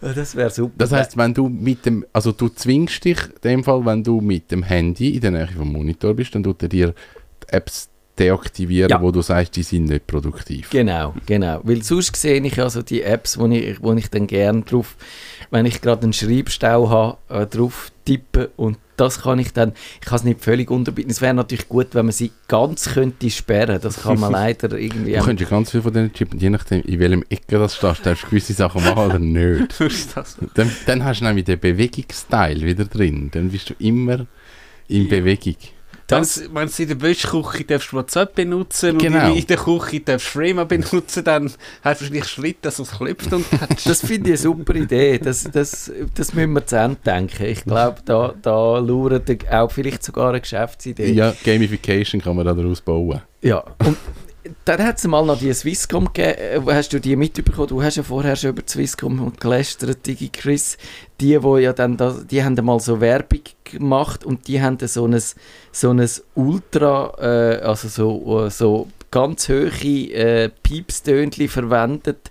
Das 0.00 0.34
wäre 0.34 0.50
super. 0.50 0.74
Das 0.78 0.92
heisst, 0.92 1.16
wenn 1.16 1.34
du 1.34 1.48
mit 1.48 1.84
dem, 1.86 2.04
also 2.12 2.32
du 2.32 2.48
zwingst 2.48 3.04
dich 3.04 3.18
in 3.26 3.40
dem 3.44 3.64
Fall, 3.64 3.84
wenn 3.84 4.02
du 4.02 4.20
mit 4.20 4.50
dem 4.50 4.62
Handy 4.62 5.10
in 5.14 5.20
der 5.20 5.30
Nähe 5.30 5.48
vom 5.48 5.72
Monitor 5.72 6.14
bist, 6.14 6.34
dann 6.34 6.42
tut 6.42 6.62
er 6.62 6.68
dir 6.68 6.94
die 7.48 7.52
Apps 7.54 7.88
deaktivieren, 8.18 8.90
Ja. 8.90 9.00
wo 9.00 9.10
du 9.10 9.22
sagst, 9.22 9.56
die 9.56 9.62
sind 9.62 9.84
nicht 9.84 10.06
produktiv. 10.06 10.70
Genau, 10.70 11.14
genau. 11.26 11.60
Weil 11.62 11.82
sonst 11.82 12.14
sehe 12.16 12.40
ich 12.42 12.60
also 12.60 12.82
die 12.82 13.02
Apps, 13.02 13.38
wo 13.38 13.46
ich, 13.46 13.82
wo 13.82 13.92
ich 13.94 14.10
dann 14.10 14.26
gerne 14.26 14.62
drauf, 14.62 14.96
wenn 15.50 15.66
ich 15.66 15.80
gerade 15.80 16.02
einen 16.02 16.12
Schreibstau 16.12 16.88
habe, 16.88 17.18
äh, 17.28 17.46
drauf 17.46 17.90
tippe 18.04 18.50
und 18.56 18.78
das 18.96 19.22
kann 19.22 19.38
ich 19.38 19.52
dann, 19.52 19.72
ich 20.00 20.06
kann 20.06 20.16
es 20.16 20.24
nicht 20.24 20.42
völlig 20.42 20.70
unterbieten. 20.70 21.10
Es 21.10 21.22
wäre 21.22 21.32
natürlich 21.32 21.68
gut, 21.68 21.94
wenn 21.94 22.06
man 22.06 22.12
sie 22.12 22.32
ganz 22.48 22.90
könnte 22.92 23.30
sperren. 23.30 23.80
Das 23.80 24.02
kann 24.02 24.20
man 24.20 24.30
leider 24.32 24.76
irgendwie... 24.76 25.14
Du 25.14 25.24
könntest 25.24 25.50
ganz 25.50 25.70
viel 25.70 25.80
von 25.80 25.92
diesen 25.92 26.12
Chips, 26.12 26.36
je 26.38 26.50
nachdem, 26.50 26.82
in 26.82 27.00
welchem 27.00 27.24
Ecke 27.30 27.58
das 27.58 27.76
stehst, 27.76 28.04
darfst 28.04 28.24
du 28.24 28.26
gewisse 28.30 28.52
Sachen 28.52 28.84
machen 28.84 28.98
oder 28.98 29.18
nicht. 29.18 29.80
das. 30.14 30.36
Dann, 30.54 30.70
dann 30.86 31.04
hast 31.04 31.20
du 31.20 31.24
nämlich 31.24 31.46
den 31.46 31.58
Bewegungsteil 31.58 32.60
wieder 32.60 32.84
drin. 32.84 33.30
Dann 33.32 33.50
bist 33.50 33.70
du 33.70 33.74
immer 33.78 34.26
in 34.88 35.08
Bewegung. 35.08 35.56
Das, 36.10 36.42
wenn 36.52 36.68
du 36.68 36.82
in 36.82 36.88
der 36.88 37.00
Wäschküche 37.00 37.64
darfst 37.64 37.92
du 37.92 37.96
WhatsApp 37.96 38.34
benutzen 38.34 38.98
Genau. 38.98 39.30
und 39.30 39.36
in 39.38 39.46
der 39.46 39.56
Küche 39.56 40.00
darfst 40.00 40.26
du 40.34 40.38
Frame 40.40 40.66
benutzen, 40.66 41.24
dann 41.24 41.44
hast 41.46 41.54
du 42.00 42.04
wahrscheinlich 42.04 42.24
Schritt, 42.26 42.58
dass 42.62 42.78
es 42.78 42.90
klopft 42.90 43.32
und. 43.32 43.44
Das 43.84 44.00
finde 44.00 44.30
ich 44.30 44.34
eine 44.34 44.36
super 44.54 44.74
Idee. 44.74 45.18
Das, 45.18 45.44
das, 45.44 45.90
das 46.14 46.34
müssen 46.34 46.52
wir 46.52 46.66
zu 46.66 46.76
Ende 46.76 46.98
denken. 47.04 47.44
Ich 47.44 47.64
glaube, 47.64 47.96
da, 48.04 48.34
da 48.42 48.78
lauert 48.78 49.28
auch 49.52 49.70
vielleicht 49.70 50.02
sogar 50.02 50.30
eine 50.30 50.40
Geschäftsidee. 50.40 51.12
Ja, 51.12 51.34
Gamification 51.44 52.20
kann 52.20 52.36
man 52.36 52.44
da 52.46 52.54
daraus 52.54 52.80
bauen. 52.80 53.22
Ja, 53.42 53.64
und 53.84 53.96
dann 54.64 54.82
hat 54.82 54.98
es 54.98 55.06
mal 55.06 55.24
noch 55.24 55.38
die 55.38 55.52
Swisscom 55.52 56.12
gegeben. 56.12 56.66
Äh, 56.68 56.74
Hast 56.74 56.92
du 56.92 57.00
die 57.00 57.16
mitbekommen? 57.16 57.68
Du 57.68 57.82
hast 57.82 57.96
ja 57.96 58.02
vorher 58.02 58.36
schon 58.36 58.50
über 58.50 58.62
die 58.62 58.70
Swisscom 58.72 59.32
gelästert, 59.38 60.06
Digi 60.06 60.28
Chris. 60.28 60.76
Die, 61.20 61.42
wo 61.42 61.58
ja 61.58 61.72
dann 61.72 61.96
da, 61.96 62.16
die 62.30 62.42
haben 62.42 62.54
mal 62.64 62.80
so 62.80 63.00
Werbung 63.00 63.40
gemacht 63.70 64.24
und 64.24 64.48
die 64.48 64.60
haben 64.60 64.78
so 64.80 65.06
ein, 65.06 65.20
so 65.72 65.90
ein 65.90 66.08
Ultra, 66.34 67.14
äh, 67.18 67.62
also 67.62 67.88
so, 67.88 68.46
äh, 68.46 68.50
so 68.50 68.88
ganz 69.10 69.48
hohe 69.48 69.70
äh, 70.12 70.50
Piepstönchen 70.62 71.48
verwendet, 71.48 72.30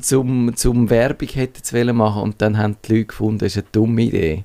zum, 0.00 0.56
zum 0.56 0.90
Werbung 0.90 1.28
hätten 1.28 1.62
zu 1.62 1.94
machen 1.94 2.22
und 2.22 2.42
dann 2.42 2.58
haben 2.58 2.76
die 2.84 2.92
Leute 2.92 3.06
gefunden, 3.06 3.38
das 3.38 3.56
ist 3.56 3.58
eine 3.58 3.66
dumme 3.72 4.02
Idee. 4.02 4.44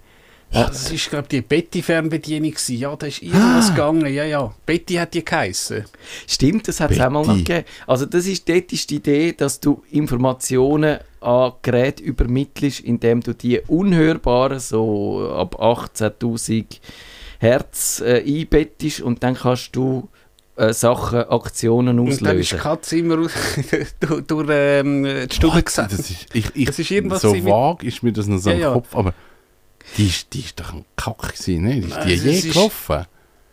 Das 0.51 0.91
war, 0.91 0.97
glaube 0.97 1.25
ich, 1.25 1.29
die 1.29 1.41
Betty-Fernbedienung. 1.41 2.55
Ja, 2.69 2.95
da 2.95 3.05
ist 3.05 3.21
irgendwas 3.21 3.69
gegangen. 3.69 4.11
Ja, 4.11 4.23
ja. 4.23 4.51
Betty 4.65 4.95
hat 4.95 5.13
die 5.13 5.23
geheissen. 5.23 5.85
Stimmt, 6.27 6.67
das 6.67 6.79
hat 6.79 6.89
es 6.89 6.99
auch 6.99 7.11
mal 7.11 7.23
gegeben. 7.23 7.65
Also 7.85 8.07
das 8.07 8.25
ist, 8.25 8.49
dort 8.49 8.73
ist 8.73 8.89
die 8.89 8.95
Idee, 8.95 9.33
dass 9.33 9.59
du 9.59 9.83
Informationen 9.91 10.97
an 11.21 11.53
Geräte 11.61 12.03
übermittelst, 12.03 12.79
indem 12.81 13.21
du 13.21 13.33
die 13.33 13.59
unhörbaren, 13.67 14.59
so 14.59 15.29
ab 15.35 15.55
18'000 15.61 16.79
Hertz 17.39 18.01
äh, 18.01 18.23
einbettest 18.25 19.01
und 19.01 19.23
dann 19.23 19.35
kannst 19.35 19.75
du 19.75 20.09
äh, 20.57 20.73
Sachen, 20.73 21.19
Aktionen 21.19 21.99
Und 21.99 22.07
dann 22.21 22.37
ist 22.37 22.51
die 22.51 22.55
auslösen. 22.55 22.59
Katze 22.59 22.97
immer 22.97 23.19
aus, 23.19 23.31
durch, 24.01 24.21
durch 24.27 24.47
ähm, 24.51 25.03
die 25.29 25.35
Stube 25.35 25.63
gesetzt. 25.63 25.93
Das 25.93 25.99
ist, 26.09 26.25
ich, 26.33 26.45
ich, 26.53 26.65
Das 26.65 26.79
ist 26.79 26.91
irgendwas 26.91 27.21
so 27.21 27.29
gewesen 27.29 27.45
mit- 27.45 27.53
vag 27.53 27.83
ist 27.83 28.03
mir 28.03 28.11
das 28.11 28.27
noch 28.27 28.39
so 28.39 28.49
Ja, 28.49 28.55
im 28.55 28.61
ja. 28.61 28.73
Kopf, 28.73 28.95
aber 28.95 29.13
die 29.97 30.07
ist, 30.07 30.33
die 30.33 30.39
ist 30.41 30.59
doch 30.59 30.73
ein 30.73 30.85
Kack 30.97 31.33
gewesen, 31.33 31.63
ne? 31.63 31.77
Ist 31.79 31.87
die 31.87 31.93
Also, 31.93 32.27
je 32.29 32.41
gelaufen? 32.41 33.05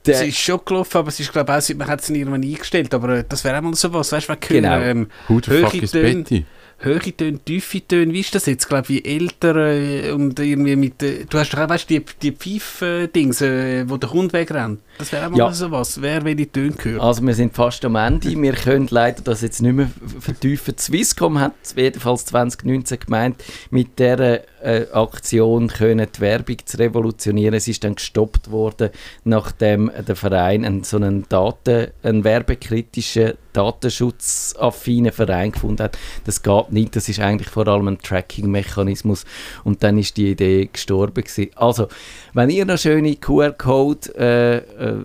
Es 0.09 0.21
ist 0.23 0.39
schon 0.39 0.61
gelaufen, 0.65 0.99
aber 0.99 1.09
es 1.09 1.19
ist, 1.19 1.33
glaube 1.33 1.57
ich, 1.59 1.73
auch, 1.75 1.79
man 1.79 1.89
hat 1.89 2.01
es 2.01 2.11
irgendwann 2.11 2.43
eingestellt. 2.45 2.95
Aber 2.95 3.09
äh, 3.09 3.25
das 3.29 3.43
wäre 3.43 3.59
auch 3.59 3.63
mal 3.63 3.75
so 3.75 3.93
was. 3.93 4.13
Weißt 4.13 4.29
du, 4.29 4.33
wenn 4.35 4.41
Genau. 4.41 4.79
ähm, 4.79 5.09
Who 5.29 5.41
the 5.45 5.51
fuck 5.63 5.75
is. 5.75 5.91
Betty? 5.91 6.45
Hohe 6.85 6.99
Töne, 7.17 7.39
tiefe 7.39 7.81
Töne, 7.87 8.13
wie 8.13 8.21
ist 8.21 8.35
das 8.35 8.47
jetzt? 8.47 8.69
glaube 8.69 8.89
wie 8.91 9.05
ältere 9.05 10.15
und 10.15 10.39
irgendwie 10.39 10.77
mit, 10.77 11.03
äh, 11.03 11.25
du 11.29 11.39
hast 11.39 11.51
doch 11.55 11.59
auch, 11.61 11.69
weißt 11.69 11.89
die, 11.89 12.05
die 12.23 12.33
Pfeif-Dings, 12.33 13.41
äh, 13.41 13.89
wo 13.89 13.97
der 13.97 14.13
Hund 14.13 14.33
wegrennt. 14.33 14.81
Das 14.99 15.13
wäre 15.13 15.27
auch 15.27 15.31
mal 15.31 15.39
Ja. 15.39 15.53
so 15.53 15.71
was. 15.71 16.01
Wer 16.01 16.25
welche 16.25 16.51
Töne 16.51 16.73
gehört. 16.73 17.03
Also 17.03 17.23
wir 17.23 17.35
sind 17.35 17.55
fast 17.55 17.85
am 17.85 17.97
Ende. 17.97 18.31
Wir 18.41 18.53
können 18.53 18.89
leider 18.91 19.23
das 19.23 19.43
jetzt 19.43 19.61
nicht 19.63 19.75
mehr 19.75 19.91
vertiefen. 20.21 20.77
Swisscom 20.79 21.39
hat 21.41 21.53
jedenfalls 21.77 22.25
2019 22.27 22.99
gemeint, 23.01 23.43
mit 23.71 23.99
dieser 23.99 24.41
äh, 24.63 24.87
Aktion 24.93 25.69
können 25.69 26.07
die 26.15 26.21
Werbung 26.21 26.57
zu 26.65 26.79
revolutionieren. 26.79 27.55
Es 27.55 27.69
ist 27.69 27.85
dann 27.85 27.95
gestoppt 27.95 28.51
worden, 28.51 28.91
nachdem 29.25 29.91
der 30.07 30.17
Verein 30.17 30.65
einen, 30.65 30.85
so 30.85 30.97
einen 30.97 31.29
Daten, 31.29 31.89
einen 32.03 32.25
werbekritischen, 32.25 33.35
datenschutzaffinen 33.53 35.13
Verein 35.13 35.53
gefunden 35.53 35.83
hat. 35.83 35.99
Das 36.25 36.43
geht 36.43 36.73
nicht. 36.73 36.97
Das 36.97 37.09
ist 37.09 37.21
eigentlich 37.21 37.49
vor 37.49 37.67
allem 37.69 37.89
ein 37.89 37.99
Tracking-Mechanismus. 37.99 39.25
Und 39.65 39.83
dann 39.83 39.99
ist 39.99 40.17
die 40.17 40.31
Idee 40.31 40.69
gestorben 40.73 41.25
gewesen. 41.25 41.51
Also, 41.57 41.89
wenn 42.35 42.51
ihr 42.51 42.67
noch 42.67 42.79
schöne 42.79 43.17
QR-Code 43.17 44.15
äh, 44.19 44.57
äh, 44.57 45.05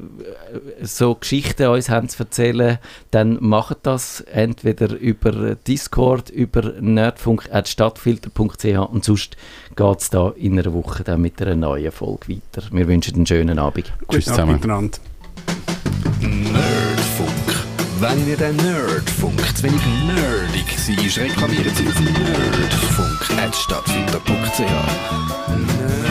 so 0.82 1.16
Geschichten 1.16 1.68
uns 1.68 1.90
haben 1.90 2.10
zu 2.10 2.24
erzählen, 2.24 2.78
dann 3.12 3.38
macht 3.40 3.78
das 3.84 4.22
entweder 4.22 4.96
über 4.96 5.56
Discord, 5.56 6.30
über 6.30 6.74
nerdfunk.stadtfilter.ch 6.80 8.92
und 8.92 9.06
sonst 9.06 9.38
geht 9.76 10.02
es 10.02 10.10
da 10.10 10.32
in 10.36 10.58
einer 10.60 10.74
Woche 10.74 11.04
dann 11.04 11.22
mit 11.22 11.40
einer 11.42 11.56
neuen 11.56 11.92
Folge 11.92 12.30
weiter. 12.30 12.64
Wir 12.72 12.88
wünschen 12.88 13.16
einen 13.16 13.26
schönen 13.26 13.58
Abend. 13.60 13.92
Tschüss 14.10 14.26
Guten 14.26 14.40
Abend 14.42 14.62
zusammen. 14.62 14.62
miteinander. 14.90 14.98
Nerdfunk. 16.22 17.30
Wenn 18.00 18.20
Ihnen 18.28 18.38
der 18.38 18.54
Nerdfunk 18.54 19.40
zu 19.56 19.64
wenig 19.64 19.82
nerdig 20.08 20.66
war, 20.88 21.24
reklamieren 21.24 21.76
Sie 21.76 21.88
auf 21.88 22.00
nerdfunk.stadtfilter.ch. 22.02 24.60
Nerd 24.60 26.11